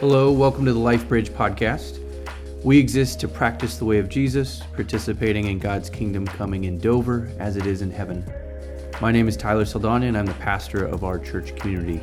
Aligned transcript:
Hello, 0.00 0.30
welcome 0.30 0.66
to 0.66 0.74
the 0.74 0.78
Life 0.78 1.08
Bridge 1.08 1.30
podcast. 1.30 2.00
We 2.62 2.78
exist 2.78 3.18
to 3.20 3.28
practice 3.28 3.78
the 3.78 3.86
way 3.86 3.98
of 3.98 4.10
Jesus, 4.10 4.60
participating 4.74 5.46
in 5.46 5.58
God's 5.58 5.88
kingdom 5.88 6.26
coming 6.26 6.64
in 6.64 6.76
Dover 6.76 7.30
as 7.38 7.56
it 7.56 7.64
is 7.64 7.80
in 7.80 7.90
heaven. 7.90 8.22
My 9.00 9.10
name 9.10 9.26
is 9.26 9.38
Tyler 9.38 9.64
Saldana, 9.64 10.04
and 10.04 10.18
I'm 10.18 10.26
the 10.26 10.34
pastor 10.34 10.84
of 10.84 11.02
our 11.02 11.18
church 11.18 11.56
community. 11.56 12.02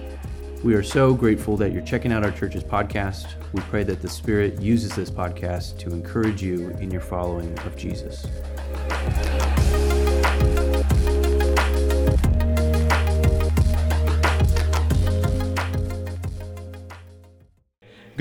We 0.64 0.73
are 0.73 0.82
so 0.82 1.14
grateful 1.14 1.55
that 1.57 1.71
you're 1.71 1.86
checking 1.86 2.11
out 2.11 2.23
our 2.23 2.32
church's 2.32 2.64
podcast. 2.64 3.27
We 3.54 3.61
pray 3.61 3.83
that 3.83 4.01
the 4.01 4.10
Spirit 4.10 4.60
uses 4.60 4.96
this 4.96 5.11
podcast 5.11 5.78
to 5.78 5.91
encourage 5.91 6.41
you 6.41 6.71
in 6.79 6.89
your 6.89 7.01
following 7.01 7.55
of 7.60 7.78
Jesus. 7.78 8.25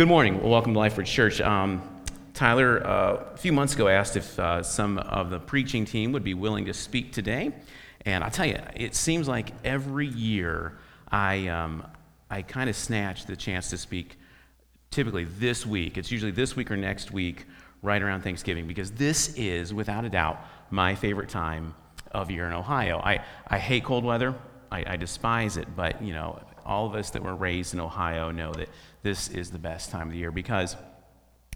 Good 0.03 0.09
morning. 0.09 0.41
Well, 0.41 0.51
welcome 0.51 0.75
to 0.75 0.81
Lifebridge 0.81 1.07
Church. 1.07 1.41
Um, 1.41 1.81
Tyler, 2.35 2.85
uh, 2.85 3.25
a 3.35 3.37
few 3.37 3.53
months 3.53 3.77
ago, 3.77 3.87
asked 3.87 4.17
if 4.17 4.37
uh, 4.37 4.61
some 4.65 4.99
of 4.99 5.31
the 5.31 5.39
preaching 5.39 5.85
team 5.85 6.11
would 6.11 6.25
be 6.25 6.35
willing 6.35 6.65
to 6.65 6.75
speak 6.75 7.13
today. 7.13 7.53
And 8.05 8.25
I'll 8.25 8.31
tell 8.33 8.47
you, 8.47 8.59
it 8.75 8.97
seems 8.97 9.29
like 9.29 9.53
every 9.65 10.09
year 10.09 10.77
I, 11.13 11.47
um, 11.47 11.87
I 12.29 12.43
kind 12.43 12.69
of 12.69 12.75
snatch 12.75 13.27
the 13.27 13.37
chance 13.37 13.71
to 13.71 13.79
speak 13.79 14.19
typically 14.91 15.23
this 15.23 15.65
week. 15.65 15.97
It's 15.97 16.11
usually 16.11 16.33
this 16.33 16.57
week 16.57 16.73
or 16.73 16.77
next 16.77 17.13
week, 17.13 17.47
right 17.81 18.03
around 18.03 18.23
Thanksgiving, 18.23 18.67
because 18.67 18.91
this 18.91 19.33
is, 19.37 19.73
without 19.73 20.05
a 20.05 20.11
doubt, 20.11 20.45
my 20.71 20.97
favorite 20.97 21.29
time 21.29 21.77
of 22.11 22.29
year 22.29 22.49
in 22.49 22.53
Ohio. 22.53 22.99
I, 22.99 23.25
I 23.47 23.59
hate 23.59 23.85
cold 23.85 24.03
weather. 24.03 24.35
I, 24.69 24.85
I 24.85 24.97
despise 24.97 25.57
it, 25.57 25.69
but 25.77 26.03
you 26.03 26.13
know, 26.13 26.41
all 26.65 26.87
of 26.87 26.95
us 26.95 27.11
that 27.11 27.23
were 27.23 27.35
raised 27.35 27.75
in 27.75 27.81
Ohio 27.81 28.31
know 28.31 28.53
that 28.53 28.69
this 29.03 29.29
is 29.29 29.51
the 29.51 29.59
best 29.59 29.91
time 29.91 30.09
of 30.09 30.13
the 30.13 30.19
year 30.19 30.31
because 30.31 30.77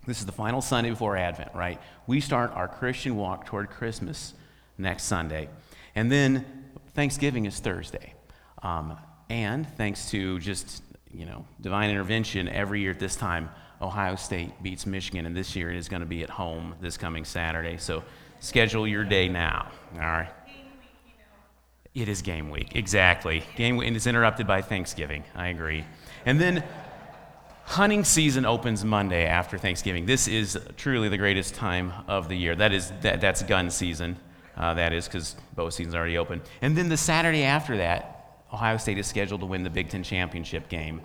this 0.06 0.20
is 0.20 0.26
the 0.26 0.32
final 0.32 0.60
Sunday 0.60 0.90
before 0.90 1.16
Advent, 1.16 1.50
right? 1.54 1.80
We 2.06 2.20
start 2.20 2.52
our 2.52 2.68
Christian 2.68 3.16
walk 3.16 3.46
toward 3.46 3.70
Christmas 3.70 4.34
next 4.78 5.04
Sunday. 5.04 5.48
And 5.94 6.10
then 6.10 6.44
Thanksgiving 6.94 7.46
is 7.46 7.58
Thursday. 7.58 8.14
Um, 8.62 8.96
and 9.28 9.68
thanks 9.76 10.10
to 10.10 10.38
just, 10.38 10.82
you 11.12 11.26
know, 11.26 11.44
divine 11.60 11.90
intervention, 11.90 12.48
every 12.48 12.80
year 12.80 12.92
at 12.92 13.00
this 13.00 13.16
time, 13.16 13.50
Ohio 13.82 14.16
State 14.16 14.62
beats 14.62 14.86
Michigan, 14.86 15.26
and 15.26 15.36
this 15.36 15.54
year 15.54 15.70
it 15.70 15.76
is 15.76 15.88
going 15.88 16.00
to 16.00 16.06
be 16.06 16.22
at 16.22 16.30
home 16.30 16.74
this 16.80 16.96
coming 16.96 17.24
Saturday. 17.24 17.76
So 17.76 18.02
schedule 18.40 18.86
your 18.86 19.04
day 19.04 19.28
now, 19.28 19.70
all 19.94 20.00
right? 20.00 20.30
It 21.96 22.10
is 22.10 22.20
game 22.20 22.50
week, 22.50 22.76
exactly. 22.76 23.42
Game 23.56 23.78
week, 23.78 23.88
and 23.88 23.96
it's 23.96 24.06
interrupted 24.06 24.46
by 24.46 24.60
Thanksgiving. 24.60 25.24
I 25.34 25.48
agree. 25.48 25.86
And 26.26 26.38
then 26.38 26.62
hunting 27.64 28.04
season 28.04 28.44
opens 28.44 28.84
Monday 28.84 29.24
after 29.24 29.56
Thanksgiving. 29.56 30.04
This 30.04 30.28
is 30.28 30.58
truly 30.76 31.08
the 31.08 31.16
greatest 31.16 31.54
time 31.54 31.94
of 32.06 32.28
the 32.28 32.36
year. 32.36 32.54
That 32.54 32.74
is 32.74 32.92
that, 33.00 33.22
that's 33.22 33.42
gun 33.44 33.70
season. 33.70 34.18
Uh, 34.58 34.74
that 34.74 34.92
is 34.92 35.06
because 35.06 35.36
bow 35.54 35.70
season's 35.70 35.94
already 35.94 36.18
open. 36.18 36.42
And 36.60 36.76
then 36.76 36.90
the 36.90 36.98
Saturday 36.98 37.44
after 37.44 37.78
that, 37.78 38.42
Ohio 38.52 38.76
State 38.76 38.98
is 38.98 39.06
scheduled 39.06 39.40
to 39.40 39.46
win 39.46 39.62
the 39.62 39.70
Big 39.70 39.88
Ten 39.88 40.02
championship 40.02 40.68
game. 40.68 41.00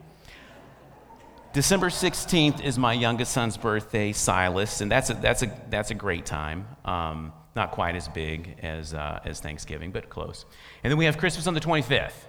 December 1.54 1.88
16th 1.88 2.62
is 2.62 2.78
my 2.78 2.92
youngest 2.92 3.32
son's 3.32 3.56
birthday, 3.56 4.12
Silas, 4.12 4.82
and 4.82 4.92
that's 4.92 5.10
a, 5.10 5.14
that's 5.14 5.42
a, 5.42 5.62
that's 5.70 5.92
a 5.92 5.96
great 5.96 6.26
time. 6.26 6.68
Um, 6.84 7.32
not 7.56 7.72
quite 7.72 7.96
as 7.96 8.08
big 8.08 8.56
as, 8.62 8.94
uh, 8.94 9.20
as 9.26 9.40
Thanksgiving, 9.40 9.92
but 9.92 10.10
close. 10.10 10.46
And 10.84 10.92
then 10.92 10.98
we 10.98 11.06
have 11.06 11.18
Christmas 11.18 11.48
on 11.48 11.54
the 11.54 11.60
25th. 11.60 12.26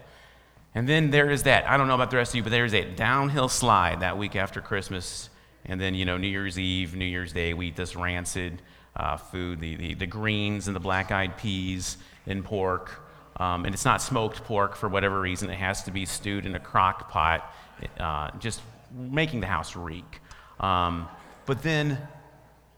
And 0.75 0.89
then 0.89 1.11
there 1.11 1.31
is 1.31 1.43
that, 1.45 1.69
I 1.69 1.77
don't 1.77 1.87
know 1.87 1.95
about 1.95 2.11
the 2.11 2.17
rest 2.17 2.33
of 2.33 2.37
you, 2.37 2.43
but 2.43 2.51
there's 2.51 2.75
a 2.75 2.85
downhill 2.85 3.49
slide 3.49 4.01
that 4.01 4.17
week 4.17 4.37
after 4.37 4.61
Christmas. 4.61 5.29
And 5.65 5.81
then, 5.81 5.95
you 5.95 6.05
know, 6.05 6.17
New 6.17 6.29
Year's 6.29 6.59
Eve, 6.59 6.97
New 6.97 7.05
Year's 7.05 7.33
Day, 7.33 7.55
we 7.55 7.69
eat 7.69 7.77
this 7.77 7.95
rancid 7.95 8.63
uh, 8.97 9.17
food, 9.17 9.61
the, 9.61 9.77
the, 9.77 9.95
the, 9.95 10.07
greens 10.07 10.67
and 10.67 10.77
the 10.77 10.81
black 10.81 11.11
eyed 11.13 11.37
peas 11.37 11.99
and 12.27 12.45
pork. 12.45 13.03
Um, 13.37 13.65
and 13.65 13.75
it's 13.75 13.85
not 13.85 14.03
smoked 14.03 14.45
pork 14.45 14.77
for 14.77 14.89
whatever 14.89 15.21
reason. 15.21 15.51
It 15.51 15.59
has 15.59 15.85
to 15.85 15.91
be 15.91 16.05
stewed 16.05 16.47
in 16.47 16.55
a 16.55 16.61
crock 16.61 17.11
pot, 17.11 17.55
uh, 17.99 18.31
just 18.39 18.61
making 18.93 19.41
the 19.41 19.47
house 19.47 19.77
reek. 19.77 20.21
Um, 20.61 21.09
but 21.47 21.63
then, 21.63 21.99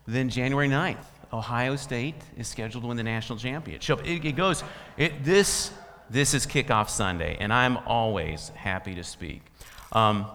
then 0.07 0.29
January 0.29 0.69
9th, 0.69 1.05
Ohio 1.35 1.75
State 1.75 2.15
is 2.37 2.47
scheduled 2.47 2.85
to 2.85 2.89
win 2.89 2.97
the 2.97 3.03
national 3.03 3.39
championship. 3.39 4.01
It, 4.07 4.25
it 4.25 4.37
goes, 4.37 4.63
it, 4.97 5.25
this, 5.25 5.73
this 6.09 6.33
is 6.33 6.47
kickoff 6.47 6.89
Sunday, 6.89 7.37
and 7.41 7.53
I'm 7.53 7.77
always 7.77 8.51
happy 8.51 8.95
to 8.95 9.03
speak. 9.03 9.43
Um, 9.93 10.27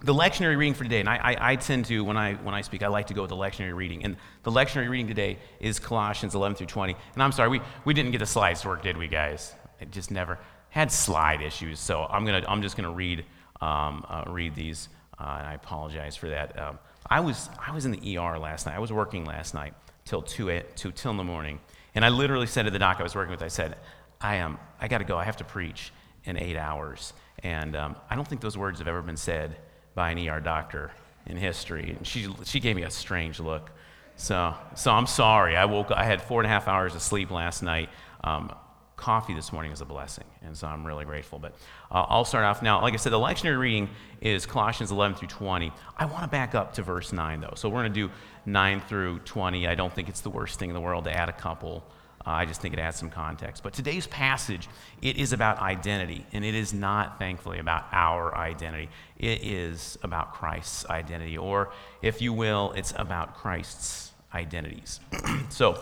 the 0.00 0.14
lectionary 0.14 0.56
reading 0.56 0.74
for 0.74 0.82
today, 0.82 1.00
and 1.00 1.08
I, 1.08 1.16
I, 1.16 1.52
I, 1.52 1.56
tend 1.56 1.84
to, 1.86 2.04
when 2.04 2.16
I, 2.16 2.34
when 2.34 2.54
I 2.54 2.62
speak, 2.62 2.82
I 2.82 2.88
like 2.88 3.06
to 3.08 3.14
go 3.14 3.22
with 3.22 3.30
the 3.30 3.36
lectionary 3.36 3.74
reading. 3.74 4.04
And 4.04 4.16
the 4.42 4.50
lectionary 4.50 4.88
reading 4.88 5.06
today 5.06 5.38
is 5.60 5.78
Colossians 5.78 6.34
11 6.34 6.56
through 6.56 6.66
20. 6.66 6.96
And 7.14 7.22
I'm 7.22 7.32
sorry, 7.32 7.48
we, 7.48 7.60
we 7.84 7.94
didn't 7.94 8.10
get 8.10 8.18
the 8.18 8.26
slides 8.26 8.62
to 8.62 8.68
work, 8.68 8.82
did 8.82 8.96
we, 8.96 9.06
guys? 9.06 9.54
It 9.80 9.92
just 9.92 10.10
never 10.10 10.38
had 10.70 10.90
slide 10.90 11.42
issues. 11.42 11.78
So 11.78 12.06
I'm, 12.10 12.24
gonna, 12.24 12.44
I'm 12.48 12.62
just 12.62 12.76
going 12.76 12.88
to 12.88 12.94
read, 12.94 13.24
um, 13.60 14.04
uh, 14.08 14.24
read 14.26 14.54
these, 14.54 14.88
uh, 15.18 15.36
and 15.38 15.46
I 15.48 15.54
apologize 15.54 16.16
for 16.16 16.28
that. 16.28 16.58
Um, 16.58 16.78
I, 17.08 17.20
was, 17.20 17.48
I 17.64 17.72
was 17.72 17.84
in 17.84 17.92
the 17.92 18.18
ER 18.18 18.38
last 18.38 18.66
night. 18.66 18.74
I 18.74 18.80
was 18.80 18.92
working 18.92 19.24
last 19.24 19.54
night 19.54 19.74
till 20.08 20.22
2, 20.22 20.48
8, 20.48 20.76
2 20.76 20.92
till 20.92 21.10
in 21.10 21.16
the 21.18 21.24
morning. 21.24 21.60
And 21.94 22.04
I 22.04 22.08
literally 22.08 22.46
said 22.46 22.62
to 22.64 22.70
the 22.70 22.78
doc 22.78 22.96
I 22.98 23.02
was 23.02 23.14
working 23.14 23.30
with, 23.30 23.42
I 23.42 23.48
said, 23.48 23.76
I 24.20 24.36
am, 24.36 24.52
um, 24.52 24.60
I 24.80 24.88
got 24.88 24.98
to 24.98 25.04
go. 25.04 25.18
I 25.18 25.24
have 25.24 25.36
to 25.36 25.44
preach 25.44 25.92
in 26.24 26.38
eight 26.38 26.56
hours. 26.56 27.12
And 27.42 27.76
um, 27.76 27.94
I 28.08 28.16
don't 28.16 28.26
think 28.26 28.40
those 28.40 28.56
words 28.56 28.78
have 28.78 28.88
ever 28.88 29.02
been 29.02 29.18
said 29.18 29.56
by 29.94 30.10
an 30.10 30.28
ER 30.28 30.40
doctor 30.40 30.92
in 31.26 31.36
history. 31.36 31.94
And 31.96 32.06
she, 32.06 32.26
she 32.44 32.58
gave 32.58 32.74
me 32.74 32.84
a 32.84 32.90
strange 32.90 33.38
look. 33.38 33.70
So, 34.16 34.54
so 34.74 34.90
I'm 34.90 35.06
sorry. 35.06 35.56
I 35.56 35.66
woke. 35.66 35.90
I 35.90 36.04
had 36.04 36.22
four 36.22 36.40
and 36.40 36.46
a 36.46 36.48
half 36.48 36.68
hours 36.68 36.94
of 36.94 37.02
sleep 37.02 37.30
last 37.30 37.62
night. 37.62 37.90
Um, 38.24 38.50
coffee 38.98 39.32
this 39.32 39.52
morning 39.52 39.72
is 39.72 39.80
a 39.80 39.86
blessing, 39.86 40.24
and 40.42 40.54
so 40.54 40.66
I'm 40.66 40.86
really 40.86 41.04
grateful. 41.04 41.38
But 41.38 41.52
uh, 41.90 42.04
I'll 42.08 42.24
start 42.24 42.44
off 42.44 42.60
now. 42.60 42.82
Like 42.82 42.92
I 42.92 42.96
said, 42.96 43.12
the 43.12 43.18
lectionary 43.18 43.58
reading 43.58 43.88
is 44.20 44.44
Colossians 44.44 44.90
11 44.90 45.16
through 45.16 45.28
20. 45.28 45.72
I 45.96 46.04
want 46.04 46.22
to 46.24 46.28
back 46.28 46.54
up 46.54 46.74
to 46.74 46.82
verse 46.82 47.12
9, 47.12 47.40
though. 47.40 47.54
So 47.54 47.68
we're 47.68 47.82
going 47.82 47.94
to 47.94 48.08
do 48.08 48.12
9 48.44 48.80
through 48.82 49.20
20. 49.20 49.66
I 49.66 49.74
don't 49.74 49.92
think 49.92 50.08
it's 50.08 50.20
the 50.20 50.30
worst 50.30 50.58
thing 50.58 50.68
in 50.68 50.74
the 50.74 50.80
world 50.80 51.04
to 51.04 51.12
add 51.12 51.28
a 51.28 51.32
couple. 51.32 51.84
Uh, 52.26 52.30
I 52.30 52.44
just 52.44 52.60
think 52.60 52.74
it 52.74 52.80
adds 52.80 52.98
some 52.98 53.08
context. 53.08 53.62
But 53.62 53.72
today's 53.72 54.06
passage, 54.08 54.68
it 55.00 55.16
is 55.16 55.32
about 55.32 55.60
identity, 55.60 56.26
and 56.32 56.44
it 56.44 56.54
is 56.54 56.74
not, 56.74 57.18
thankfully, 57.18 57.60
about 57.60 57.84
our 57.92 58.36
identity. 58.36 58.90
It 59.16 59.44
is 59.44 59.96
about 60.02 60.34
Christ's 60.34 60.84
identity, 60.86 61.38
or 61.38 61.72
if 62.02 62.20
you 62.20 62.32
will, 62.32 62.72
it's 62.76 62.92
about 62.96 63.36
Christ's 63.36 64.12
identities. 64.34 65.00
so 65.48 65.80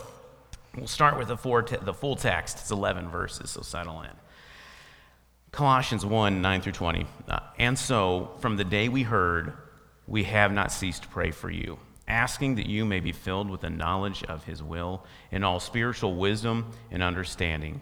we'll 0.76 0.86
start 0.86 1.18
with 1.18 1.28
the, 1.28 1.36
te- 1.36 1.84
the 1.84 1.94
full 1.94 2.16
text. 2.16 2.58
It's 2.60 2.70
11 2.70 3.08
verses, 3.08 3.50
so 3.50 3.62
settle 3.62 4.02
in. 4.02 4.10
Colossians 5.52 6.04
1 6.04 6.42
9 6.42 6.60
through 6.60 6.72
20. 6.72 7.06
Uh, 7.28 7.38
and 7.58 7.78
so, 7.78 8.32
from 8.40 8.56
the 8.56 8.64
day 8.64 8.88
we 8.88 9.02
heard, 9.02 9.54
we 10.06 10.24
have 10.24 10.52
not 10.52 10.70
ceased 10.70 11.02
to 11.02 11.08
pray 11.08 11.30
for 11.30 11.50
you 11.50 11.78
asking 12.08 12.54
that 12.54 12.66
you 12.66 12.84
may 12.84 13.00
be 13.00 13.12
filled 13.12 13.50
with 13.50 13.60
the 13.60 13.70
knowledge 13.70 14.22
of 14.24 14.44
his 14.44 14.62
will 14.62 15.04
in 15.30 15.42
all 15.42 15.58
spiritual 15.58 16.14
wisdom 16.14 16.70
and 16.90 17.02
understanding, 17.02 17.80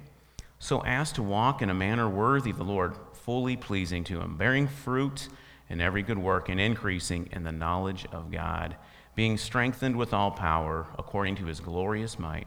so 0.59 0.81
as 0.81 1.13
to 1.13 1.23
walk 1.23 1.61
in 1.61 1.71
a 1.71 1.75
manner 1.75 2.09
worthy 2.09 2.51
of 2.51 2.57
the 2.57 2.65
Lord, 2.65 2.95
fully 3.13 3.57
pleasing 3.57 4.05
to 4.05 4.21
him, 4.21 4.37
bearing 4.37 4.67
fruit 4.67 5.29
in 5.69 5.81
every 5.81 6.03
good 6.03 6.19
work 6.19 6.49
and 6.49 6.61
increasing 6.61 7.29
in 7.33 7.43
the 7.43 7.53
knowledge 7.53 8.07
of 8.13 8.31
God, 8.31 8.77
being 9.15 9.37
strengthened 9.37 9.97
with 9.97 10.15
all 10.15 10.31
power 10.31 10.87
according 10.99 11.37
to 11.37 11.47
his 11.47 11.61
glorious 11.61 12.19
might, 12.19 12.47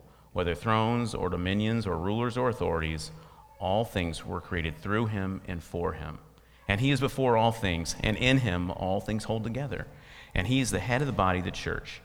whether 0.33 0.55
thrones 0.55 1.13
or 1.13 1.29
dominions 1.29 1.85
or 1.85 1.97
rulers 1.97 2.37
or 2.37 2.49
authorities, 2.49 3.11
all 3.59 3.85
things 3.85 4.25
were 4.25 4.41
created 4.41 4.77
through 4.77 5.07
him 5.07 5.41
and 5.47 5.61
for 5.61 5.93
him. 5.93 6.19
And 6.67 6.79
he 6.79 6.91
is 6.91 6.99
before 6.99 7.37
all 7.37 7.51
things, 7.51 7.95
and 8.01 8.15
in 8.17 8.39
him 8.39 8.71
all 8.71 9.01
things 9.01 9.25
hold 9.25 9.43
together. 9.43 9.87
And 10.33 10.47
he 10.47 10.61
is 10.61 10.71
the 10.71 10.79
head 10.79 11.01
of 11.01 11.07
the 11.07 11.13
body, 11.13 11.41
the 11.41 11.51
church. 11.51 12.01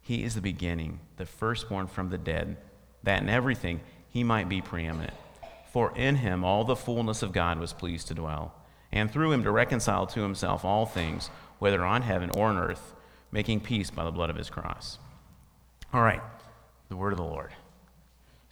He 0.00 0.22
is 0.22 0.34
the 0.34 0.40
beginning, 0.40 1.00
the 1.16 1.26
firstborn 1.26 1.88
from 1.88 2.10
the 2.10 2.18
dead, 2.18 2.56
that 3.02 3.22
in 3.22 3.28
everything 3.28 3.80
he 4.08 4.22
might 4.22 4.48
be 4.48 4.60
preeminent. 4.60 5.14
For 5.72 5.96
in 5.96 6.16
him 6.16 6.44
all 6.44 6.64
the 6.64 6.76
fullness 6.76 7.22
of 7.22 7.32
God 7.32 7.58
was 7.58 7.72
pleased 7.72 8.08
to 8.08 8.14
dwell, 8.14 8.54
and 8.92 9.10
through 9.10 9.32
him 9.32 9.42
to 9.42 9.50
reconcile 9.50 10.06
to 10.06 10.20
himself 10.20 10.64
all 10.64 10.86
things, 10.86 11.30
whether 11.58 11.84
on 11.84 12.02
heaven 12.02 12.30
or 12.30 12.48
on 12.48 12.58
earth, 12.58 12.94
making 13.32 13.60
peace 13.60 13.90
by 13.90 14.04
the 14.04 14.12
blood 14.12 14.30
of 14.30 14.36
his 14.36 14.50
cross. 14.50 14.98
All 15.92 16.02
right, 16.02 16.22
the 16.88 16.96
word 16.96 17.12
of 17.12 17.18
the 17.18 17.24
Lord. 17.24 17.50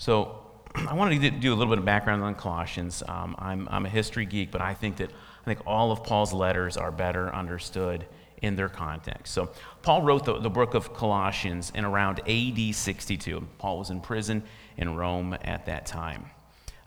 So, 0.02 0.36
I 0.74 0.94
wanted 0.94 1.22
to 1.22 1.30
do 1.30 1.52
a 1.52 1.54
little 1.54 1.72
bit 1.72 1.78
of 1.78 1.84
background 1.84 2.24
on 2.24 2.34
Colossians. 2.34 3.04
Um, 3.06 3.36
I'm, 3.38 3.68
I'm 3.70 3.86
a 3.86 3.88
history 3.88 4.26
geek, 4.26 4.50
but 4.50 4.60
I 4.60 4.74
think 4.74 4.96
that 4.96 5.10
I 5.12 5.44
think 5.44 5.60
all 5.64 5.92
of 5.92 6.02
Paul's 6.02 6.32
letters 6.32 6.76
are 6.76 6.90
better 6.90 7.32
understood 7.32 8.04
in 8.38 8.56
their 8.56 8.68
context. 8.68 9.32
So, 9.32 9.52
Paul 9.82 10.02
wrote 10.02 10.24
the, 10.24 10.40
the 10.40 10.50
book 10.50 10.74
of 10.74 10.92
Colossians 10.92 11.70
in 11.72 11.84
around 11.84 12.18
AD 12.28 12.74
62. 12.74 13.46
Paul 13.58 13.78
was 13.78 13.90
in 13.90 14.00
prison 14.00 14.42
in 14.76 14.96
Rome 14.96 15.36
at 15.40 15.66
that 15.66 15.86
time. 15.86 16.24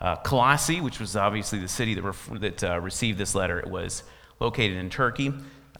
Uh, 0.01 0.17
Colossae, 0.17 0.81
which 0.81 0.99
was 0.99 1.15
obviously 1.15 1.59
the 1.59 1.69
city 1.69 1.93
that, 1.93 2.15
that 2.41 2.63
uh, 2.65 2.81
received 2.81 3.17
this 3.17 3.33
letter, 3.33 3.57
it 3.59 3.69
was 3.69 4.03
located 4.41 4.75
in 4.75 4.89
Turkey. 4.89 5.31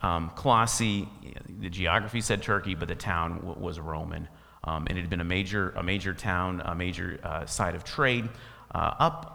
Um, 0.02 0.32
Colossae, 0.38 1.10
the 1.60 1.70
geography 1.70 2.22
said 2.22 2.42
Turkey, 2.42 2.76
but 2.76 2.88
the 2.88 2.96
town 2.96 3.40
w- 3.40 3.60
was 3.60 3.78
Roman. 3.78 4.30
Um, 4.66 4.88
and 4.90 4.98
it 4.98 5.02
had 5.02 5.10
been 5.10 5.22
a 5.22 5.26
major, 5.26 5.72
a 5.72 5.84
major 5.84 6.14
town, 6.14 6.62
a 6.66 6.76
major 6.76 7.20
uh, 7.24 7.46
site 7.46 7.76
of 7.76 7.84
trade 7.84 8.28
uh, 8.74 8.94
up 9.00 9.32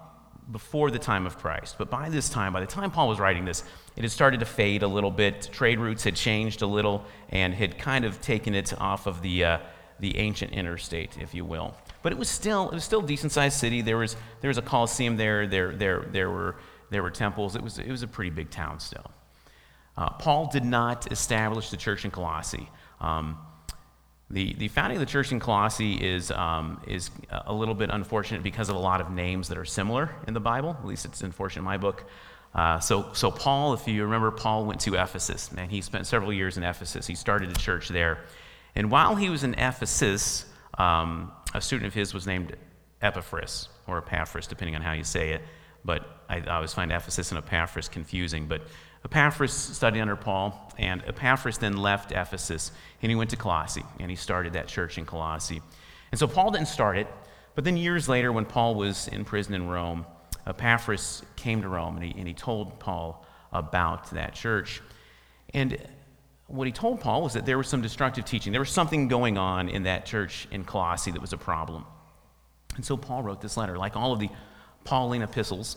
before 0.50 0.91
the 0.91 0.99
time 0.99 1.27
of 1.27 1.38
Christ. 1.38 1.77
But 1.79 1.91
by 1.91 2.09
this 2.09 2.29
time, 2.29 2.53
by 2.53 2.61
the 2.61 2.67
time 2.67 2.91
Paul 2.91 3.09
was 3.09 3.21
writing 3.21 3.44
this, 3.44 3.62
it 3.97 4.03
had 4.03 4.11
started 4.11 4.41
to 4.41 4.47
fade 4.47 4.82
a 4.82 4.88
little 4.88 5.11
bit. 5.11 5.49
Trade 5.53 5.79
routes 5.79 6.05
had 6.05 6.17
changed 6.17 6.62
a 6.62 6.67
little 6.67 7.05
and 7.29 7.55
had 7.55 7.79
kind 7.79 8.05
of 8.05 8.21
taken 8.21 8.55
it 8.55 8.73
off 8.81 9.06
of 9.06 9.23
the, 9.23 9.44
uh, 9.44 9.59
the 10.00 10.17
ancient 10.19 10.53
interstate, 10.53 11.17
if 11.19 11.35
you 11.35 11.44
will. 11.44 11.75
But 12.03 12.12
it 12.12 12.19
was 12.19 12.29
still, 12.29 12.71
it 12.71 12.75
was 12.75 12.85
still 12.85 13.05
a 13.05 13.06
decent 13.06 13.33
sized 13.33 13.59
city. 13.59 13.83
There 13.83 13.99
was, 13.99 14.17
there 14.41 14.49
was 14.49 14.59
a 14.59 14.62
Colosseum 14.62 15.17
there, 15.17 15.47
there, 15.47 15.73
there, 15.73 16.06
there, 16.11 16.31
were, 16.31 16.56
there 16.91 17.03
were 17.03 17.11
temples. 17.11 17.55
It 17.55 17.62
was, 17.62 17.79
it 17.79 17.91
was 17.91 18.03
a 18.03 18.09
pretty 18.09 18.31
big 18.31 18.50
town 18.50 18.81
still. 18.81 19.11
Uh, 19.97 20.11
Paul 20.11 20.47
did 20.47 20.65
not 20.65 21.12
establish 21.12 21.71
the 21.71 21.76
church 21.76 22.05
in 22.05 22.11
Colossae. 22.11 22.69
Um, 23.00 23.38
the, 24.31 24.55
the 24.55 24.69
founding 24.69 24.97
of 24.97 25.00
the 25.00 25.11
church 25.11 25.32
in 25.32 25.41
Colossae 25.41 25.94
is, 25.94 26.31
um, 26.31 26.81
is 26.87 27.11
a 27.47 27.53
little 27.53 27.75
bit 27.75 27.91
unfortunate 27.91 28.43
because 28.43 28.69
of 28.69 28.77
a 28.77 28.79
lot 28.79 29.00
of 29.00 29.11
names 29.11 29.49
that 29.49 29.59
are 29.59 29.65
similar 29.65 30.15
in 30.29 30.35
the 30.35 30.41
Bible. 30.41 30.77
At 30.79 30.87
least 30.87 31.05
it's 31.05 31.23
unfortunate 31.23 31.62
in 31.62 31.65
my 31.65 31.79
book. 31.79 32.05
Uh, 32.55 32.79
so, 32.81 33.09
so 33.12 33.31
Paul, 33.31 33.75
if 33.75 33.87
you 33.88 34.05
remember, 34.05 34.31
Paul 34.31 34.67
went 34.67 34.81
to 34.82 34.94
Ephesus, 34.94 35.50
and 35.56 35.71
he 35.71 35.81
spent 35.81 36.06
several 36.06 36.32
years 36.32 36.56
in 36.56 36.62
Ephesus. 36.62 37.06
He 37.06 37.15
started 37.15 37.50
a 37.50 37.55
church 37.55 37.88
there. 37.88 38.19
And 38.75 38.91
while 38.91 39.17
he 39.17 39.31
was 39.31 39.43
in 39.43 39.55
Ephesus, 39.55 40.47
um, 40.79 41.33
a 41.55 41.61
student 41.61 41.88
of 41.88 41.94
his 41.94 42.15
was 42.15 42.26
named 42.26 42.56
Epaphras, 43.03 43.69
or 43.87 43.99
Epaphras, 43.99 44.47
depending 44.47 44.76
on 44.76 44.83
how 44.83 44.93
you 44.93 45.05
say 45.05 45.31
it. 45.31 45.43
But 45.85 46.23
I, 46.29 46.37
I 46.38 46.56
always 46.56 46.73
find 46.73 46.93
Ephesus 46.93 47.31
and 47.33 47.38
Epaphras 47.38 47.88
confusing. 47.88 48.47
But 48.47 48.62
Epaphras 49.05 49.52
studied 49.52 50.00
under 50.00 50.17
Paul, 50.17 50.73
and 50.79 51.02
Epaphras 51.06 51.58
then 51.58 51.76
left 51.76 52.12
Ephesus 52.12 52.73
and 53.02 53.11
he 53.11 53.17
went 53.17 53.31
to 53.31 53.37
Colossae 53.37 53.85
and 53.99 54.11
he 54.11 54.17
started 54.17 54.55
that 54.55 54.69
church 54.69 54.99
in 54.99 55.06
Colossae. 55.06 55.62
And 56.11 56.19
so 56.19 56.26
Paul 56.26 56.50
didn't 56.50 56.69
start 56.69 56.99
it, 56.99 57.06
but 57.55 57.64
then 57.64 57.76
years 57.76 58.08
later, 58.08 58.32
when 58.32 58.44
Paul 58.44 58.75
was 58.75 59.08
in 59.08 59.25
prison 59.25 59.55
in 59.55 59.69
Rome, 59.69 60.06
Epaphras 60.47 61.23
came 61.37 61.62
to 61.62 61.69
Rome 61.69 61.97
and 61.97 62.05
he, 62.05 62.19
and 62.19 62.26
he 62.26 62.35
told 62.35 62.79
Paul 62.79 63.25
about 63.52 64.11
that 64.11 64.35
church. 64.35 64.81
And 65.52 65.76
what 66.47 66.67
he 66.67 66.73
told 66.73 67.00
Paul 67.00 67.23
was 67.23 67.35
that 67.35 67.47
there 67.47 67.58
was 67.58 67.69
some 67.69 67.82
destructive 67.82 68.25
teaching. 68.25 68.52
There 68.52 68.61
was 68.61 68.70
something 68.70 69.08
going 69.08 69.38
on 69.38 69.69
in 69.69 69.85
that 69.85 70.06
church 70.06 70.49
in 70.50 70.64
Colossae 70.64 71.11
that 71.11 71.20
was 71.20 71.32
a 71.32 71.38
problem. 71.38 71.85
And 72.76 72.85
so 72.85 72.97
Paul 72.97 73.23
wrote 73.23 73.41
this 73.41 73.56
letter. 73.56 73.76
Like 73.76 73.97
all 73.97 74.12
of 74.12 74.20
the 74.20 74.31
Pauline 74.85 75.23
epistles, 75.23 75.76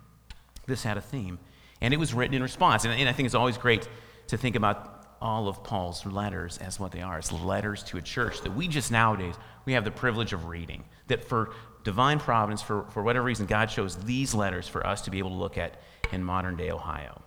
this 0.66 0.82
had 0.82 0.96
a 0.96 1.00
theme. 1.00 1.38
And 1.80 1.94
it 1.94 1.96
was 1.96 2.14
written 2.14 2.34
in 2.34 2.42
response. 2.42 2.84
And, 2.84 2.94
and 2.94 3.08
I 3.08 3.12
think 3.12 3.26
it's 3.26 3.34
always 3.34 3.58
great 3.58 3.88
to 4.28 4.36
think 4.36 4.56
about 4.56 5.16
all 5.20 5.48
of 5.48 5.64
Paul's 5.64 6.06
letters 6.06 6.58
as 6.58 6.78
what 6.78 6.92
they 6.92 7.02
are. 7.02 7.18
It's 7.18 7.32
letters 7.32 7.82
to 7.84 7.98
a 7.98 8.02
church 8.02 8.40
that 8.42 8.54
we 8.54 8.68
just 8.68 8.90
nowadays, 8.90 9.34
we 9.64 9.72
have 9.72 9.84
the 9.84 9.90
privilege 9.90 10.32
of 10.32 10.46
reading. 10.46 10.84
That 11.08 11.24
for 11.24 11.50
divine 11.84 12.18
providence, 12.18 12.62
for, 12.62 12.84
for 12.90 13.02
whatever 13.02 13.24
reason, 13.24 13.46
God 13.46 13.66
chose 13.66 13.96
these 13.96 14.34
letters 14.34 14.68
for 14.68 14.86
us 14.86 15.02
to 15.02 15.10
be 15.10 15.18
able 15.18 15.30
to 15.30 15.36
look 15.36 15.58
at 15.58 15.80
in 16.12 16.22
modern 16.22 16.56
day 16.56 16.70
Ohio. 16.70 17.22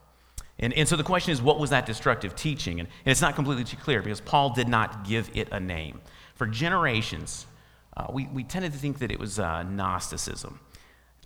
And, 0.60 0.74
and 0.74 0.88
so 0.88 0.96
the 0.96 1.04
question 1.04 1.32
is, 1.32 1.42
what 1.42 1.60
was 1.60 1.72
that 1.72 1.86
destructive 1.86 2.36
teaching? 2.36 2.80
And, 2.80 2.88
and 3.06 3.12
it's 3.12 3.22
not 3.22 3.36
completely 3.36 3.64
too 3.64 3.78
clear 3.78 4.02
because 4.02 4.22
Paul 4.22 4.54
did 4.54 4.68
not 4.68 5.06
give 5.06 5.30
it 5.34 5.50
a 5.52 5.60
name. 5.60 6.02
For 6.36 6.46
generations, 6.46 7.48
uh, 7.98 8.08
we, 8.12 8.28
we 8.28 8.44
tended 8.44 8.72
to 8.74 8.78
think 8.78 9.00
that 9.00 9.12
it 9.12 9.20
was 9.20 9.40
uh, 9.40 9.64
Gnosticism 9.64 10.60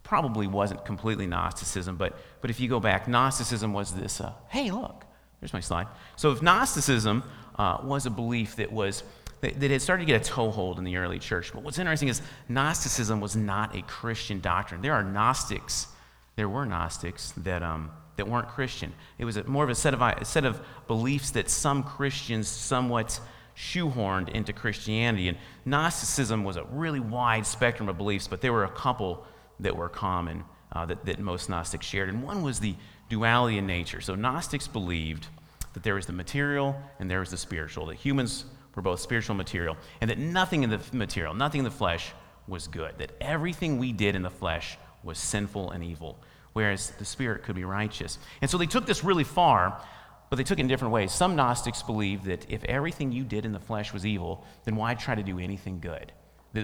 probably 0.06 0.48
wasn't 0.48 0.86
completely 0.86 1.28
Gnosticism, 1.28 1.98
but, 1.98 2.18
but 2.40 2.50
if 2.50 2.60
you 2.60 2.70
go 2.70 2.80
back, 2.80 3.08
Gnosticism 3.08 3.74
was 3.74 3.94
this 3.94 4.22
uh, 4.22 4.32
hey, 4.48 4.72
look, 4.72 5.04
there's 5.42 5.52
my 5.52 5.60
slide. 5.60 5.88
So 6.16 6.32
if 6.32 6.42
Gnosticism 6.42 7.24
uh, 7.58 7.80
was 7.84 8.06
a 8.06 8.10
belief 8.10 8.56
that 8.56 8.72
was 8.72 9.04
that, 9.42 9.62
had 9.70 9.82
started 9.82 10.06
to 10.06 10.12
get 10.12 10.22
a 10.22 10.24
toehold 10.24 10.80
in 10.80 10.86
the 10.86 10.98
early 10.98 11.20
church, 11.20 11.52
but 11.54 11.62
what's 11.64 11.78
interesting 11.78 12.08
is 12.08 12.22
Gnosticism 12.48 13.20
was 13.20 13.36
not 13.36 13.76
a 13.76 13.82
Christian 13.84 14.40
doctrine. 14.40 14.82
There 14.82 14.94
are 14.94 15.04
Gnostics, 15.04 15.88
there 16.36 16.50
were 16.50 16.66
Gnostics 16.66 17.34
that, 17.38 17.62
um, 17.62 17.92
that 18.16 18.28
weren't 18.28 18.48
Christian. 18.48 18.94
It 19.18 19.26
was 19.26 19.38
a, 19.38 19.44
more 19.44 19.64
of 19.64 19.70
a 19.70 19.76
set 19.76 19.94
of, 19.94 20.02
a 20.02 20.26
set 20.26 20.46
of 20.46 20.62
beliefs 20.88 21.32
that 21.32 21.50
some 21.50 21.84
Christians 21.84 22.48
somewhat 22.48 23.20
shoehorned 23.56 24.30
into 24.30 24.52
Christianity. 24.52 25.30
And 25.30 25.38
Gnosticism 25.66 26.44
was 26.44 26.58
a 26.58 26.64
really 26.66 27.00
wide 27.00 27.46
spectrum 27.46 27.88
of 27.88 27.98
beliefs, 27.98 28.28
but 28.28 28.42
there 28.42 28.54
were 28.54 28.66
a 28.66 28.70
couple 28.72 29.26
that 29.60 29.76
were 29.76 29.90
common 29.90 30.44
uh, 30.72 30.86
that, 30.86 31.06
that 31.06 31.20
most 31.20 31.50
Gnostics 31.50 31.86
shared. 31.86 32.10
And 32.10 32.24
one 32.24 32.42
was 32.42 32.60
the 32.60 32.76
duality 33.10 33.58
in 33.58 33.66
nature. 33.68 34.02
So 34.02 34.16
Gnostics 34.16 34.68
believed 34.68 35.28
that 35.74 35.84
there 35.84 35.96
was 35.96 36.06
the 36.06 36.14
material 36.14 36.76
and 37.00 37.10
there 37.10 37.20
was 37.20 37.32
the 37.32 37.38
spiritual, 37.38 37.86
that 37.88 37.96
humans 37.96 38.46
were 38.76 38.82
both 38.82 39.00
spiritual 39.00 39.34
and 39.34 39.38
material, 39.38 39.78
and 40.02 40.10
that 40.10 40.18
nothing 40.18 40.64
in 40.64 40.70
the 40.70 40.80
material, 40.92 41.34
nothing 41.34 41.60
in 41.60 41.66
the 41.66 41.72
flesh 41.72 42.12
was 42.48 42.68
good, 42.68 42.98
that 42.98 43.12
everything 43.22 43.78
we 43.78 43.92
did 43.92 44.16
in 44.16 44.22
the 44.22 44.30
flesh 44.30 44.78
was 45.04 45.18
sinful 45.18 45.72
and 45.72 45.84
evil, 45.84 46.18
whereas 46.54 46.92
the 46.92 47.06
spirit 47.06 47.44
could 47.44 47.56
be 47.56 47.64
righteous. 47.64 48.20
And 48.42 48.50
so 48.50 48.58
they 48.58 48.66
took 48.66 48.86
this 48.86 49.04
really 49.04 49.24
far, 49.24 49.82
but 50.30 50.36
they 50.38 50.44
took 50.44 50.60
it 50.60 50.62
in 50.62 50.68
different 50.68 50.94
ways. 50.94 51.12
Some 51.12 51.36
Gnostics 51.36 51.84
believed 51.84 52.26
that 52.26 52.46
if 52.50 52.64
everything 52.66 53.12
you 53.12 53.24
did 53.24 53.46
in 53.46 53.52
the 53.52 53.60
flesh 53.60 53.94
was 53.94 54.06
evil, 54.06 54.46
then 54.66 54.76
why 54.76 54.94
try 54.96 55.16
to 55.16 55.24
do 55.24 55.40
anything 55.40 55.80
good? 55.80 56.12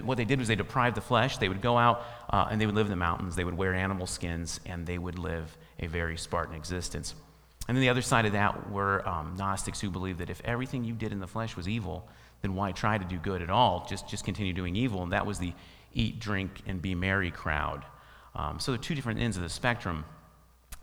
What 0.00 0.16
they 0.16 0.24
did 0.24 0.38
was 0.38 0.48
they 0.48 0.56
deprived 0.56 0.96
the 0.96 1.02
flesh. 1.02 1.38
They 1.38 1.48
would 1.48 1.60
go 1.60 1.76
out 1.76 2.04
uh, 2.30 2.48
and 2.50 2.60
they 2.60 2.66
would 2.66 2.74
live 2.74 2.86
in 2.86 2.90
the 2.90 2.96
mountains. 2.96 3.36
They 3.36 3.44
would 3.44 3.56
wear 3.56 3.74
animal 3.74 4.06
skins 4.06 4.60
and 4.66 4.86
they 4.86 4.98
would 4.98 5.18
live 5.18 5.56
a 5.78 5.86
very 5.86 6.16
Spartan 6.16 6.54
existence. 6.54 7.14
And 7.68 7.76
then 7.76 7.82
the 7.82 7.88
other 7.88 8.02
side 8.02 8.26
of 8.26 8.32
that 8.32 8.70
were 8.70 9.06
um, 9.08 9.36
Gnostics 9.36 9.80
who 9.80 9.90
believed 9.90 10.18
that 10.18 10.30
if 10.30 10.40
everything 10.44 10.84
you 10.84 10.94
did 10.94 11.12
in 11.12 11.20
the 11.20 11.26
flesh 11.26 11.56
was 11.56 11.68
evil, 11.68 12.08
then 12.40 12.54
why 12.54 12.72
try 12.72 12.98
to 12.98 13.04
do 13.04 13.18
good 13.18 13.40
at 13.40 13.50
all? 13.50 13.86
Just, 13.88 14.08
just 14.08 14.24
continue 14.24 14.52
doing 14.52 14.74
evil. 14.74 15.02
And 15.02 15.12
that 15.12 15.26
was 15.26 15.38
the 15.38 15.52
eat, 15.94 16.18
drink, 16.18 16.62
and 16.66 16.82
be 16.82 16.94
merry 16.94 17.30
crowd. 17.30 17.84
Um, 18.34 18.58
so 18.58 18.72
they're 18.72 18.78
two 18.78 18.94
different 18.94 19.20
ends 19.20 19.36
of 19.36 19.42
the 19.42 19.48
spectrum, 19.48 20.04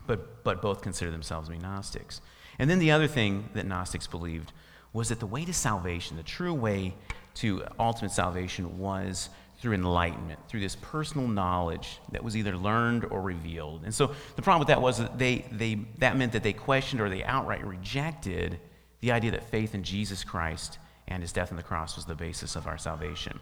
but, 0.07 0.43
but 0.43 0.61
both 0.61 0.81
consider 0.81 1.11
themselves 1.11 1.49
to 1.49 1.53
be 1.53 1.59
Gnostics. 1.59 2.21
And 2.57 2.69
then 2.69 2.79
the 2.79 2.91
other 2.91 3.07
thing 3.07 3.49
that 3.53 3.65
Gnostics 3.65 4.07
believed 4.07 4.53
was 4.93 5.09
that 5.09 5.19
the 5.19 5.25
way 5.25 5.45
to 5.45 5.53
salvation, 5.53 6.17
the 6.17 6.23
true 6.23 6.53
way 6.53 6.95
to 7.35 7.63
ultimate 7.79 8.11
salvation 8.11 8.79
was 8.79 9.29
through 9.59 9.73
enlightenment, 9.73 10.39
through 10.47 10.61
this 10.61 10.75
personal 10.77 11.27
knowledge 11.27 11.99
that 12.11 12.23
was 12.23 12.37
either 12.37 12.55
learned 12.55 13.05
or 13.05 13.21
revealed. 13.21 13.83
And 13.83 13.93
so 13.93 14.11
the 14.35 14.41
problem 14.41 14.59
with 14.59 14.69
that 14.69 14.81
was 14.81 14.99
that 14.99 15.17
they, 15.19 15.45
they, 15.51 15.75
that 15.97 16.15
meant 16.15 16.31
that 16.31 16.43
they 16.43 16.53
questioned 16.53 17.01
or 17.01 17.09
they 17.09 17.23
outright 17.23 17.65
rejected 17.65 18.59
the 19.01 19.11
idea 19.11 19.31
that 19.31 19.43
faith 19.49 19.75
in 19.75 19.83
Jesus 19.83 20.23
Christ 20.23 20.77
and 21.07 21.21
his 21.21 21.31
death 21.31 21.51
on 21.51 21.57
the 21.57 21.63
cross 21.63 21.95
was 21.95 22.05
the 22.05 22.15
basis 22.15 22.55
of 22.55 22.67
our 22.67 22.77
salvation. 22.77 23.39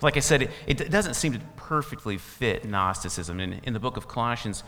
Like 0.00 0.16
I 0.16 0.20
said, 0.20 0.42
it, 0.42 0.50
it 0.66 0.90
doesn't 0.90 1.14
seem 1.14 1.32
to 1.34 1.40
perfectly 1.56 2.18
fit 2.18 2.64
Gnosticism. 2.64 3.38
In, 3.38 3.60
in 3.62 3.72
the 3.72 3.80
book 3.80 3.96
of 3.96 4.08
Colossians, 4.08 4.64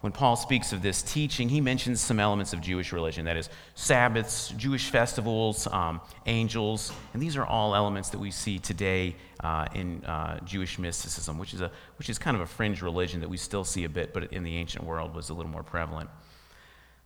when 0.00 0.12
Paul 0.12 0.36
speaks 0.36 0.72
of 0.72 0.80
this 0.80 1.02
teaching, 1.02 1.50
he 1.50 1.60
mentions 1.60 2.00
some 2.00 2.18
elements 2.18 2.54
of 2.54 2.62
Jewish 2.62 2.90
religion 2.92 3.26
that 3.26 3.36
is, 3.36 3.50
Sabbaths, 3.74 4.48
Jewish 4.56 4.88
festivals, 4.88 5.66
um, 5.66 6.00
angels, 6.24 6.90
and 7.12 7.22
these 7.22 7.36
are 7.36 7.44
all 7.44 7.74
elements 7.74 8.08
that 8.10 8.18
we 8.18 8.30
see 8.30 8.58
today 8.58 9.14
uh, 9.40 9.66
in 9.74 10.02
uh, 10.06 10.40
Jewish 10.40 10.78
mysticism, 10.78 11.38
which 11.38 11.52
is, 11.52 11.60
a, 11.60 11.70
which 11.98 12.08
is 12.08 12.18
kind 12.18 12.34
of 12.34 12.40
a 12.40 12.46
fringe 12.46 12.80
religion 12.80 13.20
that 13.20 13.28
we 13.28 13.36
still 13.36 13.64
see 13.64 13.84
a 13.84 13.90
bit, 13.90 14.14
but 14.14 14.32
in 14.32 14.42
the 14.42 14.56
ancient 14.56 14.84
world 14.84 15.14
was 15.14 15.28
a 15.28 15.34
little 15.34 15.52
more 15.52 15.62
prevalent. 15.62 16.08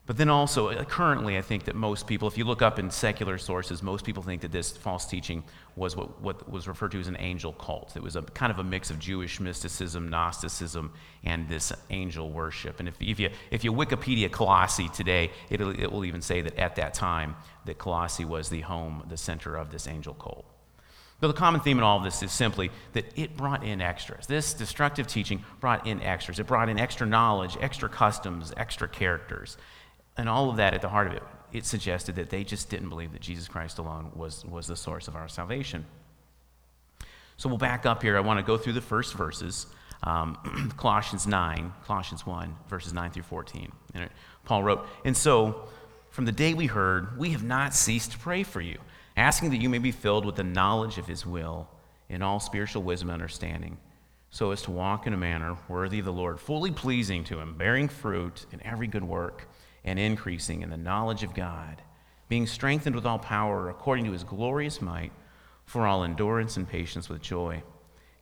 But 0.06 0.18
then 0.18 0.28
also, 0.28 0.68
uh, 0.68 0.84
currently, 0.84 1.38
I 1.38 1.42
think 1.42 1.64
that 1.64 1.74
most 1.74 2.06
people, 2.06 2.28
if 2.28 2.36
you 2.36 2.44
look 2.44 2.60
up 2.60 2.78
in 2.78 2.90
secular 2.90 3.38
sources, 3.38 3.82
most 3.82 4.04
people 4.04 4.22
think 4.22 4.42
that 4.42 4.52
this 4.52 4.70
false 4.70 5.06
teaching 5.06 5.42
was 5.76 5.96
what, 5.96 6.20
what 6.20 6.46
was 6.50 6.68
referred 6.68 6.90
to 6.92 7.00
as 7.00 7.08
an 7.08 7.16
angel 7.18 7.54
cult. 7.54 7.96
It 7.96 8.02
was 8.02 8.14
a 8.14 8.20
kind 8.20 8.52
of 8.52 8.58
a 8.58 8.64
mix 8.64 8.90
of 8.90 8.98
Jewish 8.98 9.40
mysticism, 9.40 10.10
Gnosticism, 10.10 10.92
and 11.24 11.48
this 11.48 11.72
angel 11.88 12.30
worship. 12.30 12.80
And 12.80 12.88
if, 12.88 12.96
if, 13.00 13.18
you, 13.18 13.30
if 13.50 13.64
you 13.64 13.72
Wikipedia 13.72 14.30
Colossae 14.30 14.90
today, 14.90 15.30
it 15.48 15.62
it 15.62 15.90
will 15.90 16.04
even 16.04 16.20
say 16.20 16.42
that 16.42 16.58
at 16.58 16.76
that 16.76 16.92
time, 16.92 17.34
that 17.64 17.78
Colossae 17.78 18.26
was 18.26 18.50
the 18.50 18.60
home, 18.60 19.04
the 19.08 19.16
center 19.16 19.56
of 19.56 19.70
this 19.70 19.86
angel 19.86 20.12
cult. 20.12 20.44
So 21.22 21.28
the 21.28 21.34
common 21.34 21.62
theme 21.62 21.78
in 21.78 21.84
all 21.84 21.96
of 21.96 22.04
this 22.04 22.22
is 22.22 22.30
simply 22.30 22.70
that 22.92 23.06
it 23.16 23.34
brought 23.34 23.64
in 23.64 23.80
extras. 23.80 24.26
This 24.26 24.52
destructive 24.52 25.06
teaching 25.06 25.42
brought 25.60 25.86
in 25.86 26.02
extras. 26.02 26.38
It 26.38 26.46
brought 26.46 26.68
in 26.68 26.78
extra 26.78 27.06
knowledge, 27.06 27.56
extra 27.62 27.88
customs, 27.88 28.52
extra 28.58 28.86
characters. 28.86 29.56
And 30.16 30.28
all 30.28 30.50
of 30.50 30.56
that 30.56 30.74
at 30.74 30.82
the 30.82 30.88
heart 30.88 31.08
of 31.08 31.14
it 31.14 31.22
it 31.54 31.64
suggested 31.64 32.16
that 32.16 32.30
they 32.30 32.42
just 32.42 32.68
didn't 32.68 32.88
believe 32.88 33.12
that 33.12 33.20
Jesus 33.20 33.46
Christ 33.46 33.78
alone 33.78 34.10
was, 34.16 34.44
was 34.44 34.66
the 34.66 34.76
source 34.76 35.06
of 35.06 35.14
our 35.14 35.28
salvation. 35.28 35.86
So 37.36 37.48
we'll 37.48 37.58
back 37.58 37.86
up 37.86 38.02
here. 38.02 38.16
I 38.16 38.20
want 38.20 38.40
to 38.40 38.44
go 38.44 38.58
through 38.58 38.72
the 38.72 38.80
first 38.80 39.14
verses. 39.14 39.68
Um, 40.02 40.72
Colossians 40.76 41.28
9, 41.28 41.72
Colossians 41.86 42.26
1, 42.26 42.56
verses 42.68 42.92
9 42.92 43.10
through 43.12 43.22
14. 43.22 43.70
And 43.94 44.10
Paul 44.44 44.64
wrote, 44.64 44.86
And 45.04 45.16
so, 45.16 45.68
from 46.10 46.24
the 46.24 46.32
day 46.32 46.54
we 46.54 46.66
heard, 46.66 47.16
we 47.18 47.30
have 47.30 47.44
not 47.44 47.72
ceased 47.72 48.12
to 48.12 48.18
pray 48.18 48.42
for 48.42 48.60
you, 48.60 48.78
asking 49.16 49.50
that 49.50 49.60
you 49.60 49.68
may 49.68 49.78
be 49.78 49.92
filled 49.92 50.26
with 50.26 50.34
the 50.34 50.44
knowledge 50.44 50.98
of 50.98 51.06
his 51.06 51.24
will 51.24 51.68
in 52.08 52.20
all 52.20 52.40
spiritual 52.40 52.82
wisdom 52.82 53.10
and 53.10 53.14
understanding, 53.14 53.78
so 54.30 54.50
as 54.50 54.62
to 54.62 54.72
walk 54.72 55.06
in 55.06 55.14
a 55.14 55.16
manner 55.16 55.56
worthy 55.68 56.00
of 56.00 56.04
the 56.04 56.12
Lord, 56.12 56.40
fully 56.40 56.72
pleasing 56.72 57.22
to 57.24 57.38
him, 57.38 57.54
bearing 57.56 57.88
fruit 57.88 58.46
in 58.52 58.60
every 58.64 58.88
good 58.88 59.04
work, 59.04 59.48
and 59.84 59.98
increasing 59.98 60.62
in 60.62 60.70
the 60.70 60.76
knowledge 60.76 61.22
of 61.22 61.34
God, 61.34 61.82
being 62.28 62.46
strengthened 62.46 62.96
with 62.96 63.06
all 63.06 63.18
power 63.18 63.68
according 63.68 64.06
to 64.06 64.12
his 64.12 64.24
glorious 64.24 64.80
might 64.80 65.12
for 65.66 65.86
all 65.86 66.04
endurance 66.04 66.56
and 66.56 66.68
patience 66.68 67.08
with 67.08 67.22
joy, 67.22 67.62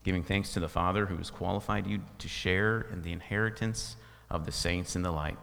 giving 0.05 0.23
thanks 0.23 0.53
to 0.53 0.61
the 0.61 0.69
Father 0.69 1.07
who 1.07 1.17
has 1.17 1.31
qualified 1.31 1.87
you 1.87 2.01
to 2.19 2.29
share 2.29 2.87
in 2.93 3.03
the 3.03 3.13
inheritance 3.13 3.97
of 4.31 4.45
the 4.47 4.53
saints 4.53 4.97
in 4.97 5.03
the 5.03 5.13
light. 5.13 5.39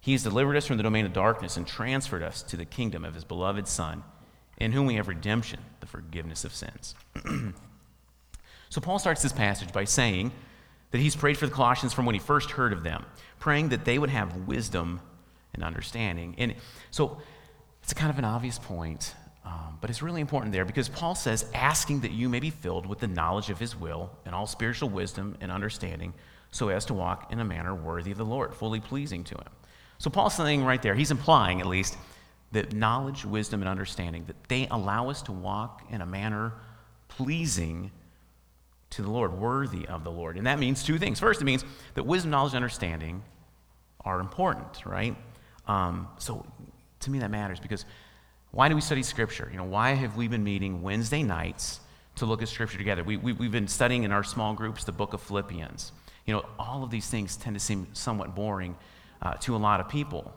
He 0.00 0.12
has 0.12 0.24
delivered 0.24 0.56
us 0.56 0.66
from 0.66 0.78
the 0.78 0.82
domain 0.82 1.06
of 1.06 1.12
darkness 1.12 1.56
and 1.56 1.66
transferred 1.66 2.24
us 2.24 2.42
to 2.44 2.56
the 2.56 2.64
kingdom 2.64 3.04
of 3.04 3.14
his 3.14 3.24
beloved 3.24 3.68
Son, 3.68 4.02
in 4.58 4.72
whom 4.72 4.86
we 4.86 4.96
have 4.96 5.06
redemption, 5.06 5.60
the 5.78 5.86
forgiveness 5.86 6.44
of 6.44 6.52
sins. 6.52 6.96
so 8.68 8.80
Paul 8.80 8.98
starts 8.98 9.22
this 9.22 9.32
passage 9.32 9.72
by 9.72 9.84
saying 9.84 10.32
that 10.90 11.00
he's 11.00 11.14
prayed 11.14 11.38
for 11.38 11.46
the 11.46 11.52
Colossians 11.52 11.92
from 11.92 12.04
when 12.04 12.16
he 12.16 12.20
first 12.20 12.50
heard 12.50 12.72
of 12.72 12.82
them, 12.82 13.04
praying 13.38 13.68
that 13.68 13.84
they 13.84 13.98
would 13.98 14.10
have 14.10 14.36
wisdom 14.48 15.00
and 15.54 15.62
understanding. 15.62 16.34
And 16.38 16.54
so 16.90 17.18
it's 17.82 17.94
kind 17.94 18.10
of 18.10 18.18
an 18.18 18.24
obvious 18.24 18.58
point, 18.58 19.14
um, 19.44 19.78
but 19.80 19.90
it's 19.90 20.02
really 20.02 20.20
important 20.20 20.52
there 20.52 20.64
because 20.64 20.88
Paul 20.88 21.14
says, 21.14 21.46
asking 21.54 22.00
that 22.00 22.12
you 22.12 22.28
may 22.28 22.40
be 22.40 22.50
filled 22.50 22.86
with 22.86 23.00
the 23.00 23.08
knowledge 23.08 23.50
of 23.50 23.58
his 23.58 23.74
will 23.74 24.10
and 24.24 24.34
all 24.34 24.46
spiritual 24.46 24.88
wisdom 24.88 25.36
and 25.40 25.50
understanding, 25.50 26.14
so 26.50 26.68
as 26.68 26.84
to 26.86 26.94
walk 26.94 27.32
in 27.32 27.40
a 27.40 27.44
manner 27.44 27.74
worthy 27.74 28.12
of 28.12 28.18
the 28.18 28.24
Lord, 28.24 28.54
fully 28.54 28.80
pleasing 28.80 29.24
to 29.24 29.34
him. 29.34 29.48
So 29.98 30.10
Paul's 30.10 30.34
saying 30.34 30.64
right 30.64 30.82
there, 30.82 30.94
he's 30.94 31.10
implying 31.10 31.60
at 31.60 31.66
least, 31.66 31.96
that 32.52 32.74
knowledge, 32.74 33.24
wisdom, 33.24 33.62
and 33.62 33.68
understanding, 33.68 34.24
that 34.26 34.36
they 34.48 34.68
allow 34.70 35.08
us 35.08 35.22
to 35.22 35.32
walk 35.32 35.82
in 35.90 36.02
a 36.02 36.06
manner 36.06 36.52
pleasing 37.08 37.90
to 38.90 39.00
the 39.00 39.10
Lord, 39.10 39.32
worthy 39.32 39.88
of 39.88 40.04
the 40.04 40.10
Lord. 40.10 40.36
And 40.36 40.46
that 40.46 40.58
means 40.58 40.82
two 40.82 40.98
things. 40.98 41.18
First, 41.18 41.40
it 41.40 41.44
means 41.44 41.64
that 41.94 42.04
wisdom, 42.04 42.30
knowledge, 42.30 42.52
and 42.52 42.56
understanding 42.56 43.22
are 44.04 44.20
important, 44.20 44.84
right? 44.84 45.16
Um, 45.66 46.08
so 46.18 46.46
to 47.00 47.10
me, 47.10 47.18
that 47.20 47.30
matters 47.30 47.60
because 47.60 47.84
why 48.50 48.68
do 48.68 48.74
we 48.74 48.80
study 48.80 49.02
Scripture? 49.02 49.48
You 49.50 49.58
know, 49.58 49.64
why 49.64 49.90
have 49.92 50.16
we 50.16 50.28
been 50.28 50.44
meeting 50.44 50.82
Wednesday 50.82 51.22
nights 51.22 51.80
to 52.16 52.26
look 52.26 52.42
at 52.42 52.48
Scripture 52.48 52.78
together? 52.78 53.02
We, 53.02 53.16
we, 53.16 53.32
we've 53.32 53.52
been 53.52 53.68
studying 53.68 54.04
in 54.04 54.12
our 54.12 54.22
small 54.22 54.54
groups 54.54 54.84
the 54.84 54.92
book 54.92 55.14
of 55.14 55.22
Philippians. 55.22 55.92
You 56.26 56.34
know, 56.34 56.44
all 56.58 56.84
of 56.84 56.90
these 56.90 57.08
things 57.08 57.36
tend 57.36 57.56
to 57.56 57.60
seem 57.60 57.86
somewhat 57.94 58.34
boring 58.34 58.76
uh, 59.22 59.34
to 59.34 59.56
a 59.56 59.58
lot 59.58 59.80
of 59.80 59.88
people. 59.88 60.34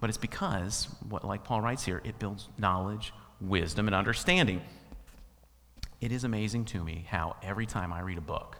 But 0.00 0.08
it's 0.08 0.18
because, 0.18 0.88
what, 1.08 1.24
like 1.24 1.44
Paul 1.44 1.60
writes 1.60 1.84
here, 1.84 2.00
it 2.04 2.18
builds 2.18 2.48
knowledge, 2.56 3.12
wisdom, 3.40 3.86
and 3.86 3.94
understanding. 3.94 4.62
It 6.00 6.12
is 6.12 6.24
amazing 6.24 6.64
to 6.66 6.82
me 6.82 7.04
how 7.08 7.36
every 7.42 7.66
time 7.66 7.92
I 7.92 8.00
read 8.00 8.16
a 8.16 8.22
book, 8.22 8.56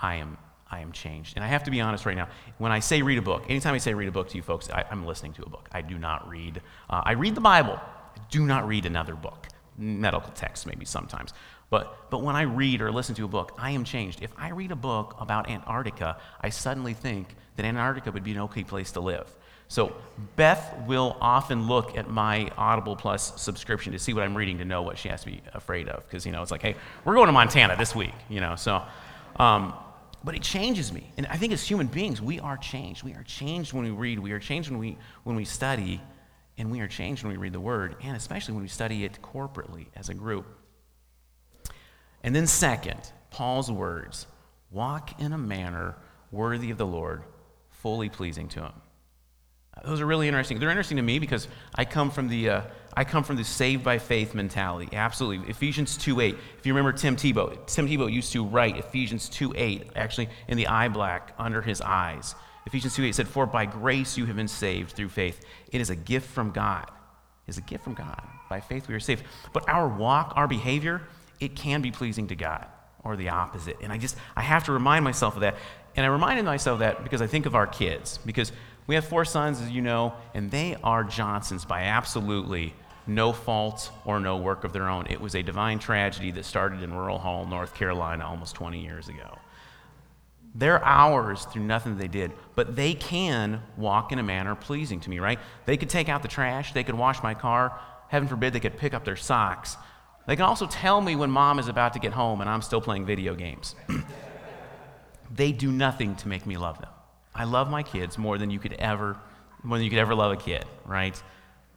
I 0.00 0.16
am, 0.16 0.38
I 0.70 0.80
am 0.80 0.92
changed. 0.92 1.36
And 1.36 1.44
I 1.44 1.48
have 1.48 1.64
to 1.64 1.70
be 1.70 1.80
honest 1.80 2.06
right 2.06 2.16
now. 2.16 2.28
When 2.58 2.72
I 2.72 2.80
say 2.80 3.02
read 3.02 3.18
a 3.18 3.22
book, 3.22 3.44
anytime 3.48 3.74
I 3.74 3.78
say 3.78 3.94
read 3.94 4.08
a 4.08 4.12
book 4.12 4.28
to 4.30 4.36
you 4.36 4.42
folks, 4.42 4.68
I, 4.70 4.84
am 4.90 5.06
listening 5.06 5.32
to 5.34 5.42
a 5.44 5.48
book. 5.48 5.68
I 5.72 5.82
do 5.82 5.98
not 5.98 6.28
read. 6.28 6.60
Uh, 6.90 7.02
I 7.04 7.12
read 7.12 7.34
the 7.34 7.40
Bible. 7.40 7.74
I 7.74 8.20
do 8.30 8.44
not 8.44 8.66
read 8.66 8.86
another 8.86 9.14
book. 9.14 9.46
Medical 9.78 10.30
text, 10.32 10.66
maybe 10.66 10.84
sometimes. 10.84 11.32
But, 11.70 12.10
but 12.10 12.22
when 12.22 12.36
I 12.36 12.42
read 12.42 12.80
or 12.80 12.90
listen 12.90 13.14
to 13.16 13.24
a 13.24 13.28
book, 13.28 13.52
I 13.58 13.72
am 13.72 13.84
changed. 13.84 14.22
If 14.22 14.32
I 14.36 14.50
read 14.50 14.72
a 14.72 14.76
book 14.76 15.16
about 15.20 15.50
Antarctica, 15.50 16.18
I 16.40 16.48
suddenly 16.48 16.94
think 16.94 17.34
that 17.56 17.64
Antarctica 17.64 18.10
would 18.10 18.24
be 18.24 18.32
an 18.32 18.38
okay 18.38 18.64
place 18.64 18.92
to 18.92 19.00
live. 19.00 19.28
So 19.68 19.96
Beth 20.36 20.74
will 20.86 21.16
often 21.20 21.66
look 21.66 21.96
at 21.96 22.08
my 22.08 22.50
Audible 22.56 22.94
Plus 22.94 23.40
subscription 23.40 23.92
to 23.92 23.98
see 23.98 24.14
what 24.14 24.22
I'm 24.22 24.36
reading 24.36 24.58
to 24.58 24.64
know 24.64 24.82
what 24.82 24.96
she 24.96 25.08
has 25.08 25.22
to 25.22 25.26
be 25.26 25.42
afraid 25.54 25.88
of. 25.88 26.04
Because, 26.04 26.24
you 26.24 26.30
know, 26.30 26.40
it's 26.40 26.52
like, 26.52 26.62
hey, 26.62 26.76
we're 27.04 27.14
going 27.14 27.26
to 27.26 27.32
Montana 27.32 27.76
this 27.76 27.94
week, 27.94 28.14
you 28.28 28.40
know. 28.40 28.54
So, 28.54 28.82
um, 29.36 29.74
but 30.24 30.34
it 30.34 30.42
changes 30.42 30.92
me. 30.92 31.12
And 31.16 31.26
I 31.26 31.36
think 31.36 31.52
as 31.52 31.62
human 31.62 31.86
beings, 31.86 32.20
we 32.20 32.40
are 32.40 32.56
changed. 32.56 33.02
We 33.02 33.12
are 33.12 33.22
changed 33.22 33.72
when 33.72 33.84
we 33.84 33.90
read. 33.90 34.18
We 34.18 34.32
are 34.32 34.38
changed 34.38 34.70
when 34.70 34.78
we, 34.78 34.98
when 35.24 35.36
we 35.36 35.44
study. 35.44 36.00
And 36.58 36.70
we 36.70 36.80
are 36.80 36.88
changed 36.88 37.22
when 37.22 37.32
we 37.32 37.36
read 37.36 37.52
the 37.52 37.60
Word, 37.60 37.96
and 38.02 38.16
especially 38.16 38.54
when 38.54 38.62
we 38.62 38.68
study 38.68 39.04
it 39.04 39.18
corporately 39.22 39.86
as 39.94 40.08
a 40.08 40.14
group. 40.14 40.46
And 42.22 42.34
then, 42.34 42.46
second, 42.46 43.12
Paul's 43.30 43.70
words 43.70 44.26
walk 44.70 45.20
in 45.20 45.32
a 45.32 45.38
manner 45.38 45.96
worthy 46.30 46.70
of 46.70 46.78
the 46.78 46.86
Lord, 46.86 47.22
fully 47.70 48.08
pleasing 48.08 48.48
to 48.48 48.60
Him. 48.62 48.72
Those 49.84 50.00
are 50.00 50.06
really 50.06 50.26
interesting. 50.26 50.58
They're 50.58 50.70
interesting 50.70 50.96
to 50.96 51.02
me 51.02 51.18
because 51.18 51.48
I 51.74 51.84
come 51.84 52.10
from 52.10 52.28
the, 52.28 52.50
uh, 52.50 52.62
I 52.94 53.04
come 53.04 53.22
from 53.24 53.36
the 53.36 53.44
saved 53.44 53.84
by 53.84 53.98
faith 53.98 54.34
mentality. 54.34 54.88
Absolutely. 54.96 55.48
Ephesians 55.50 55.98
2.8. 55.98 56.36
If 56.58 56.66
you 56.66 56.74
remember 56.74 56.96
Tim 56.96 57.14
Tebow, 57.14 57.66
Tim 57.66 57.86
Tebow 57.86 58.10
used 58.10 58.32
to 58.32 58.44
write 58.44 58.78
Ephesians 58.78 59.28
2.8, 59.28 59.90
actually 59.94 60.28
in 60.48 60.56
the 60.56 60.66
eye 60.66 60.88
black 60.88 61.34
under 61.38 61.60
his 61.60 61.80
eyes. 61.80 62.34
Ephesians 62.66 62.96
2.8 62.96 63.14
said, 63.14 63.28
For 63.28 63.46
by 63.46 63.66
grace 63.66 64.16
you 64.16 64.26
have 64.26 64.36
been 64.36 64.48
saved 64.48 64.92
through 64.92 65.10
faith. 65.10 65.44
It 65.70 65.80
is 65.80 65.90
a 65.90 65.96
gift 65.96 66.28
from 66.30 66.50
God. 66.50 66.90
It 67.46 67.50
is 67.50 67.58
a 67.58 67.62
gift 67.62 67.84
from 67.84 67.94
God. 67.94 68.22
By 68.48 68.60
faith 68.60 68.88
we 68.88 68.94
are 68.94 69.00
saved. 69.00 69.24
But 69.52 69.68
our 69.68 69.86
walk, 69.86 70.32
our 70.36 70.48
behavior, 70.48 71.02
it 71.38 71.54
can 71.54 71.82
be 71.82 71.90
pleasing 71.90 72.28
to 72.28 72.34
God 72.34 72.66
or 73.04 73.16
the 73.16 73.28
opposite. 73.28 73.76
And 73.82 73.92
I 73.92 73.98
just, 73.98 74.16
I 74.34 74.42
have 74.42 74.64
to 74.64 74.72
remind 74.72 75.04
myself 75.04 75.34
of 75.34 75.42
that. 75.42 75.56
And 75.94 76.04
I 76.04 76.08
reminded 76.08 76.44
myself 76.44 76.74
of 76.74 76.78
that 76.80 77.04
because 77.04 77.22
I 77.22 77.26
think 77.26 77.46
of 77.46 77.54
our 77.54 77.66
kids. 77.66 78.18
Because 78.26 78.52
we 78.86 78.94
have 78.94 79.04
four 79.04 79.24
sons, 79.24 79.60
as 79.60 79.70
you 79.70 79.82
know, 79.82 80.14
and 80.34 80.50
they 80.50 80.76
are 80.82 81.02
Johnsons 81.02 81.64
by 81.64 81.82
absolutely 81.82 82.74
no 83.06 83.32
fault 83.32 83.90
or 84.04 84.20
no 84.20 84.36
work 84.36 84.64
of 84.64 84.72
their 84.72 84.88
own. 84.88 85.06
It 85.08 85.20
was 85.20 85.34
a 85.34 85.42
divine 85.42 85.78
tragedy 85.78 86.30
that 86.32 86.44
started 86.44 86.82
in 86.82 86.92
Rural 86.92 87.18
Hall, 87.18 87.46
North 87.46 87.74
Carolina, 87.74 88.26
almost 88.26 88.54
20 88.54 88.82
years 88.82 89.08
ago. 89.08 89.38
They're 90.54 90.82
ours 90.84 91.44
through 91.44 91.64
nothing 91.64 91.98
they 91.98 92.08
did, 92.08 92.32
but 92.54 92.76
they 92.76 92.94
can 92.94 93.62
walk 93.76 94.12
in 94.12 94.18
a 94.18 94.22
manner 94.22 94.54
pleasing 94.54 95.00
to 95.00 95.10
me, 95.10 95.18
right? 95.18 95.38
They 95.66 95.76
could 95.76 95.90
take 95.90 96.08
out 96.08 96.22
the 96.22 96.28
trash, 96.28 96.72
they 96.72 96.82
could 96.82 96.94
wash 96.94 97.22
my 97.22 97.34
car, 97.34 97.78
heaven 98.08 98.26
forbid, 98.26 98.52
they 98.52 98.60
could 98.60 98.78
pick 98.78 98.94
up 98.94 99.04
their 99.04 99.16
socks. 99.16 99.76
They 100.26 100.34
can 100.34 100.44
also 100.44 100.66
tell 100.66 101.00
me 101.00 101.14
when 101.14 101.30
mom 101.30 101.58
is 101.58 101.68
about 101.68 101.92
to 101.92 101.98
get 101.98 102.12
home 102.12 102.40
and 102.40 102.48
I'm 102.48 102.62
still 102.62 102.80
playing 102.80 103.06
video 103.06 103.34
games. 103.34 103.76
they 105.30 105.52
do 105.52 105.70
nothing 105.70 106.16
to 106.16 106.28
make 106.28 106.46
me 106.46 106.56
love 106.56 106.80
them. 106.80 106.90
I 107.36 107.44
love 107.44 107.70
my 107.70 107.82
kids 107.82 108.18
more 108.18 108.38
than 108.38 108.50
you 108.50 108.58
could 108.58 108.72
ever, 108.74 109.16
more 109.62 109.76
than 109.78 109.84
you 109.84 109.90
could 109.90 109.98
ever 109.98 110.14
love 110.14 110.32
a 110.32 110.36
kid, 110.36 110.64
right? 110.84 111.20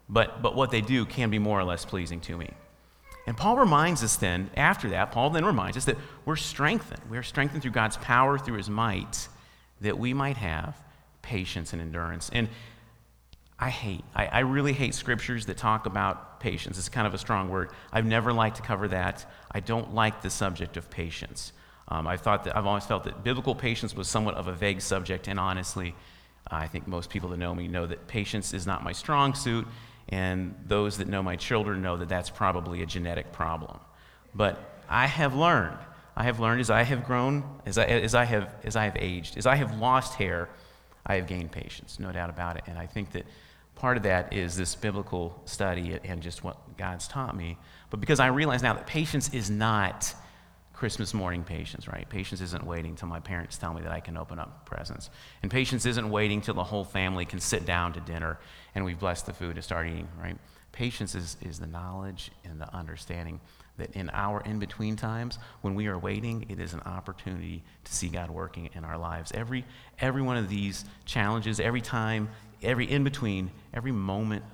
But, 0.07 0.41
but 0.41 0.55
what 0.55 0.71
they 0.71 0.81
do 0.81 1.05
can 1.05 1.29
be 1.29 1.37
more 1.37 1.59
or 1.59 1.63
less 1.63 1.85
pleasing 1.85 2.21
to 2.21 2.37
me. 2.37 2.49
And 3.27 3.37
Paul 3.37 3.57
reminds 3.57 4.03
us 4.03 4.15
then, 4.15 4.49
after 4.55 4.89
that, 4.89 5.11
Paul 5.11 5.29
then 5.29 5.45
reminds 5.45 5.77
us 5.77 5.85
that 5.85 5.97
we're 6.25 6.35
strengthened. 6.35 7.01
We 7.09 7.17
are 7.17 7.23
strengthened 7.23 7.61
through 7.61 7.71
God's 7.71 7.97
power, 7.97 8.39
through 8.39 8.57
his 8.57 8.69
might, 8.69 9.27
that 9.81 9.99
we 9.99 10.13
might 10.13 10.37
have 10.37 10.81
patience 11.21 11.73
and 11.73 11.81
endurance. 11.81 12.31
And 12.33 12.49
I 13.59 13.69
hate, 13.69 14.03
I, 14.15 14.25
I, 14.27 14.39
really 14.39 14.71
hate 14.71 14.95
scriptures 14.95 15.45
that 15.47 15.57
talk 15.57 15.85
about 15.85 16.39
patience. 16.39 16.77
It's 16.77 16.87
kind 16.87 17.05
of 17.05 17.13
a 17.13 17.17
strong 17.17 17.49
word. 17.49 17.71
I've 17.91 18.05
never 18.05 18.31
liked 18.31 18.55
to 18.55 18.61
cover 18.61 18.87
that. 18.87 19.29
I 19.51 19.59
don't 19.59 19.93
like 19.93 20.21
the 20.21 20.29
subject 20.29 20.77
of 20.77 20.89
patience. 20.89 21.51
Um, 21.89 22.07
I 22.07 22.17
thought 22.17 22.43
that 22.43 22.55
I've 22.55 22.67
always 22.67 22.85
felt 22.85 23.03
that 23.05 23.23
biblical 23.23 23.55
patience 23.55 23.95
was 23.95 24.07
somewhat 24.07 24.35
of 24.35 24.47
a 24.47 24.53
vague 24.53 24.81
subject, 24.81 25.27
and 25.27 25.39
honestly, 25.39 25.95
I 26.49 26.67
think 26.67 26.87
most 26.87 27.09
people 27.09 27.29
that 27.29 27.37
know 27.37 27.53
me 27.53 27.67
know 27.67 27.87
that 27.87 28.07
patience 28.07 28.53
is 28.53 28.67
not 28.67 28.83
my 28.83 28.91
strong 28.91 29.33
suit, 29.33 29.67
and 30.09 30.55
those 30.65 30.97
that 30.97 31.07
know 31.07 31.23
my 31.23 31.35
children 31.35 31.81
know 31.81 31.97
that 31.97 32.09
that's 32.09 32.29
probably 32.29 32.81
a 32.81 32.85
genetic 32.85 33.31
problem. 33.31 33.79
But 34.35 34.81
I 34.87 35.07
have 35.07 35.35
learned, 35.35 35.77
I 36.15 36.23
have 36.23 36.39
learned 36.39 36.61
as 36.61 36.69
I 36.69 36.83
have 36.83 37.05
grown, 37.05 37.43
as 37.65 37.77
I, 37.77 37.85
as 37.85 38.13
I, 38.13 38.25
have, 38.25 38.53
as 38.63 38.75
I 38.75 38.85
have 38.85 38.97
aged, 38.97 39.37
as 39.37 39.45
I 39.45 39.55
have 39.55 39.77
lost 39.79 40.15
hair, 40.15 40.49
I 41.05 41.15
have 41.15 41.27
gained 41.27 41.51
patience, 41.51 41.99
no 41.99 42.11
doubt 42.11 42.29
about 42.29 42.57
it. 42.57 42.63
And 42.67 42.77
I 42.77 42.85
think 42.85 43.11
that 43.13 43.25
part 43.75 43.97
of 43.97 44.03
that 44.03 44.33
is 44.33 44.55
this 44.55 44.75
biblical 44.75 45.41
study 45.45 45.97
and 46.03 46.21
just 46.21 46.43
what 46.43 46.77
God's 46.77 47.07
taught 47.07 47.35
me. 47.35 47.57
But 47.89 47.99
because 47.99 48.19
I 48.19 48.27
realize 48.27 48.61
now 48.61 48.73
that 48.73 48.85
patience 48.85 49.33
is 49.33 49.49
not 49.49 50.13
Christmas 50.79 51.13
morning 51.13 51.43
patience, 51.43 51.89
right? 51.89 52.07
Patience 52.07 52.39
isn't 52.39 52.65
waiting 52.65 52.95
till 52.95 53.09
my 53.09 53.19
parents 53.19 53.57
tell 53.57 53.73
me 53.73 53.81
that 53.81 53.91
I 53.91 53.99
can 53.99 54.15
open 54.15 54.39
up 54.39 54.65
presents. 54.65 55.09
And 55.41 55.51
patience 55.51 55.85
isn't 55.85 56.09
waiting 56.09 56.39
till 56.39 56.53
the 56.53 56.63
whole 56.63 56.85
family 56.85 57.25
can 57.25 57.41
sit 57.41 57.65
down 57.65 57.91
to 57.91 57.99
dinner 57.99 58.39
and 58.73 58.85
we've 58.85 58.97
blessed 58.97 59.25
the 59.25 59.33
food 59.33 59.57
to 59.57 59.61
start 59.61 59.87
eating, 59.87 60.07
right? 60.17 60.37
Patience 60.71 61.15
is, 61.15 61.35
is 61.41 61.59
the 61.59 61.67
knowledge 61.67 62.31
and 62.45 62.61
the 62.61 62.73
understanding 62.73 63.41
that 63.77 63.91
in 63.91 64.09
our 64.13 64.39
in 64.45 64.57
between 64.57 64.95
times, 64.95 65.37
when 65.63 65.75
we 65.75 65.87
are 65.87 65.99
waiting, 65.99 66.45
it 66.47 66.61
is 66.61 66.73
an 66.73 66.79
opportunity 66.85 67.61
to 67.83 67.93
see 67.93 68.07
God 68.07 68.29
working 68.29 68.69
in 68.73 68.85
our 68.85 68.97
lives. 68.97 69.33
Every, 69.35 69.65
every 69.99 70.21
one 70.21 70.37
of 70.37 70.47
these 70.47 70.85
challenges, 71.03 71.59
every 71.59 71.81
time, 71.81 72.29
every 72.63 72.89
in 72.89 73.03
between, 73.03 73.51
every 73.73 73.91
moment 73.91 74.45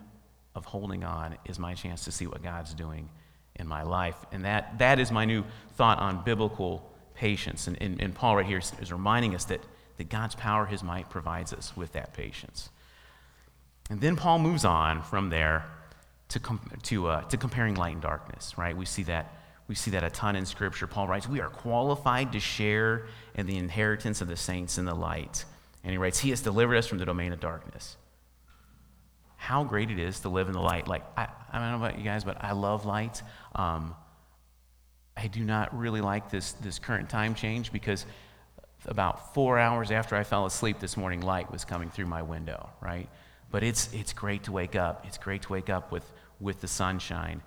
of 0.55 0.65
holding 0.65 1.03
on 1.03 1.37
is 1.45 1.59
my 1.59 1.75
chance 1.75 2.03
to 2.05 2.11
see 2.11 2.25
what 2.25 2.41
God's 2.41 2.73
doing 2.73 3.09
in 3.55 3.67
my 3.67 3.83
life. 3.83 4.15
And 4.31 4.45
that, 4.45 4.79
that 4.79 4.99
is 4.99 5.11
my 5.11 5.25
new 5.25 5.43
thought 5.75 5.99
on 5.99 6.23
biblical 6.23 6.89
patience. 7.13 7.67
And, 7.67 7.81
and, 7.81 8.01
and 8.01 8.13
Paul, 8.13 8.37
right 8.37 8.45
here, 8.45 8.59
is, 8.59 8.73
is 8.81 8.91
reminding 8.91 9.35
us 9.35 9.45
that, 9.45 9.61
that 9.97 10.09
God's 10.09 10.35
power, 10.35 10.65
his 10.65 10.83
might, 10.83 11.09
provides 11.09 11.53
us 11.53 11.75
with 11.75 11.93
that 11.93 12.13
patience. 12.13 12.69
And 13.89 14.01
then 14.01 14.15
Paul 14.15 14.39
moves 14.39 14.65
on 14.65 15.01
from 15.01 15.29
there 15.29 15.65
to, 16.29 16.39
com- 16.39 16.71
to, 16.83 17.07
uh, 17.07 17.21
to 17.23 17.37
comparing 17.37 17.75
light 17.75 17.93
and 17.93 18.01
darkness, 18.01 18.57
right? 18.57 18.75
We 18.75 18.85
see 18.85 19.03
that. 19.03 19.31
We 19.67 19.73
see 19.73 19.89
that 19.91 20.03
a 20.03 20.11
ton 20.11 20.35
in 20.35 20.45
Scripture. 20.45 20.85
Paul 20.85 21.07
writes, 21.07 21.27
We 21.27 21.41
are 21.41 21.49
qualified 21.49 22.33
to 22.33 22.39
share 22.39 23.07
in 23.33 23.47
the 23.47 23.57
inheritance 23.57 24.21
of 24.21 24.27
the 24.27 24.35
saints 24.35 24.77
in 24.77 24.85
the 24.85 24.93
light. 24.93 25.43
And 25.83 25.91
he 25.91 25.97
writes, 25.97 26.19
He 26.19 26.29
has 26.29 26.41
delivered 26.41 26.75
us 26.75 26.85
from 26.85 26.99
the 26.99 27.05
domain 27.05 27.33
of 27.33 27.39
darkness. 27.39 27.97
How 29.37 29.63
great 29.63 29.89
it 29.89 29.97
is 29.97 30.19
to 30.19 30.29
live 30.29 30.47
in 30.47 30.53
the 30.53 30.61
light. 30.61 30.87
Like, 30.87 31.03
I, 31.17 31.27
I 31.51 31.59
don't 31.59 31.71
know 31.71 31.85
about 31.85 31.97
you 31.97 32.03
guys, 32.03 32.23
but 32.23 32.43
I 32.43 32.51
love 32.51 32.85
light. 32.85 33.23
Um, 33.55 33.95
I 35.17 35.27
do 35.27 35.43
not 35.43 35.77
really 35.77 36.01
like 36.01 36.29
this, 36.29 36.53
this 36.53 36.77
current 36.77 37.09
time 37.09 37.35
change 37.35 37.71
because 37.71 38.05
about 38.85 39.33
four 39.33 39.57
hours 39.57 39.91
after 39.91 40.15
I 40.15 40.23
fell 40.23 40.45
asleep 40.45 40.79
this 40.79 40.97
morning, 40.97 41.21
light 41.21 41.51
was 41.51 41.65
coming 41.65 41.89
through 41.89 42.05
my 42.07 42.21
window, 42.21 42.69
right? 42.81 43.09
But 43.49 43.63
it's, 43.63 43.91
it's 43.93 44.13
great 44.13 44.43
to 44.43 44.51
wake 44.51 44.75
up. 44.75 45.05
It's 45.07 45.17
great 45.17 45.43
to 45.43 45.51
wake 45.51 45.69
up 45.69 45.91
with, 45.91 46.03
with 46.39 46.61
the 46.61 46.67
sunshine. 46.67 47.41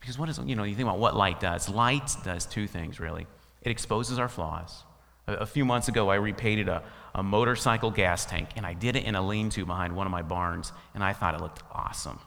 Because 0.00 0.18
what 0.18 0.28
is, 0.28 0.40
you 0.44 0.56
know, 0.56 0.64
you 0.64 0.74
think 0.74 0.88
about 0.88 0.98
what 0.98 1.16
light 1.16 1.40
does. 1.40 1.68
Light 1.68 2.10
does 2.24 2.44
two 2.44 2.66
things, 2.66 2.98
really. 2.98 3.26
It 3.62 3.70
exposes 3.70 4.18
our 4.18 4.28
flaws. 4.28 4.82
A, 5.28 5.34
a 5.34 5.46
few 5.46 5.64
months 5.64 5.86
ago, 5.86 6.08
I 6.08 6.16
repainted 6.16 6.68
a, 6.68 6.82
a 7.14 7.22
motorcycle 7.22 7.92
gas 7.92 8.26
tank, 8.26 8.48
and 8.56 8.66
I 8.66 8.74
did 8.74 8.96
it 8.96 9.04
in 9.04 9.14
a 9.14 9.24
lean 9.24 9.48
to 9.50 9.64
behind 9.64 9.94
one 9.94 10.06
of 10.06 10.10
my 10.10 10.22
barns, 10.22 10.72
and 10.94 11.04
I 11.04 11.12
thought 11.12 11.34
it 11.34 11.40
looked 11.40 11.62
awesome. 11.70 12.18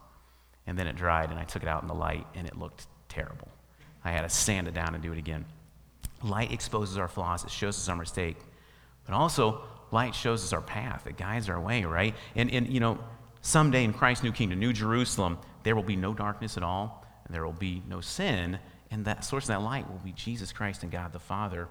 And 0.68 0.78
then 0.78 0.88
it 0.88 0.96
dried, 0.96 1.30
and 1.30 1.40
I 1.40 1.44
took 1.44 1.64
it 1.64 1.70
out 1.70 1.82
in 1.82 1.88
the 1.88 1.94
light, 1.94 2.26
and 2.34 2.48
it 2.48 2.58
looked 2.58 2.88
terrible. 3.08 3.48
I 4.04 4.12
had 4.12 4.22
to 4.22 4.30
sand 4.30 4.68
it 4.68 4.74
down 4.74 4.94
and 4.94 5.04
do 5.04 5.12
it 5.12 5.18
again. 5.18 5.46
Light 6.24 6.52
exposes 6.52 6.98
our 6.98 7.08
flaws, 7.08 7.44
it 7.44 7.52
shows 7.52 7.78
us 7.78 7.90
our 7.90 7.96
mistake. 7.96 8.38
But 9.06 9.14
also, 9.14 9.62
light 9.92 10.16
shows 10.16 10.44
us 10.44 10.54
our 10.54 10.62
path, 10.62 11.06
it 11.08 11.18
guides 11.18 11.50
our 11.50 11.60
way, 11.60 11.84
right? 11.84 12.16
And, 12.36 12.52
and 12.52 12.68
you 12.68 12.80
know, 12.80 13.00
someday 13.42 13.84
in 13.84 13.94
Christ's 13.94 14.24
new 14.24 14.32
kingdom, 14.32 14.60
New 14.60 14.74
Jerusalem, 14.74 15.38
there 15.64 15.76
will 15.76 15.84
be 15.84 15.96
no 15.96 16.14
darkness 16.14 16.58
at 16.58 16.64
all, 16.64 17.06
and 17.26 17.34
there 17.34 17.46
will 17.46 17.54
be 17.54 17.84
no 17.88 18.02
sin, 18.02 18.60
and 18.92 19.06
that 19.06 19.24
source 19.24 19.46
of 19.46 19.50
that 19.50 19.62
light 19.62 19.90
will 19.90 20.00
be 20.00 20.12
Jesus 20.12 20.52
Christ 20.52 20.84
and 20.84 20.92
God 20.92 21.14
the 21.14 21.20
Father. 21.20 21.68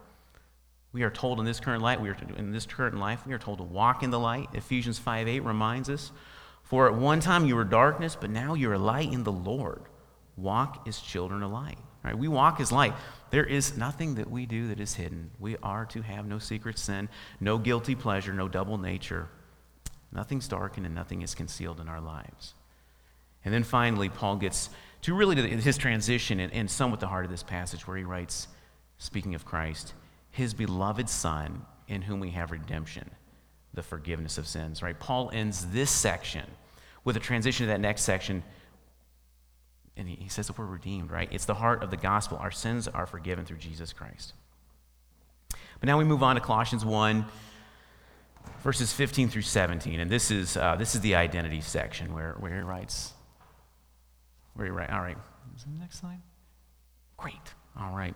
We 0.93 1.03
are 1.03 1.11
told 1.11 1.41
in 1.41 1.45
this 1.45 1.59
current 1.59 1.83
light, 1.83 2.01
we 2.01 2.09
are 2.09 2.17
in 2.37 2.53
this 2.53 2.67
current 2.67 2.99
life, 2.99 3.27
we 3.27 3.33
are 3.33 3.39
told 3.39 3.59
to 3.59 3.65
walk 3.65 4.03
in 4.05 4.11
the 4.11 4.19
light. 4.19 4.49
Ephesians 4.53 4.99
5 4.99 5.27
8 5.27 5.41
reminds 5.41 5.91
us, 5.91 6.13
For 6.64 6.88
at 6.88 6.94
one 6.94 7.21
time 7.21 7.47
you 7.47 7.56
were 7.56 7.64
darkness, 7.64 8.16
but 8.18 8.30
now 8.30 8.54
you 8.54 8.71
are 8.71 8.78
light 8.78 9.12
in 9.12 9.23
the 9.23 9.33
Lord. 9.33 9.83
Walk 10.37 10.87
as 10.88 10.99
children 10.99 11.42
of 11.42 11.52
light. 11.52 11.78
Right? 12.02 12.18
We 12.18 12.28
walk 12.28 12.61
as 12.61 12.73
light. 12.73 12.92
There 13.30 13.44
is 13.44 13.78
nothing 13.78 14.16
that 14.16 14.30
we 14.30 14.44
do 14.44 14.68
that 14.68 14.80
is 14.80 14.94
hidden. 14.94 15.30
We 15.38 15.56
are 15.62 15.87
to 15.87 16.02
have 16.02 16.26
no 16.26 16.38
secret 16.38 16.78
sin, 16.78 17.09
no 17.40 17.56
guilty 17.56 17.94
pleasure, 17.94 18.35
no 18.35 18.49
double 18.49 18.76
nature. 18.76 19.28
Nothing's 20.12 20.47
darkened 20.49 20.87
and 20.87 20.94
nothing 20.94 21.23
is 21.23 21.35
concealed 21.35 21.80
in 21.80 21.88
our 21.88 22.00
lives. 22.00 22.54
And 23.44 23.52
then 23.52 23.64
finally, 23.64 24.09
Paul 24.09 24.37
gets 24.37 24.71
to 25.02 25.14
really 25.14 25.37
his 25.61 25.76
transition 25.76 26.40
and, 26.40 26.52
and 26.52 26.71
somewhat 26.71 27.00
the 27.00 27.09
heart 27.09 27.25
of 27.25 27.30
this 27.30 27.42
passage 27.42 27.87
where 27.87 27.97
he 27.97 28.04
writes, 28.04 28.49
speaking 28.99 29.35
of 29.35 29.44
Christ, 29.44 29.92
his 30.30 30.54
beloved 30.54 31.09
Son, 31.09 31.66
in 31.88 32.02
whom 32.02 32.21
we 32.21 32.30
have 32.30 32.50
redemption, 32.50 33.11
the 33.75 33.83
forgiveness 33.83 34.38
of 34.38 34.47
sins. 34.47 34.83
Right? 34.83 34.99
Paul 34.99 35.31
ends 35.33 35.66
this 35.66 35.90
section 35.90 36.44
with 37.05 37.16
a 37.16 37.20
transition 37.20 37.66
to 37.66 37.72
that 37.72 37.81
next 37.81 38.03
section 38.03 38.42
and 39.96 40.09
he, 40.09 40.29
says 40.29 40.49
that 40.49 40.59
we're 40.59 40.64
redeemed, 40.64 41.11
right? 41.11 41.29
It's 41.31 41.44
the 41.44 41.55
heart 41.55 41.83
of 41.83 41.90
the 41.90 41.96
gospel. 41.96 42.37
Our 42.38 42.51
sins 42.51 42.88
are 42.88 43.07
forgiven 43.07 43.44
through 43.44 43.59
Jesus 43.59 43.92
Christ. 43.92 44.35
But 45.51 45.87
now 45.87 45.99
we 45.99 46.05
move 46.05 46.22
on 46.22 46.35
to 46.35 46.40
Colossians 46.40 46.85
1, 46.85 47.25
verses 48.62 48.92
15 48.92 49.29
through 49.29 49.42
17. 49.42 50.01
And 50.01 50.11
this 50.11 50.31
is, 50.31 50.57
uh, 50.57 50.75
this 50.77 50.94
is 50.94 51.01
the 51.01 51.14
identity 51.14 51.61
section 51.61 52.12
where, 52.12 52.35
where 52.38 52.55
he 52.55 52.61
writes, 52.61 53.12
where 54.55 54.66
he 54.66 54.72
writes, 54.72 54.92
all 54.92 55.01
right, 55.01 55.18
is 55.57 55.64
the 55.64 55.79
next 55.79 56.01
slide? 56.01 56.20
Great, 57.16 57.55
all 57.79 57.94
right. 57.94 58.14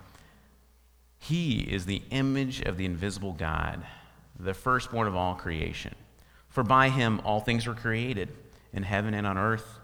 He 1.19 1.61
is 1.61 1.87
the 1.87 2.03
image 2.11 2.61
of 2.63 2.77
the 2.77 2.85
invisible 2.85 3.33
God, 3.33 3.85
the 4.39 4.55
firstborn 4.55 5.07
of 5.09 5.17
all 5.17 5.35
creation. 5.35 5.95
For 6.49 6.63
by 6.63 6.89
him 6.89 7.21
all 7.25 7.41
things 7.41 7.67
were 7.67 7.75
created, 7.75 8.31
in 8.73 8.83
heaven 8.83 9.15
and 9.15 9.27
on 9.27 9.39
earth 9.39 9.79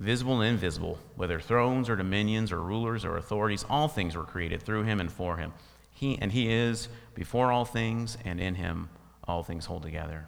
visible 0.00 0.40
and 0.40 0.50
invisible, 0.50 0.98
whether 1.14 1.38
thrones 1.38 1.88
or 1.88 1.94
dominions 1.94 2.50
or 2.50 2.60
rulers 2.60 3.04
or 3.04 3.18
authorities, 3.18 3.64
all 3.68 3.86
things 3.86 4.16
were 4.16 4.24
created 4.24 4.62
through 4.62 4.82
him 4.82 4.98
and 4.98 5.12
for 5.12 5.36
him. 5.36 5.52
He, 5.94 6.18
and 6.20 6.32
he 6.32 6.50
is 6.50 6.88
before 7.14 7.52
all 7.52 7.66
things, 7.66 8.16
and 8.24 8.40
in 8.40 8.54
him 8.54 8.88
all 9.28 9.42
things 9.42 9.66
hold 9.66 9.82
together. 9.82 10.26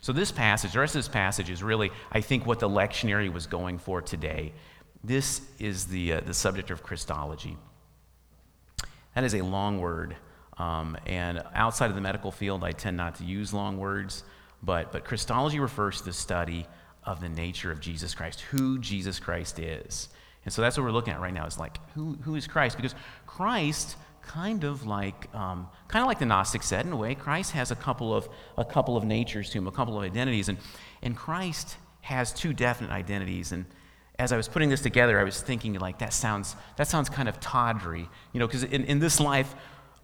So, 0.00 0.12
this 0.12 0.30
passage, 0.30 0.72
the 0.72 0.78
rest 0.78 0.94
of 0.94 1.00
this 1.00 1.08
passage 1.08 1.50
is 1.50 1.62
really, 1.62 1.90
I 2.10 2.20
think, 2.20 2.46
what 2.46 2.60
the 2.60 2.68
lectionary 2.68 3.30
was 3.30 3.46
going 3.46 3.78
for 3.78 4.00
today. 4.00 4.52
This 5.02 5.42
is 5.58 5.86
the, 5.86 6.14
uh, 6.14 6.20
the 6.20 6.32
subject 6.32 6.70
of 6.70 6.82
Christology. 6.82 7.56
That 9.14 9.24
is 9.24 9.34
a 9.34 9.42
long 9.42 9.80
word. 9.80 10.16
Um, 10.60 10.96
and 11.06 11.42
outside 11.54 11.88
of 11.88 11.96
the 11.96 12.02
medical 12.02 12.30
field, 12.30 12.62
I 12.64 12.72
tend 12.72 12.96
not 12.96 13.14
to 13.16 13.24
use 13.24 13.54
long 13.54 13.78
words. 13.78 14.24
But, 14.62 14.92
but 14.92 15.04
Christology 15.04 15.58
refers 15.58 15.98
to 15.98 16.04
the 16.04 16.12
study 16.12 16.66
of 17.04 17.20
the 17.20 17.30
nature 17.30 17.72
of 17.72 17.80
Jesus 17.80 18.14
Christ, 18.14 18.42
who 18.42 18.78
Jesus 18.78 19.18
Christ 19.18 19.58
is. 19.58 20.10
And 20.44 20.52
so 20.52 20.60
that's 20.60 20.76
what 20.76 20.84
we're 20.84 20.92
looking 20.92 21.14
at 21.14 21.20
right 21.20 21.32
now 21.32 21.46
is 21.46 21.58
like, 21.58 21.78
who, 21.94 22.18
who 22.22 22.34
is 22.34 22.46
Christ? 22.46 22.76
Because 22.76 22.94
Christ, 23.26 23.96
kind 24.22 24.64
of 24.64 24.86
like, 24.86 25.34
um, 25.34 25.68
kind 25.88 26.02
of 26.02 26.08
like 26.08 26.18
the 26.18 26.26
Gnostic 26.26 26.62
said 26.62 26.84
in 26.84 26.92
a 26.92 26.96
way, 26.96 27.14
Christ 27.14 27.52
has 27.52 27.70
a 27.70 27.76
couple 27.76 28.14
of, 28.14 28.28
a 28.58 28.64
couple 28.64 28.98
of 28.98 29.04
natures 29.04 29.48
to 29.50 29.58
him, 29.58 29.66
a 29.66 29.72
couple 29.72 29.96
of 29.96 30.04
identities. 30.04 30.50
And, 30.50 30.58
and 31.02 31.16
Christ 31.16 31.76
has 32.02 32.32
two 32.32 32.52
definite 32.52 32.90
identities. 32.90 33.52
And 33.52 33.64
as 34.18 34.30
I 34.30 34.36
was 34.36 34.48
putting 34.48 34.68
this 34.68 34.82
together, 34.82 35.18
I 35.18 35.24
was 35.24 35.40
thinking 35.40 35.72
like, 35.74 35.98
that 36.00 36.12
sounds, 36.12 36.54
that 36.76 36.86
sounds 36.86 37.08
kind 37.08 37.30
of 37.30 37.40
tawdry. 37.40 38.08
You 38.32 38.40
know, 38.40 38.46
because 38.46 38.64
in, 38.64 38.84
in 38.84 38.98
this 38.98 39.20
life, 39.20 39.54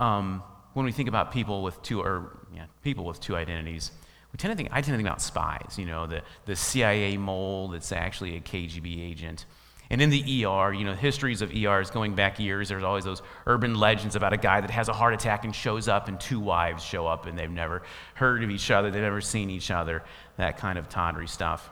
um, 0.01 0.43
when 0.75 0.85
we 0.85 0.93
think 0.93 1.09
about 1.09 1.33
people 1.33 1.63
with 1.63 1.81
two, 1.83 2.01
or 2.01 2.39
yeah, 2.55 2.67
people 2.83 3.05
with 3.05 3.21
two 3.21 3.37
identities, 3.37 3.93
we 4.33 4.37
tend 4.37 4.53
to 4.53 4.57
think, 4.57 4.69
I 4.71 4.77
tend 4.77 4.87
to 4.87 4.97
think 4.97 5.09
about 5.09 5.23
spies, 5.23 5.77
you 5.79 5.87
know, 5.87 6.07
the, 6.07 6.23
the 6.45 6.57
CIA 6.57 7.17
mole 7.17 7.69
that's 7.69 7.93
actually 7.93 8.37
a 8.37 8.41
KGB 8.41 9.01
agent. 9.01 9.47
And 9.89 10.03
in 10.03 10.11
the 10.11 10.45
ER, 10.45 10.73
you 10.73 10.85
know, 10.85 10.95
histories 10.95 11.43
of 11.43 11.55
ERs 11.55 11.91
going 11.91 12.15
back 12.15 12.41
years, 12.41 12.69
there's 12.69 12.83
always 12.83 13.05
those 13.05 13.23
urban 13.47 13.77
legends 13.77 14.17
about 14.17 14.33
a 14.33 14.37
guy 14.37 14.61
that 14.61 14.71
has 14.71 14.89
a 14.89 14.93
heart 14.93 15.15
attack 15.15 15.45
and 15.45 15.55
shows 15.55 15.87
up, 15.87 16.09
and 16.09 16.21
two 16.21 16.41
wives 16.41 16.83
show 16.83 17.07
up, 17.07 17.27
and 17.27 17.39
they've 17.39 17.51
never 17.51 17.83
heard 18.15 18.43
of 18.43 18.51
each 18.51 18.71
other, 18.71 18.91
they've 18.91 19.01
never 19.01 19.21
seen 19.21 19.49
each 19.49 19.71
other, 19.71 20.03
that 20.37 20.57
kind 20.59 20.79
of 20.79 20.89
tawdry 20.89 21.29
stuff. 21.29 21.71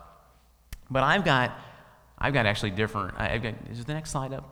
But 0.90 1.02
I've 1.02 1.24
got, 1.24 1.58
I've 2.16 2.32
got 2.32 2.46
actually 2.46 2.70
different. 2.70 3.18
I've 3.18 3.42
got, 3.42 3.54
is 3.70 3.84
the 3.84 3.94
next 3.94 4.10
slide 4.10 4.32
up? 4.32 4.44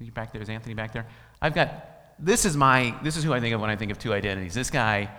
Are 0.00 0.04
you 0.04 0.10
back 0.10 0.32
there? 0.32 0.42
Is 0.42 0.48
Anthony 0.48 0.74
back 0.74 0.92
there? 0.92 1.06
I've 1.40 1.54
got, 1.54 1.99
this 2.20 2.44
is 2.44 2.56
my, 2.56 2.94
this 3.02 3.16
is 3.16 3.24
who 3.24 3.32
I 3.32 3.40
think 3.40 3.54
of 3.54 3.60
when 3.60 3.70
I 3.70 3.76
think 3.76 3.90
of 3.90 3.98
two 3.98 4.12
identities. 4.12 4.54
This 4.54 4.70
guy 4.70 5.10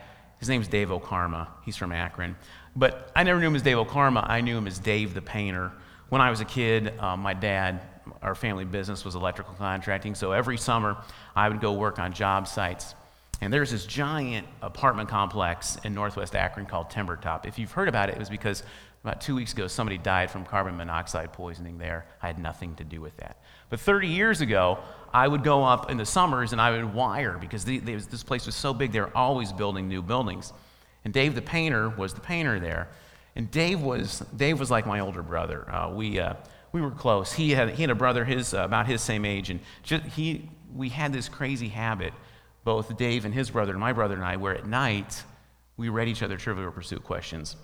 his 0.41 0.49
name's 0.49 0.67
Dave 0.67 0.89
O'Karma. 0.89 1.47
He's 1.63 1.77
from 1.77 1.91
Akron. 1.91 2.35
But 2.75 3.11
I 3.15 3.21
never 3.21 3.39
knew 3.39 3.45
him 3.45 3.55
as 3.55 3.61
Dave 3.61 3.77
O'Karma. 3.77 4.27
I 4.27 4.41
knew 4.41 4.57
him 4.57 4.65
as 4.65 4.79
Dave 4.79 5.13
the 5.13 5.21
painter. 5.21 5.71
When 6.09 6.19
I 6.19 6.31
was 6.31 6.41
a 6.41 6.45
kid, 6.45 6.97
uh, 6.99 7.15
my 7.15 7.35
dad, 7.35 7.79
our 8.23 8.33
family 8.33 8.65
business 8.65 9.05
was 9.05 9.13
electrical 9.13 9.53
contracting. 9.53 10.15
So 10.15 10.31
every 10.31 10.57
summer, 10.57 10.97
I 11.35 11.47
would 11.47 11.61
go 11.61 11.73
work 11.73 11.99
on 11.99 12.11
job 12.11 12.47
sites. 12.47 12.95
And 13.39 13.53
there's 13.53 13.69
this 13.69 13.85
giant 13.85 14.47
apartment 14.63 15.09
complex 15.09 15.77
in 15.83 15.93
northwest 15.93 16.35
Akron 16.35 16.65
called 16.65 16.89
Timbertop. 16.89 17.45
If 17.45 17.59
you've 17.59 17.71
heard 17.71 17.87
about 17.87 18.09
it, 18.09 18.13
it 18.13 18.19
was 18.19 18.29
because 18.29 18.63
about 19.03 19.21
two 19.21 19.35
weeks 19.35 19.53
ago 19.53 19.67
somebody 19.67 19.97
died 19.97 20.29
from 20.29 20.45
carbon 20.45 20.77
monoxide 20.77 21.33
poisoning 21.33 21.77
there. 21.77 22.05
I 22.21 22.27
had 22.27 22.39
nothing 22.39 22.75
to 22.75 22.83
do 22.83 23.01
with 23.01 23.17
that. 23.17 23.41
But 23.69 23.79
30 23.79 24.07
years 24.07 24.41
ago, 24.41 24.79
I 25.13 25.27
would 25.27 25.43
go 25.43 25.63
up 25.63 25.89
in 25.89 25.97
the 25.97 26.05
summers 26.05 26.51
and 26.51 26.61
I 26.61 26.71
would 26.71 26.93
wire 26.93 27.37
because 27.39 27.65
the, 27.65 27.79
this 27.79 28.23
place 28.23 28.45
was 28.45 28.55
so 28.55 28.73
big, 28.73 28.91
they 28.91 28.99
were 28.99 29.15
always 29.15 29.51
building 29.51 29.87
new 29.87 30.01
buildings. 30.01 30.53
And 31.03 31.13
Dave 31.13 31.35
the 31.35 31.41
painter 31.41 31.89
was 31.89 32.13
the 32.13 32.21
painter 32.21 32.59
there. 32.59 32.89
And 33.35 33.49
Dave 33.49 33.81
was, 33.81 34.19
Dave 34.35 34.59
was 34.59 34.69
like 34.69 34.85
my 34.85 34.99
older 34.99 35.23
brother. 35.23 35.69
Uh, 35.71 35.89
we, 35.89 36.19
uh, 36.19 36.35
we 36.71 36.81
were 36.81 36.91
close. 36.91 37.33
He 37.33 37.51
had, 37.51 37.69
he 37.71 37.81
had 37.81 37.89
a 37.89 37.95
brother 37.95 38.23
his, 38.25 38.53
uh, 38.53 38.59
about 38.59 38.87
his 38.87 39.01
same 39.01 39.25
age, 39.25 39.49
and 39.49 39.59
just, 39.83 40.03
he, 40.05 40.49
we 40.75 40.89
had 40.89 41.11
this 41.13 41.27
crazy 41.27 41.69
habit, 41.69 42.13
both 42.63 42.95
Dave 42.97 43.25
and 43.25 43.33
his 43.33 43.49
brother 43.49 43.71
and 43.71 43.79
my 43.79 43.93
brother 43.93 44.15
and 44.15 44.23
I, 44.23 44.35
where 44.35 44.55
at 44.55 44.67
night 44.67 45.23
we 45.77 45.89
read 45.89 46.07
each 46.07 46.21
other 46.23 46.37
Trivial 46.37 46.71
Pursuit 46.71 47.03
questions 47.03 47.55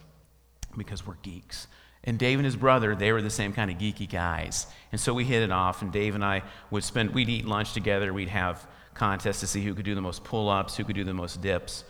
because 0.76 1.06
we're 1.06 1.16
geeks. 1.22 1.68
And 2.04 2.18
Dave 2.18 2.40
and 2.40 2.46
his 2.46 2.56
brother, 2.56 2.96
they 2.96 3.12
were 3.12 3.22
the 3.22 3.30
same 3.30 3.54
kind 3.54 3.70
of 3.70 3.78
geeky 3.78 4.10
guys. 4.10 4.68
And 4.92 5.00
so 5.00 5.14
we 5.14 5.24
hit 5.24 5.44
it 5.44 5.52
off, 5.52 5.82
and 5.82 5.92
Dave 5.92 6.16
and 6.16 6.24
I 6.24 6.44
would 6.72 6.84
spend, 6.84 7.14
we'd 7.14 7.30
eat 7.30 7.46
lunch 7.46 7.74
together, 7.74 8.14
we'd 8.14 8.30
have 8.30 8.66
contests 8.94 9.42
to 9.42 9.48
see 9.48 9.64
who 9.64 9.74
could 9.74 9.86
do 9.86 9.96
the 9.96 10.02
most 10.02 10.24
pull 10.24 10.50
ups, 10.50 10.76
who 10.78 10.84
could 10.84 10.96
do 10.96 11.04
the 11.04 11.14
most 11.14 11.42
dips. 11.42 11.84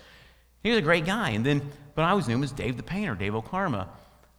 He 0.63 0.69
was 0.69 0.79
a 0.79 0.81
great 0.81 1.05
guy. 1.05 1.29
And 1.29 1.45
then, 1.45 1.61
but 1.95 2.03
I 2.03 2.09
always 2.09 2.27
knew 2.27 2.35
him 2.35 2.43
as 2.43 2.51
Dave 2.51 2.77
the 2.77 2.83
painter, 2.83 3.15
Dave 3.15 3.35
O'Karma. 3.35 3.87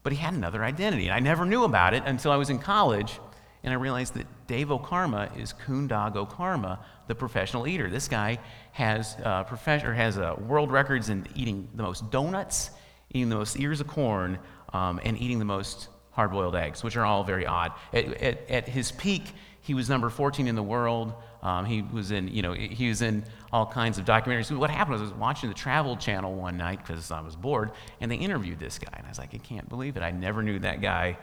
but 0.03 0.13
he 0.13 0.19
had 0.19 0.35
another 0.35 0.65
identity. 0.65 1.07
And 1.07 1.15
I 1.15 1.21
never 1.21 1.45
knew 1.45 1.65
about 1.65 1.95
it 1.95 2.03
until 2.07 2.33
I 2.33 2.37
was 2.37 2.51
in 2.51 2.59
college 2.59 3.19
and 3.63 3.73
I 3.73 3.77
realized 3.77 4.15
that 4.15 4.27
Dave 4.47 4.71
O'Karma 4.71 5.37
is 5.37 5.53
Coondog 5.53 6.15
Okarma, 6.15 6.79
the 7.09 7.15
professional 7.15 7.67
eater. 7.67 7.91
This 7.91 8.09
guy 8.09 8.39
has, 8.73 9.17
uh, 9.25 9.45
has 9.45 10.17
uh, 10.17 10.37
world 10.47 10.71
records 10.71 11.09
in 11.09 11.27
eating 11.35 11.69
the 11.75 11.83
most 11.83 12.11
donuts, 12.11 12.71
eating 13.11 13.29
the 13.29 13.37
most 13.37 13.59
ears 13.59 13.81
of 13.81 13.87
corn, 13.87 14.39
um, 14.73 15.01
and 15.05 15.19
eating 15.19 15.39
the 15.39 15.45
most 15.45 15.89
hard 16.13 16.33
boiled 16.33 16.57
eggs, 16.57 16.83
which 16.83 16.97
are 16.97 17.05
all 17.05 17.25
very 17.25 17.47
odd. 17.47 17.73
At, 17.93 18.07
at, 18.23 18.51
at, 18.51 18.69
his 18.69 18.93
peak, 18.93 19.23
he 19.61 19.75
was 19.75 19.89
number 19.89 20.11
14 20.11 20.49
in 20.49 20.55
the 20.55 20.63
world. 20.63 21.15
Um, 21.43 21.65
he 21.65 21.83
was 21.83 22.11
in, 22.11 22.29
you 22.29 22.43
know, 22.43 22.53
he 22.53 22.89
was 22.89 23.03
in 23.03 23.25
all 23.53 23.67
kinds 23.67 23.99
of 23.99 24.05
documentaries. 24.05 24.55
What 24.57 24.71
happened 24.71 24.95
was 24.95 25.03
I 25.03 25.05
was 25.05 25.15
watching 25.15 25.49
the 25.49 25.55
Travel 25.55 25.97
Channel 25.97 26.35
one 26.35 26.57
night 26.57 26.85
because 26.85 27.11
I 27.11 27.21
was 27.21 27.37
bored, 27.37 27.71
and 28.01 28.11
they 28.11 28.17
interviewed 28.17 28.59
this 28.59 28.79
guy, 28.79 28.93
and 28.97 29.07
I 29.07 29.09
was 29.09 29.19
like, 29.19 29.35
I 29.35 29.39
can't 29.39 29.69
believe 29.69 29.97
it. 29.97 30.03
I 30.03 30.11
never 30.11 30.43
knew 30.43 30.59
that 30.59 30.81
guy 30.81 31.17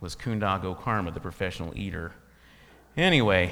was 0.00 0.14
Coondog 0.14 0.64
O'Karma, 0.64 1.12
the 1.12 1.20
professional 1.20 1.72
eater. 1.76 2.12
Anyway, 2.96 3.46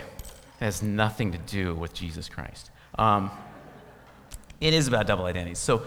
it 0.60 0.64
has 0.64 0.82
nothing 0.82 1.32
to 1.32 1.38
do 1.38 1.74
with 1.74 1.92
Jesus 1.92 2.28
Christ. 2.28 2.70
Um, 2.96 3.30
it 4.60 4.72
is 4.72 4.86
about 4.88 5.06
double 5.06 5.24
identities. 5.24 5.58
So, 5.58 5.82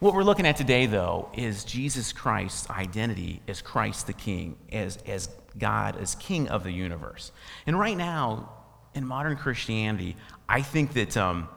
what 0.00 0.14
we're 0.14 0.24
looking 0.24 0.46
at 0.46 0.56
today, 0.56 0.86
though, 0.86 1.28
is 1.34 1.64
Jesus 1.64 2.12
Christ's 2.12 2.68
identity 2.70 3.42
as 3.46 3.62
Christ 3.62 4.06
the 4.06 4.12
King, 4.12 4.56
as, 4.72 4.96
as 5.06 5.28
God, 5.58 5.96
as 5.96 6.14
King 6.16 6.48
of 6.48 6.64
the 6.64 6.72
universe. 6.72 7.32
And 7.66 7.78
right 7.78 7.96
now, 7.96 8.50
in 8.94 9.06
modern 9.06 9.36
Christianity, 9.36 10.16
I 10.48 10.62
think 10.62 10.94
that 10.94 11.16
um, 11.16 11.48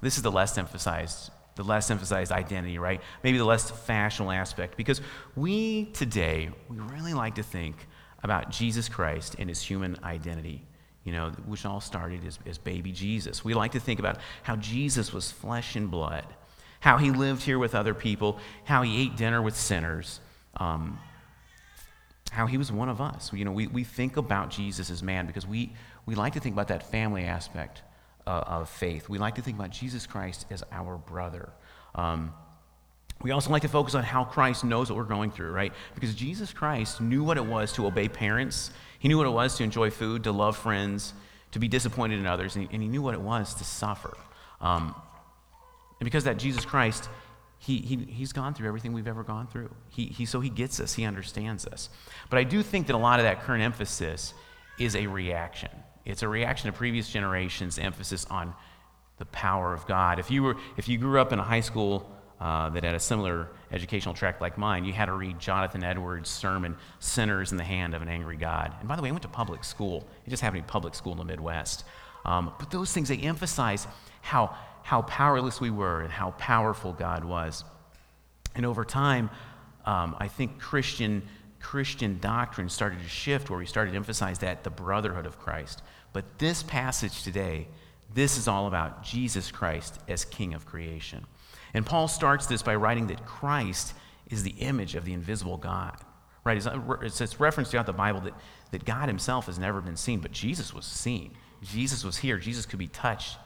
this 0.00 0.16
is 0.16 0.22
the 0.22 0.32
less 0.32 0.58
emphasized 0.58 1.30
the 1.56 1.64
less 1.64 1.90
emphasized 1.90 2.32
identity, 2.32 2.78
right? 2.78 3.02
Maybe 3.22 3.36
the 3.36 3.44
less 3.44 3.70
fashionable 3.70 4.32
aspect. 4.32 4.78
Because 4.78 5.02
we 5.36 5.86
today, 5.86 6.48
we 6.70 6.78
really 6.78 7.12
like 7.12 7.34
to 7.34 7.42
think 7.42 7.76
about 8.22 8.50
Jesus 8.50 8.88
Christ 8.88 9.36
and 9.38 9.48
his 9.48 9.60
human 9.60 9.98
identity, 10.02 10.62
you 11.04 11.12
know, 11.12 11.30
which 11.44 11.66
all 11.66 11.80
started 11.80 12.24
as, 12.24 12.38
as 12.46 12.56
baby 12.56 12.92
Jesus. 12.92 13.44
We 13.44 13.52
like 13.52 13.72
to 13.72 13.80
think 13.80 14.00
about 14.00 14.18
how 14.42 14.56
Jesus 14.56 15.12
was 15.12 15.30
flesh 15.30 15.76
and 15.76 15.90
blood, 15.90 16.24
how 16.80 16.96
he 16.96 17.10
lived 17.10 17.42
here 17.42 17.58
with 17.58 17.74
other 17.74 17.94
people, 17.94 18.38
how 18.64 18.82
he 18.82 19.02
ate 19.02 19.16
dinner 19.16 19.40
with 19.40 19.56
sinners, 19.56 20.20
um, 20.56 20.98
how 22.30 22.46
he 22.46 22.56
was 22.56 22.72
one 22.72 22.88
of 22.88 23.00
us. 23.00 23.32
You 23.32 23.44
know, 23.44 23.52
we, 23.52 23.66
we 23.66 23.84
think 23.84 24.16
about 24.16 24.50
Jesus 24.50 24.90
as 24.90 25.02
man 25.02 25.26
because 25.26 25.46
we, 25.46 25.72
we 26.06 26.14
like 26.14 26.32
to 26.34 26.40
think 26.40 26.54
about 26.54 26.68
that 26.68 26.90
family 26.90 27.24
aspect 27.24 27.82
uh, 28.26 28.44
of 28.46 28.68
faith. 28.68 29.08
We 29.08 29.18
like 29.18 29.34
to 29.36 29.42
think 29.42 29.58
about 29.58 29.70
Jesus 29.70 30.06
Christ 30.06 30.46
as 30.50 30.64
our 30.72 30.96
brother. 30.96 31.50
Um, 31.94 32.32
we 33.22 33.32
also 33.32 33.50
like 33.50 33.62
to 33.62 33.68
focus 33.68 33.94
on 33.94 34.02
how 34.02 34.24
Christ 34.24 34.64
knows 34.64 34.88
what 34.88 34.96
we're 34.96 35.04
going 35.04 35.30
through, 35.30 35.50
right? 35.50 35.72
Because 35.94 36.14
Jesus 36.14 36.52
Christ 36.52 37.00
knew 37.00 37.22
what 37.22 37.36
it 37.36 37.44
was 37.44 37.72
to 37.72 37.86
obey 37.86 38.08
parents, 38.08 38.70
he 38.98 39.08
knew 39.08 39.18
what 39.18 39.26
it 39.26 39.30
was 39.30 39.56
to 39.56 39.64
enjoy 39.64 39.90
food, 39.90 40.24
to 40.24 40.32
love 40.32 40.56
friends, 40.56 41.12
to 41.52 41.58
be 41.58 41.68
disappointed 41.68 42.18
in 42.18 42.26
others, 42.26 42.56
and 42.56 42.66
he, 42.66 42.74
and 42.74 42.82
he 42.82 42.88
knew 42.88 43.02
what 43.02 43.14
it 43.14 43.20
was 43.20 43.54
to 43.54 43.64
suffer. 43.64 44.16
Um, 44.60 44.94
and 46.00 46.04
because 46.04 46.24
that 46.24 46.38
Jesus 46.38 46.64
Christ, 46.64 47.08
he, 47.58 47.78
he, 47.78 47.96
he's 47.96 48.32
gone 48.32 48.54
through 48.54 48.66
everything 48.68 48.92
we've 48.92 49.06
ever 49.06 49.22
gone 49.22 49.46
through. 49.46 49.70
He, 49.90 50.06
he, 50.06 50.24
so 50.24 50.40
he 50.40 50.48
gets 50.48 50.80
us, 50.80 50.94
he 50.94 51.04
understands 51.04 51.66
us. 51.66 51.90
But 52.30 52.38
I 52.38 52.44
do 52.44 52.62
think 52.62 52.86
that 52.86 52.96
a 52.96 52.98
lot 52.98 53.20
of 53.20 53.24
that 53.24 53.42
current 53.42 53.62
emphasis 53.62 54.34
is 54.78 54.96
a 54.96 55.06
reaction. 55.06 55.70
It's 56.06 56.22
a 56.22 56.28
reaction 56.28 56.72
to 56.72 56.76
previous 56.76 57.10
generations' 57.10 57.78
emphasis 57.78 58.24
on 58.30 58.54
the 59.18 59.26
power 59.26 59.74
of 59.74 59.86
God. 59.86 60.18
If 60.18 60.30
you, 60.30 60.42
were, 60.42 60.56
if 60.78 60.88
you 60.88 60.96
grew 60.96 61.20
up 61.20 61.34
in 61.34 61.38
a 61.38 61.42
high 61.42 61.60
school 61.60 62.10
uh, 62.40 62.70
that 62.70 62.82
had 62.82 62.94
a 62.94 63.00
similar 63.00 63.48
educational 63.70 64.14
track 64.14 64.40
like 64.40 64.56
mine, 64.56 64.86
you 64.86 64.94
had 64.94 65.06
to 65.06 65.12
read 65.12 65.38
Jonathan 65.38 65.84
Edwards' 65.84 66.30
sermon, 66.30 66.74
Sinners 66.98 67.52
in 67.52 67.58
the 67.58 67.64
Hand 67.64 67.92
of 67.92 68.00
an 68.00 68.08
Angry 68.08 68.38
God. 68.38 68.72
And 68.80 68.88
by 68.88 68.96
the 68.96 69.02
way, 69.02 69.10
I 69.10 69.12
went 69.12 69.22
to 69.22 69.28
public 69.28 69.62
school. 69.62 70.06
It 70.26 70.30
just 70.30 70.42
happened 70.42 70.62
to 70.62 70.66
be 70.66 70.70
public 70.72 70.94
school 70.94 71.12
in 71.12 71.18
the 71.18 71.24
Midwest. 71.24 71.84
Um, 72.24 72.52
but 72.58 72.70
those 72.70 72.92
things, 72.92 73.10
they 73.10 73.18
emphasize 73.18 73.86
how, 74.22 74.56
how 74.82 75.02
powerless 75.02 75.60
we 75.60 75.70
were 75.70 76.00
and 76.00 76.12
how 76.12 76.32
powerful 76.32 76.92
God 76.92 77.24
was. 77.24 77.64
And 78.54 78.66
over 78.66 78.84
time, 78.84 79.30
um, 79.84 80.16
I 80.18 80.28
think 80.28 80.58
Christian, 80.58 81.22
Christian 81.60 82.18
doctrine 82.20 82.68
started 82.68 83.00
to 83.00 83.08
shift 83.08 83.50
where 83.50 83.58
we 83.58 83.66
started 83.66 83.92
to 83.92 83.96
emphasize 83.96 84.38
that, 84.40 84.64
the 84.64 84.70
brotherhood 84.70 85.26
of 85.26 85.38
Christ. 85.38 85.82
But 86.12 86.38
this 86.38 86.62
passage 86.62 87.22
today, 87.22 87.68
this 88.12 88.36
is 88.36 88.48
all 88.48 88.66
about 88.66 89.02
Jesus 89.02 89.50
Christ 89.50 90.00
as 90.08 90.24
King 90.24 90.54
of 90.54 90.66
creation. 90.66 91.24
And 91.72 91.86
Paul 91.86 92.08
starts 92.08 92.46
this 92.46 92.62
by 92.62 92.74
writing 92.74 93.06
that 93.08 93.24
Christ 93.24 93.94
is 94.28 94.42
the 94.42 94.54
image 94.58 94.94
of 94.94 95.04
the 95.04 95.12
invisible 95.12 95.56
God. 95.56 95.96
Right? 96.44 96.56
It's, 96.56 97.20
it's 97.20 97.38
referenced 97.38 97.70
throughout 97.70 97.86
the 97.86 97.92
Bible 97.92 98.20
that, 98.22 98.34
that 98.72 98.84
God 98.84 99.08
himself 99.08 99.46
has 99.46 99.58
never 99.58 99.80
been 99.80 99.96
seen, 99.96 100.20
but 100.20 100.32
Jesus 100.32 100.72
was 100.72 100.86
seen. 100.86 101.32
Jesus 101.62 102.02
was 102.02 102.16
here. 102.16 102.38
Jesus 102.38 102.66
could 102.66 102.78
be 102.78 102.88
touched. 102.88 103.36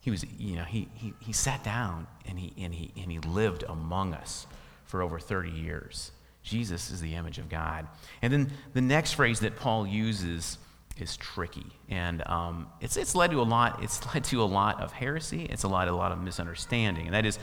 He 0.00 0.10
was, 0.10 0.24
you 0.38 0.56
know, 0.56 0.64
he, 0.64 0.88
he, 0.94 1.14
he 1.20 1.32
sat 1.32 1.64
down 1.64 2.06
and 2.26 2.38
he, 2.38 2.52
and, 2.62 2.74
he, 2.74 2.92
and 3.00 3.10
he 3.10 3.18
lived 3.18 3.64
among 3.68 4.14
us 4.14 4.46
for 4.84 5.02
over 5.02 5.18
30 5.18 5.50
years. 5.50 6.12
Jesus 6.42 6.90
is 6.90 7.00
the 7.00 7.14
image 7.14 7.38
of 7.38 7.48
God. 7.48 7.86
And 8.22 8.32
then 8.32 8.52
the 8.72 8.80
next 8.80 9.12
phrase 9.12 9.40
that 9.40 9.56
Paul 9.56 9.86
uses 9.86 10.58
is 11.00 11.16
tricky, 11.16 11.66
and 11.88 12.26
um, 12.26 12.66
it's, 12.80 12.96
it's 12.96 13.14
led 13.14 13.30
to 13.30 13.40
a 13.40 13.44
lot. 13.44 13.80
It's 13.82 14.04
led 14.12 14.24
to 14.24 14.42
a 14.42 14.44
lot 14.44 14.80
of 14.80 14.92
heresy. 14.92 15.44
It's 15.44 15.62
a 15.62 15.68
lot 15.68 15.88
a 15.88 15.94
lot 15.94 16.12
of 16.12 16.20
misunderstanding, 16.20 17.06
and 17.06 17.14
that 17.14 17.24
is 17.24 17.38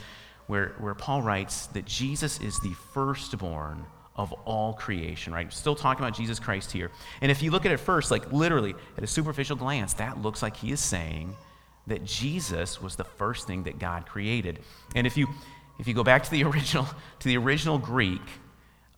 where 0.47 0.75
where 0.79 0.93
Paul 0.93 1.21
writes 1.21 1.67
that 1.67 1.85
Jesus 1.85 2.39
is 2.41 2.59
the 2.59 2.73
firstborn 2.93 3.85
of 4.15 4.33
all 4.45 4.73
creation. 4.73 5.33
Right, 5.33 5.51
still 5.53 5.75
talking 5.75 6.03
about 6.03 6.17
Jesus 6.17 6.39
Christ 6.39 6.71
here. 6.71 6.91
And 7.21 7.31
if 7.31 7.41
you 7.41 7.51
look 7.51 7.65
at 7.65 7.71
it 7.71 7.79
first, 7.79 8.11
like 8.11 8.31
literally 8.31 8.75
at 8.97 9.03
a 9.03 9.07
superficial 9.07 9.55
glance, 9.55 9.93
that 9.93 10.21
looks 10.21 10.41
like 10.41 10.57
he 10.57 10.71
is 10.71 10.79
saying 10.79 11.35
that 11.87 12.03
Jesus 12.03 12.81
was 12.81 12.95
the 12.95 13.03
first 13.03 13.47
thing 13.47 13.63
that 13.63 13.79
God 13.79 14.05
created. 14.05 14.59
And 14.95 15.05
if 15.05 15.17
you 15.17 15.27
if 15.77 15.87
you 15.87 15.93
go 15.93 16.03
back 16.03 16.23
to 16.23 16.31
the 16.31 16.43
original 16.49 16.85
to 17.19 17.27
the 17.27 17.37
original 17.37 17.77
Greek, 17.77 18.21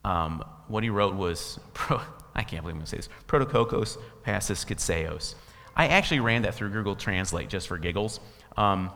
um, 0.03 0.43
what 0.67 0.83
he 0.83 0.89
wrote 0.89 1.15
was 1.15 1.59
pro, 1.73 1.99
I 2.35 2.43
can't 2.43 2.61
believe 2.61 2.75
I'm 2.75 2.79
going 2.79 2.85
to 2.85 2.89
say 2.89 2.97
this. 2.97 3.09
Protokokos 3.27 3.97
passus 4.23 4.63
skitseos. 4.63 5.35
I 5.75 5.87
actually 5.87 6.21
ran 6.21 6.43
that 6.43 6.55
through 6.55 6.69
Google 6.69 6.95
Translate 6.95 7.49
just 7.49 7.67
for 7.67 7.77
giggles. 7.77 8.19
Um, 8.55 8.91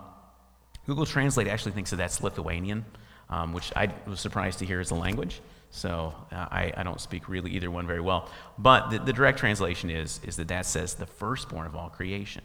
Google 0.87 1.05
Translate 1.05 1.47
actually 1.47 1.73
thinks 1.73 1.91
that 1.91 1.97
that's 1.97 2.21
Lithuanian, 2.21 2.85
um, 3.29 3.53
which 3.53 3.71
I 3.75 3.93
was 4.07 4.19
surprised 4.19 4.59
to 4.59 4.65
hear 4.65 4.79
as 4.79 4.91
a 4.91 4.95
language. 4.95 5.41
So 5.69 6.13
uh, 6.31 6.35
I, 6.35 6.73
I, 6.75 6.83
don't 6.83 6.99
speak 6.99 7.29
really 7.29 7.51
either 7.51 7.71
one 7.71 7.87
very 7.87 8.01
well. 8.01 8.29
But 8.57 8.89
the, 8.89 8.99
the 8.99 9.13
direct 9.13 9.39
translation 9.39 9.89
is, 9.89 10.19
is 10.23 10.35
that 10.35 10.49
that 10.49 10.65
says 10.65 10.95
the 10.95 11.05
firstborn 11.05 11.65
of 11.65 11.75
all 11.75 11.89
creation. 11.89 12.43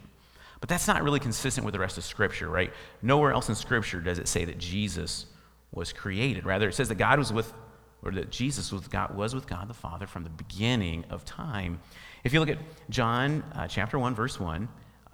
But 0.59 0.69
that's 0.69 0.87
not 0.87 1.03
really 1.03 1.19
consistent 1.19 1.65
with 1.65 1.73
the 1.73 1.79
rest 1.79 1.97
of 1.97 2.03
Scripture, 2.03 2.49
right? 2.49 2.73
Nowhere 3.01 3.31
else 3.31 3.49
in 3.49 3.55
Scripture 3.55 3.99
does 3.99 4.19
it 4.19 4.27
say 4.27 4.45
that 4.45 4.57
Jesus 4.57 5.27
was 5.71 5.93
created. 5.93 6.45
Rather, 6.45 6.69
it 6.69 6.73
says 6.73 6.89
that 6.89 6.95
God 6.95 7.19
was 7.19 7.31
with 7.31 7.53
or 8.03 8.11
that 8.11 8.31
Jesus 8.31 8.71
was, 8.71 8.87
God, 8.87 9.15
was 9.15 9.33
with 9.33 9.47
God 9.47 9.67
the 9.67 9.73
Father 9.73 10.07
from 10.07 10.23
the 10.23 10.29
beginning 10.29 11.03
of 11.09 11.25
time. 11.25 11.79
If 12.23 12.33
you 12.33 12.39
look 12.39 12.49
at 12.49 12.59
John 12.89 13.43
uh, 13.55 13.67
chapter 13.67 13.97
1, 13.97 14.13
verse 14.13 14.39
1, 14.39 14.67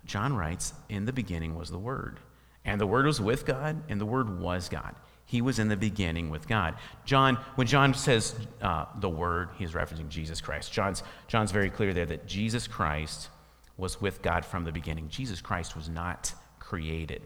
John 0.06 0.36
writes, 0.36 0.73
In 0.89 1.06
the 1.06 1.13
beginning 1.13 1.56
was 1.56 1.69
the 1.69 1.77
Word. 1.77 2.19
And 2.65 2.79
the 2.79 2.88
Word 2.88 3.06
was 3.06 3.21
with 3.21 3.45
God, 3.45 3.82
and 3.89 3.99
the 3.99 4.06
Word 4.06 4.39
was 4.39 4.69
God. 4.69 4.95
He 5.25 5.41
was 5.41 5.60
in 5.60 5.69
the 5.69 5.77
beginning 5.77 6.29
with 6.29 6.47
God. 6.47 6.75
John, 7.06 7.38
when 7.56 7.67
John 7.67 7.93
says 7.93 8.36
uh, 8.62 8.86
the 8.99 9.10
Word, 9.10 9.49
he's 9.58 9.71
referencing 9.71 10.10
Jesus 10.10 10.41
Christ. 10.41 10.71
John's, 10.71 11.03
John's 11.27 11.51
very 11.51 11.69
clear 11.69 11.93
there 11.93 12.06
that 12.06 12.27
Jesus 12.27 12.67
Christ 12.67 13.29
was 13.78 14.00
with 14.00 14.22
God 14.22 14.46
from 14.46 14.64
the 14.64 14.72
beginning. 14.72 15.10
Jesus 15.10 15.42
Christ 15.42 15.76
was 15.76 15.90
not 15.90 16.34
created. 16.60 17.24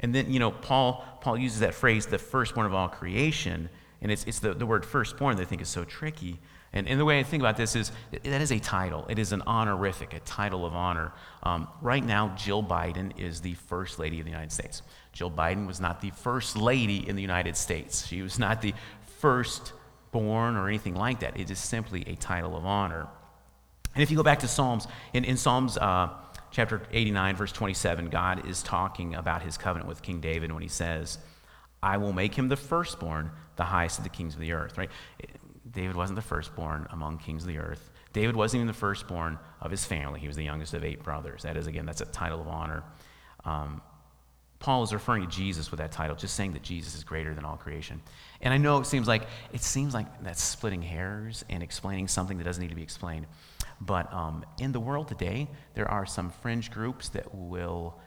And 0.00 0.14
then, 0.14 0.32
you 0.32 0.38
know, 0.38 0.50
Paul, 0.50 1.04
Paul 1.20 1.36
uses 1.36 1.60
that 1.60 1.74
phrase, 1.74 2.06
the 2.06 2.18
firstborn 2.18 2.66
of 2.66 2.74
all 2.74 2.88
creation, 2.88 3.68
and 4.00 4.10
it's, 4.10 4.24
it's 4.24 4.38
the, 4.38 4.54
the 4.54 4.64
word 4.64 4.86
firstborn 4.86 5.36
that 5.36 5.42
I 5.42 5.44
think 5.44 5.60
is 5.60 5.68
so 5.68 5.84
tricky. 5.84 6.40
And, 6.72 6.88
and 6.88 6.98
the 6.98 7.04
way 7.04 7.18
I 7.18 7.22
think 7.22 7.42
about 7.42 7.56
this 7.56 7.76
is 7.76 7.92
that 8.10 8.40
is 8.40 8.52
a 8.52 8.58
title. 8.58 9.04
It 9.10 9.18
is 9.18 9.32
an 9.32 9.42
honorific, 9.46 10.14
a 10.14 10.20
title 10.20 10.64
of 10.64 10.72
honor. 10.72 11.12
Um, 11.42 11.68
right 11.82 12.04
now, 12.04 12.34
Jill 12.36 12.62
Biden 12.62 13.18
is 13.18 13.40
the 13.40 13.54
First 13.54 13.98
Lady 13.98 14.20
of 14.20 14.24
the 14.24 14.30
United 14.30 14.52
States. 14.52 14.82
Jill 15.12 15.30
Biden 15.30 15.66
was 15.66 15.80
not 15.80 16.00
the 16.00 16.10
First 16.10 16.56
Lady 16.56 17.06
in 17.06 17.16
the 17.16 17.22
United 17.22 17.56
States. 17.56 18.06
She 18.06 18.22
was 18.22 18.38
not 18.38 18.62
the 18.62 18.72
first 19.18 19.72
born 20.12 20.56
or 20.56 20.68
anything 20.68 20.94
like 20.94 21.20
that. 21.20 21.38
It 21.38 21.50
is 21.50 21.58
simply 21.58 22.04
a 22.06 22.14
title 22.14 22.56
of 22.56 22.64
honor. 22.64 23.08
And 23.94 24.02
if 24.02 24.10
you 24.10 24.16
go 24.16 24.22
back 24.22 24.40
to 24.40 24.48
Psalms, 24.48 24.86
in, 25.12 25.24
in 25.24 25.36
Psalms 25.36 25.76
uh, 25.76 26.10
chapter 26.50 26.82
89, 26.92 27.36
verse 27.36 27.52
27, 27.52 28.08
God 28.08 28.46
is 28.48 28.62
talking 28.62 29.14
about 29.14 29.42
his 29.42 29.58
covenant 29.58 29.88
with 29.88 30.02
King 30.02 30.20
David 30.20 30.52
when 30.52 30.62
he 30.62 30.68
says, 30.68 31.18
I 31.82 31.96
will 31.96 32.12
make 32.12 32.34
him 32.34 32.48
the 32.48 32.56
firstborn, 32.56 33.30
the 33.56 33.64
highest 33.64 33.98
of 33.98 34.04
the 34.04 34.10
kings 34.10 34.34
of 34.34 34.40
the 34.40 34.52
earth, 34.52 34.76
right? 34.76 34.90
David 35.70 35.96
wasn't 35.96 36.16
the 36.16 36.22
firstborn 36.22 36.86
among 36.90 37.18
kings 37.18 37.42
of 37.42 37.48
the 37.48 37.58
earth. 37.58 37.90
David 38.12 38.36
wasn't 38.36 38.58
even 38.58 38.66
the 38.66 38.72
firstborn 38.72 39.38
of 39.60 39.70
his 39.70 39.84
family. 39.84 40.20
He 40.20 40.26
was 40.26 40.36
the 40.36 40.44
youngest 40.44 40.74
of 40.74 40.84
eight 40.84 41.02
brothers. 41.02 41.42
That 41.42 41.56
is, 41.56 41.66
again, 41.66 41.86
that's 41.86 42.00
a 42.00 42.06
title 42.06 42.40
of 42.40 42.48
honor. 42.48 42.82
Um, 43.44 43.80
Paul 44.58 44.82
is 44.82 44.92
referring 44.92 45.22
to 45.22 45.28
Jesus 45.28 45.70
with 45.70 45.78
that 45.78 45.90
title, 45.90 46.16
just 46.16 46.34
saying 46.34 46.52
that 46.52 46.62
Jesus 46.62 46.94
is 46.94 47.02
greater 47.02 47.34
than 47.34 47.44
all 47.44 47.56
creation. 47.56 48.02
And 48.42 48.52
I 48.52 48.58
know 48.58 48.78
it 48.78 48.86
seems 48.86 49.08
like 49.08 49.22
it 49.52 49.62
seems 49.62 49.94
like 49.94 50.22
that's 50.22 50.42
splitting 50.42 50.82
hairs 50.82 51.44
and 51.48 51.62
explaining 51.62 52.08
something 52.08 52.36
that 52.36 52.44
doesn't 52.44 52.60
need 52.60 52.68
to 52.68 52.74
be 52.74 52.82
explained. 52.82 53.26
But 53.80 54.12
um, 54.12 54.44
in 54.58 54.72
the 54.72 54.80
world 54.80 55.08
today, 55.08 55.48
there 55.74 55.90
are 55.90 56.04
some 56.04 56.30
fringe 56.30 56.70
groups 56.70 57.08
that 57.10 57.34
will 57.34 57.98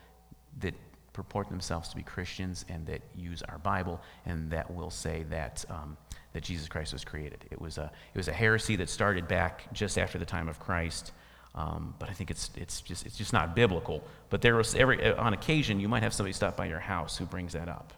that 0.60 0.76
purport 1.14 1.50
themselves 1.50 1.90
to 1.90 1.96
be 1.96 2.02
Christians 2.04 2.66
and 2.70 2.86
that 2.88 3.02
use 3.16 3.44
our 3.44 3.60
Bible 3.60 4.02
and 4.26 4.50
that 4.52 4.74
will 4.74 4.90
say 4.90 5.24
that 5.30 5.64
um, 5.70 5.98
that 6.34 6.44
Jesus 6.44 6.68
Christ 6.68 6.94
was 6.94 7.04
created. 7.04 7.46
It 7.52 7.60
was 7.60 7.78
a 7.78 7.92
it 8.14 8.18
was 8.18 8.28
a 8.28 8.34
heresy 8.34 8.76
that 8.78 8.90
started 8.90 9.28
back 9.28 9.72
just 9.74 9.98
after 9.98 10.18
the 10.18 10.26
time 10.26 10.48
of 10.48 10.60
Christ. 10.60 11.12
Um, 11.56 11.94
but 12.00 12.10
I 12.10 12.14
think 12.14 12.32
it's, 12.32 12.50
it's, 12.56 12.82
just, 12.82 13.06
it's 13.06 13.16
just 13.16 13.32
not 13.32 13.56
biblical. 13.56 14.04
But 14.30 14.42
there 14.42 14.56
was 14.56 14.74
every, 14.74 15.04
uh, 15.04 15.22
on 15.22 15.34
occasion, 15.34 15.80
you 15.80 15.88
might 15.88 16.02
have 16.02 16.14
somebody 16.14 16.34
stop 16.34 16.58
by 16.58 16.66
your 16.66 16.80
house 16.80 17.18
who 17.18 17.26
brings 17.26 17.54
that 17.54 17.70
up. 17.70 17.94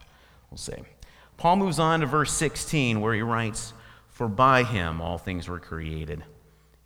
We'll 0.52 0.58
see. 0.58 0.74
Paul 1.38 1.58
moves 1.58 1.80
on 1.80 2.02
to 2.02 2.06
verse 2.06 2.34
16, 2.34 3.00
where 3.00 3.14
he 3.14 3.22
writes, 3.22 3.74
For 4.10 4.28
by 4.28 4.64
him 4.64 5.02
all 5.02 5.18
things 5.18 5.48
were 5.48 5.60
created, 5.60 6.24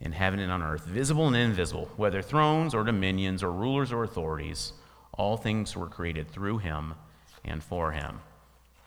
in 0.02 0.12
heaven 0.14 0.40
and 0.40 0.52
on 0.52 0.64
earth, 0.64 0.86
visible 0.86 1.28
and 1.28 1.36
invisible, 1.36 1.90
whether 1.98 2.22
thrones 2.22 2.74
or 2.74 2.84
dominions 2.84 3.44
or 3.44 3.52
rulers 3.52 3.92
or 3.92 4.04
authorities, 4.04 4.74
all 5.14 5.36
things 5.36 5.76
were 5.76 5.88
created 5.88 6.30
through 6.30 6.58
him 6.60 6.94
and 7.44 7.64
for 7.64 7.92
him. 7.92 8.20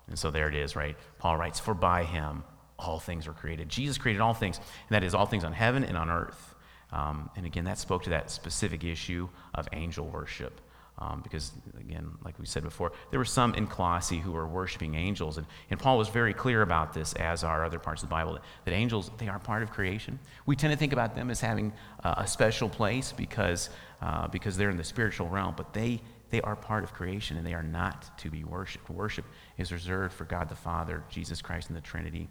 And 0.08 0.18
so 0.18 0.30
there 0.30 0.48
it 0.48 0.54
is, 0.54 0.74
right? 0.74 0.96
Paul 1.18 1.36
writes, 1.36 1.60
For 1.60 1.74
by 1.74 2.04
him 2.04 2.44
all 2.78 2.98
things 2.98 3.26
were 3.26 3.34
created. 3.34 3.68
Jesus 3.68 3.98
created 3.98 4.20
all 4.20 4.34
things, 4.34 4.56
and 4.58 4.90
that 4.90 5.04
is 5.04 5.14
all 5.14 5.26
things 5.26 5.44
on 5.44 5.52
heaven 5.52 5.84
and 5.84 5.96
on 5.96 6.10
earth. 6.10 6.54
Um, 6.90 7.30
and 7.36 7.46
again, 7.46 7.64
that 7.64 7.78
spoke 7.78 8.02
to 8.04 8.10
that 8.10 8.30
specific 8.30 8.84
issue 8.84 9.28
of 9.54 9.68
angel 9.72 10.06
worship. 10.06 10.60
Um, 11.02 11.20
because, 11.22 11.52
again, 11.80 12.12
like 12.24 12.38
we 12.38 12.46
said 12.46 12.62
before, 12.62 12.92
there 13.10 13.18
were 13.18 13.24
some 13.24 13.54
in 13.54 13.66
Colossae 13.66 14.18
who 14.18 14.32
were 14.32 14.46
worshiping 14.46 14.94
angels. 14.94 15.36
And, 15.38 15.46
and 15.70 15.80
Paul 15.80 15.98
was 15.98 16.08
very 16.08 16.32
clear 16.32 16.62
about 16.62 16.92
this, 16.92 17.12
as 17.14 17.42
are 17.42 17.64
other 17.64 17.78
parts 17.78 18.02
of 18.02 18.08
the 18.08 18.12
Bible, 18.12 18.34
that, 18.34 18.42
that 18.64 18.74
angels, 18.74 19.10
they 19.18 19.28
are 19.28 19.38
part 19.38 19.62
of 19.62 19.70
creation. 19.70 20.18
We 20.46 20.54
tend 20.54 20.72
to 20.72 20.78
think 20.78 20.92
about 20.92 21.14
them 21.14 21.30
as 21.30 21.40
having 21.40 21.72
uh, 22.04 22.14
a 22.18 22.26
special 22.26 22.68
place 22.68 23.12
because, 23.12 23.70
uh, 24.00 24.28
because 24.28 24.56
they're 24.56 24.70
in 24.70 24.76
the 24.76 24.84
spiritual 24.84 25.28
realm, 25.28 25.54
but 25.56 25.72
they, 25.72 26.00
they 26.30 26.40
are 26.42 26.54
part 26.54 26.84
of 26.84 26.92
creation 26.92 27.36
and 27.36 27.44
they 27.44 27.54
are 27.54 27.64
not 27.64 28.16
to 28.18 28.30
be 28.30 28.44
worshiped. 28.44 28.88
Worship 28.88 29.24
is 29.58 29.72
reserved 29.72 30.14
for 30.14 30.24
God 30.24 30.48
the 30.48 30.54
Father, 30.54 31.02
Jesus 31.10 31.42
Christ, 31.42 31.68
and 31.68 31.76
the 31.76 31.82
Trinity. 31.82 32.28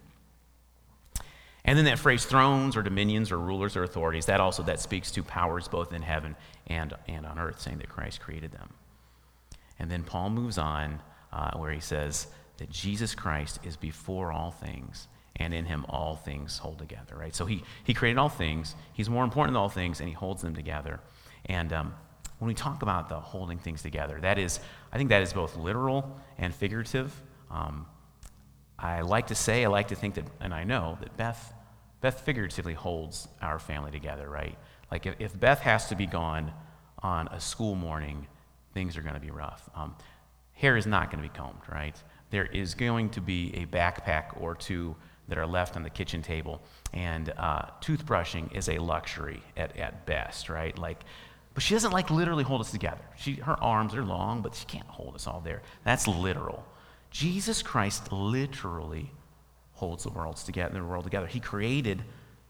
And 1.63 1.77
then 1.77 1.85
that 1.85 1.99
phrase 1.99 2.25
thrones 2.25 2.75
or 2.75 2.81
dominions 2.81 3.31
or 3.31 3.37
rulers 3.37 3.75
or 3.75 3.83
authorities, 3.83 4.25
that 4.25 4.39
also 4.39 4.63
that 4.63 4.79
speaks 4.79 5.11
to 5.11 5.23
powers 5.23 5.67
both 5.67 5.93
in 5.93 6.01
heaven 6.01 6.35
and, 6.67 6.93
and 7.07 7.25
on 7.25 7.37
earth, 7.37 7.61
saying 7.61 7.77
that 7.77 7.89
Christ 7.89 8.19
created 8.19 8.51
them. 8.51 8.69
And 9.77 9.89
then 9.89 10.03
Paul 10.03 10.31
moves 10.31 10.57
on 10.57 11.01
uh, 11.31 11.57
where 11.57 11.71
he 11.71 11.79
says 11.79 12.27
that 12.57 12.69
Jesus 12.69 13.15
Christ 13.15 13.59
is 13.63 13.75
before 13.75 14.31
all 14.31 14.51
things, 14.51 15.07
and 15.35 15.53
in 15.53 15.65
him 15.65 15.85
all 15.87 16.15
things 16.15 16.57
hold 16.57 16.77
together, 16.77 17.15
right? 17.15 17.35
So 17.35 17.45
he, 17.45 17.63
he 17.83 17.93
created 17.93 18.19
all 18.19 18.29
things, 18.29 18.75
he's 18.93 19.09
more 19.09 19.23
important 19.23 19.53
than 19.53 19.61
all 19.61 19.69
things, 19.69 19.99
and 19.99 20.09
he 20.09 20.13
holds 20.13 20.41
them 20.41 20.53
together. 20.53 20.99
And 21.45 21.73
um, 21.73 21.93
when 22.39 22.47
we 22.47 22.53
talk 22.53 22.81
about 22.81 23.07
the 23.07 23.19
holding 23.19 23.59
things 23.59 23.81
together, 23.81 24.19
that 24.21 24.37
is, 24.37 24.59
I 24.91 24.97
think 24.97 25.09
that 25.09 25.21
is 25.21 25.31
both 25.33 25.55
literal 25.55 26.19
and 26.37 26.53
figurative. 26.53 27.13
Um, 27.49 27.85
I 28.81 29.01
like 29.01 29.27
to 29.27 29.35
say, 29.35 29.63
I 29.63 29.67
like 29.67 29.89
to 29.89 29.95
think 29.95 30.15
that, 30.15 30.25
and 30.39 30.53
I 30.53 30.63
know 30.63 30.97
that 31.01 31.15
Beth, 31.15 31.53
Beth 32.01 32.21
figuratively 32.21 32.73
holds 32.73 33.27
our 33.41 33.59
family 33.59 33.91
together, 33.91 34.27
right? 34.27 34.57
Like 34.91 35.05
if, 35.05 35.15
if 35.19 35.39
Beth 35.39 35.59
has 35.59 35.87
to 35.89 35.95
be 35.95 36.07
gone 36.07 36.51
on 37.03 37.27
a 37.27 37.39
school 37.39 37.75
morning, 37.75 38.27
things 38.73 38.97
are 38.97 39.01
going 39.01 39.13
to 39.13 39.21
be 39.21 39.29
rough. 39.29 39.69
Um, 39.75 39.95
hair 40.53 40.77
is 40.77 40.87
not 40.87 41.11
going 41.11 41.23
to 41.23 41.29
be 41.29 41.35
combed, 41.37 41.61
right? 41.71 41.95
There 42.31 42.45
is 42.45 42.73
going 42.73 43.11
to 43.11 43.21
be 43.21 43.53
a 43.55 43.65
backpack 43.67 44.41
or 44.41 44.55
two 44.55 44.95
that 45.27 45.37
are 45.37 45.47
left 45.47 45.75
on 45.75 45.83
the 45.83 45.89
kitchen 45.89 46.23
table, 46.23 46.61
and 46.91 47.31
uh, 47.37 47.61
toothbrushing 47.81 48.51
is 48.55 48.67
a 48.67 48.79
luxury 48.79 49.41
at, 49.55 49.77
at 49.77 50.05
best, 50.05 50.49
right? 50.49 50.77
Like, 50.77 51.03
but 51.53 51.61
she 51.61 51.73
doesn't 51.75 51.91
like 51.91 52.09
literally 52.09 52.43
hold 52.43 52.61
us 52.61 52.71
together. 52.71 53.03
She, 53.15 53.35
her 53.35 53.61
arms 53.61 53.93
are 53.93 54.03
long, 54.03 54.41
but 54.41 54.55
she 54.55 54.65
can't 54.65 54.87
hold 54.87 55.15
us 55.15 55.27
all 55.27 55.41
there. 55.41 55.61
That's 55.83 56.07
literal. 56.07 56.65
Jesus 57.11 57.61
Christ 57.61 58.11
literally 58.11 59.11
holds 59.73 60.03
the 60.03 60.09
worlds 60.09 60.43
together, 60.43 60.73
the 60.73 60.83
world 60.83 61.03
together. 61.03 61.27
He 61.27 61.39
created, 61.39 62.03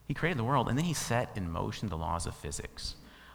he 0.06 0.14
created 0.14 0.38
the 0.38 0.44
world, 0.44 0.68
and 0.68 0.78
then 0.78 0.84
he 0.84 0.94
set 0.94 1.30
in 1.36 1.50
motion 1.50 1.88
the 1.88 1.96
laws 1.96 2.26
of 2.26 2.34
physics. 2.34 2.94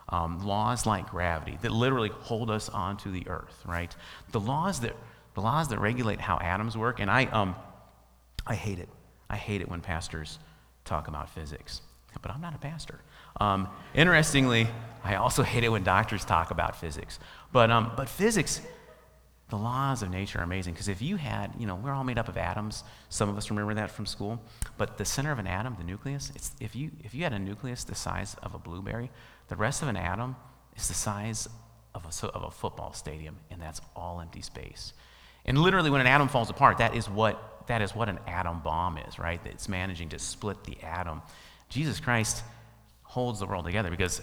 Um, 0.10 0.46
laws 0.46 0.86
like 0.86 1.10
gravity 1.10 1.58
that 1.62 1.72
literally 1.72 2.10
hold 2.10 2.50
us 2.50 2.70
onto 2.70 3.12
the 3.12 3.28
earth, 3.28 3.62
right? 3.66 3.94
The 4.32 4.40
laws 4.40 4.80
that 4.80 4.96
the 5.34 5.42
laws 5.42 5.68
that 5.68 5.80
regulate 5.80 6.20
how 6.22 6.40
atoms 6.40 6.78
work, 6.78 7.00
and 7.00 7.12
I 7.12 7.26
um, 7.26 7.56
I 8.48 8.56
hate 8.56 8.80
it. 8.80 8.88
I 9.30 9.36
hate 9.36 9.60
it 9.60 9.68
when 9.70 9.82
pastors 9.82 10.40
talk 10.86 11.10
about 11.10 11.30
physics, 11.30 11.82
but 12.22 12.32
I'm 12.32 12.40
not 12.40 12.56
a 12.56 12.58
pastor. 12.58 13.02
Um, 13.42 13.68
interestingly, 13.94 14.68
I 15.04 15.16
also 15.16 15.44
hate 15.44 15.66
it 15.66 15.70
when 15.70 15.84
doctors 15.84 16.24
talk 16.24 16.52
about 16.52 16.78
physics. 16.78 17.20
But 17.52 17.70
um, 17.70 17.92
but 17.98 18.08
physics 18.08 18.62
the 19.50 19.56
laws 19.58 20.04
of 20.04 20.10
nature 20.10 20.40
are 20.40 20.44
amazing 20.44 20.74
because 20.74 20.90
if 20.90 21.02
you 21.02 21.16
had, 21.16 21.54
you 21.58 21.66
know, 21.66 21.76
we're 21.76 21.94
all 21.94 22.04
made 22.04 22.18
up 22.18 22.28
of 22.28 22.38
atoms. 22.38 22.84
Some 23.10 23.30
of 23.30 23.38
us 23.38 23.50
remember 23.50 23.74
that 23.76 23.90
from 23.90 24.06
school. 24.06 24.42
But 24.78 24.98
the 24.98 25.06
center 25.06 25.32
of 25.32 25.40
an 25.40 25.48
atom, 25.48 25.76
the 25.78 25.86
nucleus, 25.86 26.32
if, 26.60 26.76
you, 26.76 26.92
if 27.04 27.16
you 27.16 27.24
had 27.24 27.32
a 27.32 27.40
nucleus 27.40 27.86
the 27.86 27.96
size 27.96 28.36
of 28.44 28.54
a 28.54 28.60
blueberry, 28.60 29.10
the 29.48 29.56
rest 29.56 29.82
of 29.82 29.88
an 29.88 29.96
atom 29.96 30.36
is 30.76 30.90
the 30.90 30.94
size 30.94 31.48
of 31.96 32.06
a, 32.06 32.28
of 32.28 32.44
a 32.44 32.52
football 32.52 32.92
stadium, 32.92 33.38
and 33.50 33.62
that's 33.62 33.80
all 33.96 34.20
empty 34.20 34.42
space. 34.42 34.94
And 35.46 35.58
literally, 35.58 35.90
when 35.90 36.02
an 36.02 36.08
atom 36.08 36.28
falls 36.28 36.50
apart, 36.50 36.80
that 36.80 36.94
is 36.94 37.10
what, 37.10 37.68
that 37.68 37.82
is 37.82 37.96
what 37.96 38.10
an 38.10 38.20
atom 38.28 38.60
bomb 38.60 38.98
is, 38.98 39.18
right? 39.18 39.40
It's 39.46 39.70
managing 39.70 40.10
to 40.10 40.20
split 40.20 40.66
the 40.66 40.78
atom. 40.84 41.22
Jesus 41.70 42.02
Christ 42.02 42.44
holds 43.04 43.40
the 43.40 43.46
world 43.46 43.64
together 43.64 43.90
because 43.90 44.22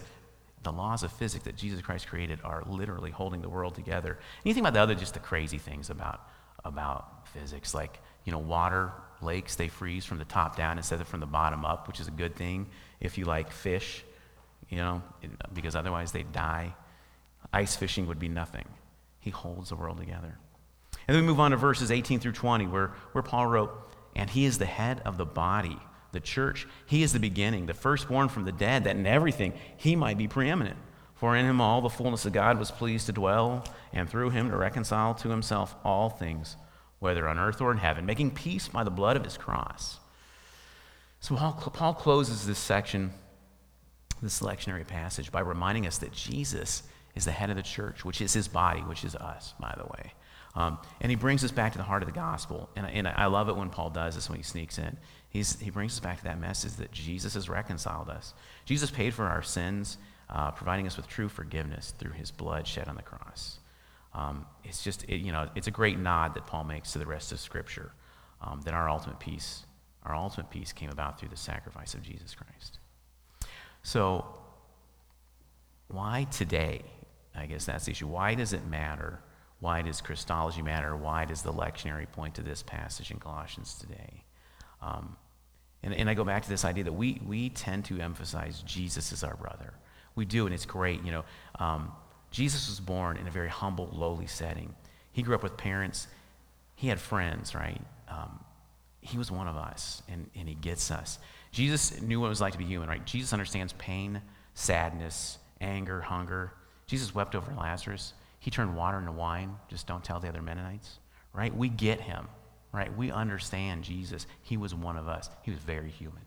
the 0.64 0.72
laws 0.72 1.02
of 1.02 1.12
physics 1.12 1.44
that 1.44 1.56
Jesus 1.56 1.80
Christ 1.82 2.08
created 2.08 2.40
are 2.42 2.62
literally 2.66 3.10
holding 3.10 3.42
the 3.42 3.48
world 3.48 3.74
together. 3.74 4.12
And 4.12 4.44
you 4.44 4.54
think 4.54 4.64
about 4.64 4.74
the 4.74 4.80
other, 4.80 4.94
just 4.94 5.14
the 5.14 5.20
crazy 5.20 5.58
things 5.58 5.90
about, 5.90 6.28
about 6.64 7.28
physics, 7.28 7.74
like, 7.74 8.00
you 8.24 8.32
know, 8.32 8.38
water, 8.38 8.92
lakes, 9.22 9.54
they 9.54 9.68
freeze 9.68 10.04
from 10.04 10.18
the 10.18 10.24
top 10.24 10.56
down 10.56 10.78
instead 10.78 11.00
of 11.00 11.06
from 11.06 11.20
the 11.20 11.26
bottom 11.26 11.64
up, 11.64 11.86
which 11.86 12.00
is 12.00 12.08
a 12.08 12.12
good 12.12 12.34
thing 12.34 12.66
if 13.00 13.18
you 13.18 13.24
like 13.24 13.50
fish, 13.50 14.04
you 14.68 14.78
know, 14.78 15.02
because 15.52 15.76
otherwise 15.76 16.12
they 16.12 16.22
die. 16.22 16.74
Ice 17.52 17.76
fishing 17.76 18.06
would 18.06 18.18
be 18.18 18.28
nothing. 18.28 18.64
He 19.20 19.30
holds 19.30 19.68
the 19.68 19.76
world 19.76 19.98
together. 19.98 20.38
And 21.06 21.14
then 21.14 21.22
we 21.22 21.28
move 21.28 21.40
on 21.40 21.50
to 21.50 21.56
verses 21.56 21.90
18 21.90 22.20
through 22.20 22.32
20, 22.32 22.66
where, 22.66 22.88
where 23.12 23.22
Paul 23.22 23.46
wrote, 23.46 23.70
And 24.16 24.30
he 24.30 24.44
is 24.46 24.58
the 24.58 24.66
head 24.66 25.02
of 25.04 25.18
the 25.18 25.26
body 25.26 25.78
the 26.14 26.20
church. 26.20 26.66
He 26.86 27.02
is 27.02 27.12
the 27.12 27.20
beginning, 27.20 27.66
the 27.66 27.74
firstborn 27.74 28.30
from 28.30 28.46
the 28.46 28.52
dead, 28.52 28.84
that 28.84 28.96
in 28.96 29.06
everything 29.06 29.52
he 29.76 29.94
might 29.94 30.16
be 30.16 30.26
preeminent. 30.26 30.78
For 31.14 31.36
in 31.36 31.44
him 31.44 31.60
all 31.60 31.80
the 31.82 31.90
fullness 31.90 32.24
of 32.24 32.32
God 32.32 32.58
was 32.58 32.70
pleased 32.70 33.06
to 33.06 33.12
dwell, 33.12 33.66
and 33.92 34.08
through 34.08 34.30
him 34.30 34.50
to 34.50 34.56
reconcile 34.56 35.14
to 35.16 35.28
himself 35.28 35.74
all 35.84 36.08
things, 36.08 36.56
whether 36.98 37.28
on 37.28 37.38
earth 37.38 37.60
or 37.60 37.70
in 37.70 37.78
heaven, 37.78 38.06
making 38.06 38.30
peace 38.30 38.68
by 38.68 38.82
the 38.82 38.90
blood 38.90 39.16
of 39.16 39.24
his 39.24 39.36
cross. 39.36 40.00
So 41.20 41.36
Paul, 41.36 41.94
closes 41.94 42.46
this 42.46 42.58
section, 42.58 43.12
this 44.20 44.40
lectionary 44.40 44.86
passage, 44.86 45.32
by 45.32 45.40
reminding 45.40 45.86
us 45.86 45.98
that 45.98 46.12
Jesus 46.12 46.82
is 47.14 47.24
the 47.24 47.32
head 47.32 47.50
of 47.50 47.56
the 47.56 47.62
church, 47.62 48.04
which 48.04 48.20
is 48.20 48.32
his 48.32 48.48
body, 48.48 48.80
which 48.80 49.04
is 49.04 49.14
us, 49.14 49.54
by 49.60 49.74
the 49.78 49.84
way. 49.84 50.12
Um, 50.56 50.78
and 51.00 51.10
he 51.10 51.16
brings 51.16 51.42
us 51.42 51.50
back 51.50 51.72
to 51.72 51.78
the 51.78 51.84
heart 51.84 52.02
of 52.02 52.06
the 52.06 52.14
gospel. 52.14 52.68
And, 52.76 52.86
and 52.86 53.08
I 53.08 53.26
love 53.26 53.48
it 53.48 53.56
when 53.56 53.70
Paul 53.70 53.90
does 53.90 54.14
this 54.14 54.28
when 54.28 54.36
he 54.36 54.44
sneaks 54.44 54.78
in. 54.78 54.96
He's, 55.34 55.58
he 55.58 55.68
brings 55.70 55.94
us 55.94 56.00
back 56.00 56.18
to 56.18 56.24
that 56.24 56.38
message 56.38 56.74
that 56.74 56.92
Jesus 56.92 57.34
has 57.34 57.48
reconciled 57.48 58.08
us. 58.08 58.34
Jesus 58.66 58.88
paid 58.88 59.12
for 59.12 59.24
our 59.24 59.42
sins, 59.42 59.98
uh, 60.30 60.52
providing 60.52 60.86
us 60.86 60.96
with 60.96 61.08
true 61.08 61.28
forgiveness 61.28 61.92
through 61.98 62.12
his 62.12 62.30
blood 62.30 62.68
shed 62.68 62.86
on 62.86 62.94
the 62.94 63.02
cross. 63.02 63.58
Um, 64.14 64.46
it's 64.62 64.84
just, 64.84 65.02
it, 65.08 65.22
you 65.22 65.32
know, 65.32 65.50
it's 65.56 65.66
a 65.66 65.72
great 65.72 65.98
nod 65.98 66.34
that 66.36 66.46
Paul 66.46 66.62
makes 66.62 66.92
to 66.92 67.00
the 67.00 67.06
rest 67.06 67.32
of 67.32 67.40
Scripture 67.40 67.90
um, 68.40 68.60
that 68.60 68.74
our 68.74 68.88
ultimate 68.88 69.18
peace, 69.18 69.64
our 70.04 70.14
ultimate 70.14 70.50
peace 70.50 70.72
came 70.72 70.90
about 70.90 71.18
through 71.18 71.30
the 71.30 71.36
sacrifice 71.36 71.94
of 71.94 72.02
Jesus 72.02 72.32
Christ. 72.36 72.78
So, 73.82 74.24
why 75.88 76.28
today? 76.30 76.82
I 77.34 77.46
guess 77.46 77.64
that's 77.64 77.86
the 77.86 77.90
issue. 77.90 78.06
Why 78.06 78.36
does 78.36 78.52
it 78.52 78.64
matter? 78.68 79.18
Why 79.58 79.82
does 79.82 80.00
Christology 80.00 80.62
matter? 80.62 80.96
Why 80.96 81.24
does 81.24 81.42
the 81.42 81.52
lectionary 81.52 82.08
point 82.08 82.36
to 82.36 82.42
this 82.42 82.62
passage 82.62 83.10
in 83.10 83.18
Colossians 83.18 83.74
today? 83.74 84.22
Um, 84.80 85.16
and, 85.84 85.94
and 85.94 86.10
I 86.10 86.14
go 86.14 86.24
back 86.24 86.42
to 86.42 86.48
this 86.48 86.64
idea 86.64 86.84
that 86.84 86.92
we, 86.92 87.20
we 87.24 87.50
tend 87.50 87.84
to 87.86 88.00
emphasize 88.00 88.62
Jesus 88.62 89.12
as 89.12 89.22
our 89.22 89.36
brother. 89.36 89.74
We 90.16 90.24
do, 90.24 90.46
and 90.46 90.54
it's 90.54 90.66
great. 90.66 91.04
You 91.04 91.12
know, 91.12 91.24
um, 91.58 91.92
Jesus 92.30 92.68
was 92.68 92.80
born 92.80 93.18
in 93.18 93.28
a 93.28 93.30
very 93.30 93.48
humble, 93.48 93.90
lowly 93.92 94.26
setting. 94.26 94.74
He 95.12 95.22
grew 95.22 95.34
up 95.34 95.42
with 95.42 95.56
parents. 95.56 96.08
He 96.74 96.88
had 96.88 96.98
friends, 96.98 97.54
right? 97.54 97.80
Um, 98.08 98.40
he 99.00 99.18
was 99.18 99.30
one 99.30 99.46
of 99.46 99.56
us, 99.56 100.02
and, 100.08 100.28
and 100.34 100.48
he 100.48 100.54
gets 100.54 100.90
us. 100.90 101.18
Jesus 101.52 102.00
knew 102.00 102.18
what 102.18 102.26
it 102.26 102.30
was 102.30 102.40
like 102.40 102.52
to 102.52 102.58
be 102.58 102.64
human, 102.64 102.88
right? 102.88 103.04
Jesus 103.04 103.32
understands 103.32 103.74
pain, 103.74 104.22
sadness, 104.54 105.38
anger, 105.60 106.00
hunger. 106.00 106.52
Jesus 106.86 107.14
wept 107.14 107.34
over 107.34 107.52
Lazarus. 107.54 108.14
he 108.40 108.50
turned 108.50 108.74
water 108.74 108.98
into 108.98 109.12
wine. 109.12 109.54
Just 109.68 109.86
don't 109.86 110.02
tell 110.02 110.18
the 110.18 110.28
other 110.28 110.42
Mennonites, 110.42 110.98
right? 111.32 111.54
We 111.54 111.68
get 111.68 112.00
him, 112.00 112.26
right? 112.74 112.94
We 112.96 113.10
understand 113.10 113.84
Jesus. 113.84 114.26
He 114.42 114.56
was 114.56 114.74
one 114.74 114.96
of 114.96 115.08
us. 115.08 115.30
He 115.42 115.50
was 115.50 115.60
very 115.60 115.90
human. 115.90 116.22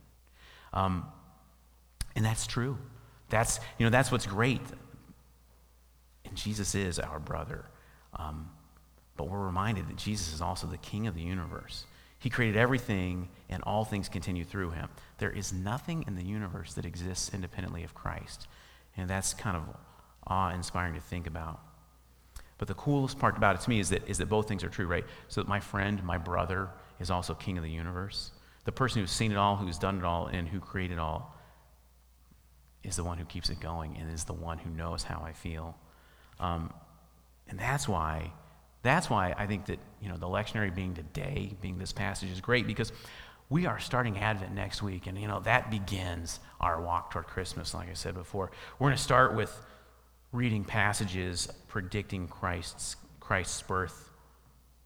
Um, 0.73 1.05
and 2.15 2.25
that's 2.25 2.47
true. 2.47 2.77
That's, 3.29 3.59
you 3.77 3.85
know, 3.85 3.89
that's 3.89 4.11
what's 4.11 4.25
great. 4.25 4.61
And 6.25 6.35
Jesus 6.35 6.73
is 6.73 6.99
our 6.99 7.19
brother. 7.19 7.65
Um, 8.15 8.49
but 9.17 9.29
we're 9.29 9.45
reminded 9.45 9.89
that 9.89 9.97
Jesus 9.97 10.33
is 10.33 10.41
also 10.41 10.67
the 10.67 10.77
king 10.77 11.07
of 11.07 11.15
the 11.15 11.21
universe. 11.21 11.85
He 12.19 12.29
created 12.29 12.57
everything, 12.57 13.29
and 13.49 13.61
all 13.63 13.85
things 13.85 14.09
continue 14.09 14.43
through 14.43 14.71
him. 14.71 14.89
There 15.17 15.29
is 15.29 15.53
nothing 15.53 16.05
in 16.07 16.15
the 16.15 16.23
universe 16.23 16.73
that 16.73 16.85
exists 16.85 17.31
independently 17.33 17.83
of 17.83 17.93
Christ. 17.93 18.47
And 18.95 19.09
that's 19.09 19.33
kind 19.33 19.57
of 19.57 19.63
awe 20.25 20.51
inspiring 20.51 20.95
to 20.95 21.01
think 21.01 21.27
about. 21.27 21.59
But 22.57 22.67
the 22.67 22.73
coolest 22.73 23.19
part 23.19 23.37
about 23.37 23.55
it 23.55 23.61
to 23.61 23.69
me 23.69 23.79
is 23.79 23.89
that, 23.89 24.07
is 24.07 24.17
that 24.17 24.27
both 24.27 24.47
things 24.47 24.63
are 24.63 24.69
true, 24.69 24.87
right? 24.87 25.05
So 25.27 25.41
that 25.41 25.47
my 25.47 25.59
friend, 25.59 26.03
my 26.03 26.17
brother, 26.17 26.69
is 26.99 27.11
also 27.11 27.33
king 27.33 27.57
of 27.57 27.63
the 27.63 27.69
universe. 27.69 28.31
The 28.65 28.71
person 28.71 29.01
who's 29.01 29.11
seen 29.11 29.31
it 29.31 29.37
all, 29.37 29.55
who's 29.55 29.77
done 29.77 29.99
it 29.99 30.03
all, 30.03 30.27
and 30.27 30.47
who 30.47 30.59
created 30.59 30.95
it 30.95 30.99
all 30.99 31.35
is 32.83 32.95
the 32.95 33.03
one 33.03 33.17
who 33.17 33.25
keeps 33.25 33.49
it 33.49 33.59
going 33.59 33.97
and 33.97 34.11
is 34.11 34.23
the 34.23 34.33
one 34.33 34.57
who 34.57 34.69
knows 34.69 35.03
how 35.03 35.21
I 35.23 35.33
feel. 35.33 35.77
Um, 36.39 36.73
and 37.47 37.59
that's 37.59 37.87
why, 37.87 38.33
that's 38.81 39.09
why 39.09 39.35
I 39.37 39.45
think 39.45 39.67
that, 39.67 39.79
you 40.01 40.09
know, 40.09 40.17
the 40.17 40.27
lectionary 40.27 40.73
being 40.73 40.93
today, 40.93 41.55
being 41.61 41.77
this 41.77 41.93
passage 41.93 42.31
is 42.31 42.41
great 42.41 42.65
because 42.65 42.91
we 43.49 43.65
are 43.65 43.79
starting 43.79 44.17
Advent 44.17 44.53
next 44.53 44.83
week, 44.83 45.07
and 45.07 45.17
you 45.17 45.27
know 45.27 45.39
that 45.41 45.71
begins 45.71 46.39
our 46.59 46.81
walk 46.81 47.11
toward 47.11 47.27
Christmas. 47.27 47.73
Like 47.73 47.89
I 47.89 47.93
said 47.93 48.13
before, 48.13 48.51
we're 48.77 48.87
going 48.87 48.97
to 48.97 49.01
start 49.01 49.35
with 49.35 49.57
reading 50.31 50.63
passages 50.63 51.47
predicting 51.67 52.27
Christ's 52.27 52.95
Christ's 53.19 53.61
birth 53.61 54.09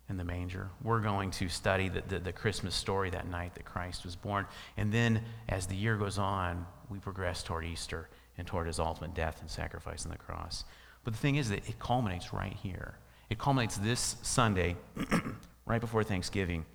in 0.10 0.18
the 0.18 0.24
manger. 0.24 0.70
We're 0.84 1.00
going 1.00 1.32
to 1.32 1.48
study 1.48 1.90
the, 1.90 2.02
the, 2.02 2.20
the, 2.20 2.34
Christmas 2.34 2.74
story 2.74 3.12
that 3.12 3.28
night 3.28 3.54
that 3.56 3.66
Christ 3.66 4.04
was 4.04 4.16
born, 4.16 4.48
and 4.78 4.92
then 4.92 5.22
as 5.48 5.68
the 5.68 5.76
year 5.76 5.96
goes 5.96 6.18
on, 6.18 6.66
we 6.90 6.98
progress 6.98 7.44
toward 7.44 7.66
Easter 7.66 8.10
and 8.38 8.48
toward 8.48 8.68
His 8.68 8.80
ultimate 8.80 9.14
death 9.14 9.42
and 9.42 9.50
sacrifice 9.50 10.06
on 10.06 10.12
the 10.12 10.18
cross. 10.18 10.66
But 11.04 11.14
the 11.14 11.20
thing 11.20 11.36
is 11.36 11.50
that 11.50 11.68
it 11.70 11.80
culminates 11.80 12.34
right 12.34 12.54
here. 12.62 12.96
It 13.30 13.38
culminates 13.38 13.78
this 13.78 14.16
Sunday, 14.24 14.76
right 15.66 15.82
before 15.82 16.04
Thanksgiving 16.04 16.66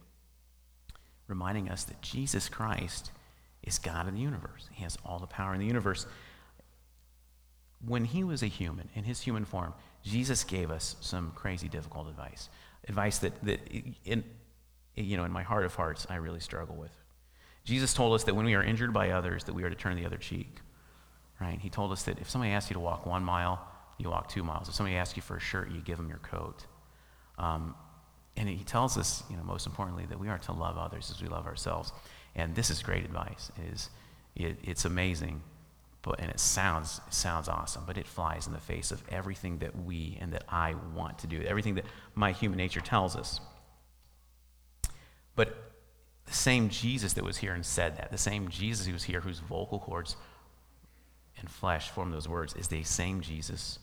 reminding 1.28 1.68
us 1.68 1.84
that 1.84 2.00
Jesus 2.02 2.48
Christ 2.48 3.10
is 3.62 3.78
God 3.78 4.06
of 4.06 4.14
the 4.14 4.20
universe. 4.20 4.68
He 4.72 4.82
has 4.84 4.96
all 5.04 5.18
the 5.18 5.26
power 5.26 5.54
in 5.54 5.60
the 5.60 5.66
universe. 5.66 6.06
When 7.84 8.04
he 8.04 8.24
was 8.24 8.42
a 8.42 8.46
human, 8.46 8.88
in 8.94 9.04
his 9.04 9.20
human 9.20 9.44
form, 9.44 9.74
Jesus 10.02 10.44
gave 10.44 10.70
us 10.70 10.96
some 11.00 11.32
crazy 11.34 11.68
difficult 11.68 12.08
advice. 12.08 12.48
Advice 12.88 13.18
that, 13.18 13.44
that 13.44 13.60
in, 14.04 14.24
you 14.94 15.16
know, 15.16 15.24
in 15.24 15.32
my 15.32 15.42
heart 15.42 15.64
of 15.64 15.74
hearts, 15.74 16.06
I 16.08 16.16
really 16.16 16.40
struggle 16.40 16.76
with. 16.76 16.92
Jesus 17.64 17.92
told 17.92 18.14
us 18.14 18.24
that 18.24 18.34
when 18.34 18.46
we 18.46 18.54
are 18.54 18.62
injured 18.62 18.92
by 18.92 19.10
others, 19.10 19.44
that 19.44 19.52
we 19.52 19.64
are 19.64 19.70
to 19.70 19.74
turn 19.74 19.96
the 19.96 20.06
other 20.06 20.16
cheek. 20.16 20.60
Right? 21.40 21.58
He 21.60 21.68
told 21.68 21.92
us 21.92 22.04
that 22.04 22.18
if 22.18 22.30
somebody 22.30 22.52
asks 22.52 22.70
you 22.70 22.74
to 22.74 22.80
walk 22.80 23.04
one 23.04 23.22
mile, 23.22 23.66
you 23.98 24.08
walk 24.08 24.28
two 24.28 24.42
miles. 24.42 24.68
If 24.68 24.74
somebody 24.74 24.96
asks 24.96 25.16
you 25.16 25.22
for 25.22 25.36
a 25.36 25.40
shirt, 25.40 25.70
you 25.70 25.80
give 25.80 25.96
them 25.96 26.08
your 26.08 26.18
coat. 26.18 26.64
Um, 27.38 27.74
and 28.36 28.48
he 28.48 28.64
tells 28.64 28.96
us, 28.96 29.22
you 29.30 29.36
know, 29.36 29.42
most 29.42 29.66
importantly, 29.66 30.06
that 30.06 30.18
we 30.18 30.28
are 30.28 30.38
to 30.38 30.52
love 30.52 30.78
others 30.78 31.10
as 31.10 31.22
we 31.22 31.28
love 31.28 31.46
ourselves. 31.46 31.92
And 32.34 32.54
this 32.54 32.70
is 32.70 32.82
great 32.82 33.04
advice. 33.04 33.50
It 33.56 33.72
is, 33.72 33.90
it, 34.34 34.58
it's 34.62 34.84
amazing, 34.84 35.42
but 36.06 36.20
and 36.20 36.30
it 36.30 36.38
sounds 36.38 37.00
sounds 37.10 37.48
awesome, 37.48 37.82
but 37.84 37.98
it 37.98 38.06
flies 38.06 38.46
in 38.46 38.52
the 38.52 38.60
face 38.60 38.92
of 38.92 39.02
everything 39.10 39.58
that 39.58 39.84
we 39.84 40.16
and 40.20 40.32
that 40.32 40.44
I 40.48 40.76
want 40.94 41.18
to 41.18 41.26
do, 41.26 41.42
everything 41.42 41.74
that 41.74 41.84
my 42.14 42.30
human 42.30 42.56
nature 42.56 42.80
tells 42.80 43.16
us. 43.16 43.40
But 45.34 45.72
the 46.26 46.32
same 46.32 46.68
Jesus 46.68 47.14
that 47.14 47.24
was 47.24 47.38
here 47.38 47.52
and 47.52 47.66
said 47.66 47.96
that, 47.98 48.12
the 48.12 48.18
same 48.18 48.48
Jesus 48.48 48.86
who 48.86 48.92
was 48.92 49.02
here, 49.02 49.20
whose 49.20 49.40
vocal 49.40 49.80
cords 49.80 50.16
and 51.40 51.50
flesh 51.50 51.90
formed 51.90 52.14
those 52.14 52.28
words, 52.28 52.54
is 52.54 52.68
the 52.68 52.84
same 52.84 53.20
Jesus 53.20 53.80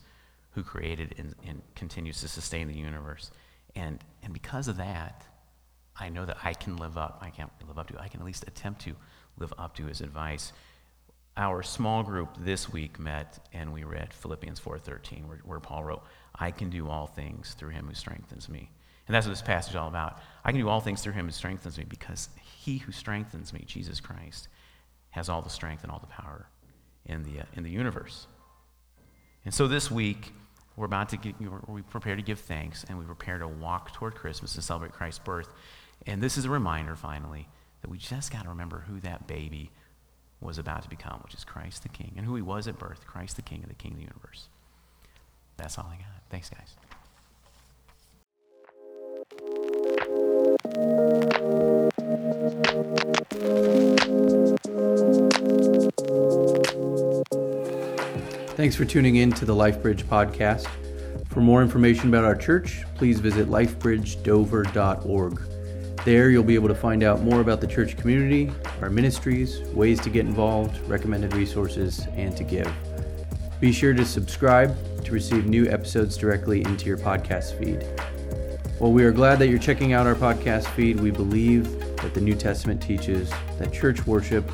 who 0.52 0.62
created 0.62 1.14
and, 1.18 1.34
and 1.46 1.60
continues 1.74 2.22
to 2.22 2.28
sustain 2.28 2.68
the 2.68 2.74
universe. 2.74 3.30
And, 3.76 3.98
and 4.22 4.32
because 4.32 4.66
of 4.66 4.78
that, 4.78 5.26
I 5.94 6.08
know 6.08 6.24
that 6.24 6.38
I 6.42 6.54
can 6.54 6.78
live 6.78 6.96
up. 6.96 7.18
I 7.20 7.28
can't 7.28 7.50
live 7.68 7.78
up 7.78 7.88
to. 7.88 8.00
I 8.00 8.08
can 8.08 8.20
at 8.20 8.26
least 8.26 8.44
attempt 8.46 8.80
to 8.82 8.94
live 9.36 9.52
up 9.58 9.76
to 9.76 9.86
his 9.86 10.00
advice. 10.00 10.52
Our 11.36 11.62
small 11.62 12.02
group 12.02 12.28
this 12.38 12.72
week 12.72 12.98
met 12.98 13.38
and 13.52 13.72
we 13.72 13.82
read 13.82 14.14
Philippians 14.14 14.60
4:13, 14.60 15.26
where, 15.26 15.38
where 15.38 15.60
Paul 15.60 15.84
wrote, 15.84 16.04
"I 16.34 16.52
can 16.52 16.70
do 16.70 16.88
all 16.88 17.06
things 17.06 17.54
through 17.54 17.70
him 17.70 17.88
who 17.88 17.94
strengthens 17.94 18.48
me." 18.48 18.70
And 19.06 19.14
that's 19.14 19.26
what 19.26 19.32
this 19.32 19.42
passage 19.42 19.72
is 19.72 19.76
all 19.76 19.88
about. 19.88 20.20
I 20.44 20.52
can 20.52 20.60
do 20.60 20.68
all 20.68 20.80
things 20.80 21.02
through 21.02 21.12
him 21.12 21.26
who 21.26 21.32
strengthens 21.32 21.76
me 21.76 21.84
because 21.84 22.28
he 22.42 22.78
who 22.78 22.92
strengthens 22.92 23.52
me, 23.52 23.64
Jesus 23.66 24.00
Christ, 24.00 24.48
has 25.10 25.28
all 25.28 25.42
the 25.42 25.50
strength 25.50 25.82
and 25.82 25.92
all 25.92 25.98
the 25.98 26.06
power 26.06 26.48
in 27.04 27.22
the, 27.24 27.40
uh, 27.40 27.44
in 27.54 27.62
the 27.62 27.70
universe. 27.70 28.26
And 29.44 29.52
so 29.52 29.68
this 29.68 29.90
week, 29.90 30.32
we're 30.76 30.86
about 30.86 31.10
to 31.10 31.16
get, 31.16 31.34
we 31.68 31.82
prepare 31.82 32.16
to 32.16 32.22
give 32.22 32.40
thanks 32.40 32.84
and 32.88 32.98
we 32.98 33.04
prepare 33.04 33.38
to 33.38 33.46
walk 33.46 33.92
toward 33.92 34.14
Christmas 34.14 34.54
and 34.54 34.64
celebrate 34.64 34.92
Christ's 34.92 35.20
birth. 35.20 35.52
And 36.06 36.22
this 36.22 36.36
is 36.36 36.46
a 36.46 36.50
reminder, 36.50 36.96
finally, 36.96 37.48
that 37.82 37.90
we 37.90 37.98
just 37.98 38.32
got 38.32 38.44
to 38.44 38.48
remember 38.48 38.84
who 38.88 39.00
that 39.00 39.26
baby 39.26 39.70
was 40.44 40.58
about 40.58 40.82
to 40.82 40.88
become, 40.88 41.20
which 41.24 41.34
is 41.34 41.44
Christ 41.44 41.82
the 41.82 41.88
King, 41.88 42.12
and 42.16 42.26
who 42.26 42.36
he 42.36 42.42
was 42.42 42.68
at 42.68 42.78
birth 42.78 43.06
Christ 43.06 43.36
the 43.36 43.42
King 43.42 43.62
of 43.62 43.68
the 43.68 43.74
King 43.74 43.92
of 43.92 43.98
the 43.98 44.04
universe. 44.04 44.48
That's 45.56 45.78
all 45.78 45.90
I 45.90 45.96
got. 45.96 46.06
Thanks, 46.30 46.50
guys. 46.50 46.74
Thanks 58.56 58.76
for 58.76 58.84
tuning 58.84 59.16
in 59.16 59.32
to 59.32 59.44
the 59.44 59.54
LifeBridge 59.54 60.04
podcast. 60.04 60.68
For 61.28 61.40
more 61.40 61.62
information 61.62 62.08
about 62.08 62.24
our 62.24 62.36
church, 62.36 62.84
please 62.94 63.18
visit 63.18 63.48
lifebridgedover.org. 63.48 65.53
There, 66.04 66.28
you'll 66.28 66.42
be 66.42 66.54
able 66.54 66.68
to 66.68 66.74
find 66.74 67.02
out 67.02 67.22
more 67.22 67.40
about 67.40 67.62
the 67.62 67.66
church 67.66 67.96
community, 67.96 68.52
our 68.82 68.90
ministries, 68.90 69.60
ways 69.70 69.98
to 70.00 70.10
get 70.10 70.26
involved, 70.26 70.78
recommended 70.86 71.32
resources, 71.32 72.06
and 72.14 72.36
to 72.36 72.44
give. 72.44 72.70
Be 73.58 73.72
sure 73.72 73.94
to 73.94 74.04
subscribe 74.04 74.76
to 75.04 75.12
receive 75.12 75.46
new 75.46 75.66
episodes 75.66 76.18
directly 76.18 76.60
into 76.60 76.84
your 76.84 76.98
podcast 76.98 77.58
feed. 77.58 77.86
While 78.78 78.92
we 78.92 79.02
are 79.04 79.12
glad 79.12 79.38
that 79.38 79.48
you're 79.48 79.58
checking 79.58 79.94
out 79.94 80.06
our 80.06 80.14
podcast 80.14 80.66
feed, 80.74 81.00
we 81.00 81.10
believe 81.10 81.80
that 82.02 82.12
the 82.12 82.20
New 82.20 82.34
Testament 82.34 82.82
teaches 82.82 83.30
that 83.58 83.72
church 83.72 84.06
worship 84.06 84.44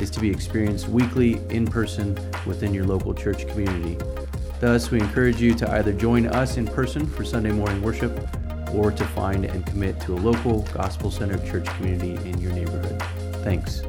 is 0.00 0.10
to 0.10 0.18
be 0.18 0.28
experienced 0.28 0.88
weekly 0.88 1.40
in 1.50 1.68
person 1.68 2.18
within 2.46 2.74
your 2.74 2.84
local 2.84 3.14
church 3.14 3.46
community. 3.46 3.96
Thus, 4.58 4.90
we 4.90 4.98
encourage 4.98 5.40
you 5.40 5.54
to 5.54 5.70
either 5.70 5.92
join 5.92 6.26
us 6.26 6.56
in 6.56 6.66
person 6.66 7.06
for 7.06 7.24
Sunday 7.24 7.52
morning 7.52 7.80
worship 7.80 8.28
or 8.72 8.90
to 8.90 9.04
find 9.04 9.44
and 9.44 9.64
commit 9.66 10.00
to 10.00 10.14
a 10.14 10.18
local 10.18 10.62
gospel 10.74 11.10
centered 11.10 11.44
church 11.46 11.66
community 11.76 12.16
in 12.28 12.40
your 12.40 12.52
neighborhood. 12.52 13.02
Thanks. 13.42 13.82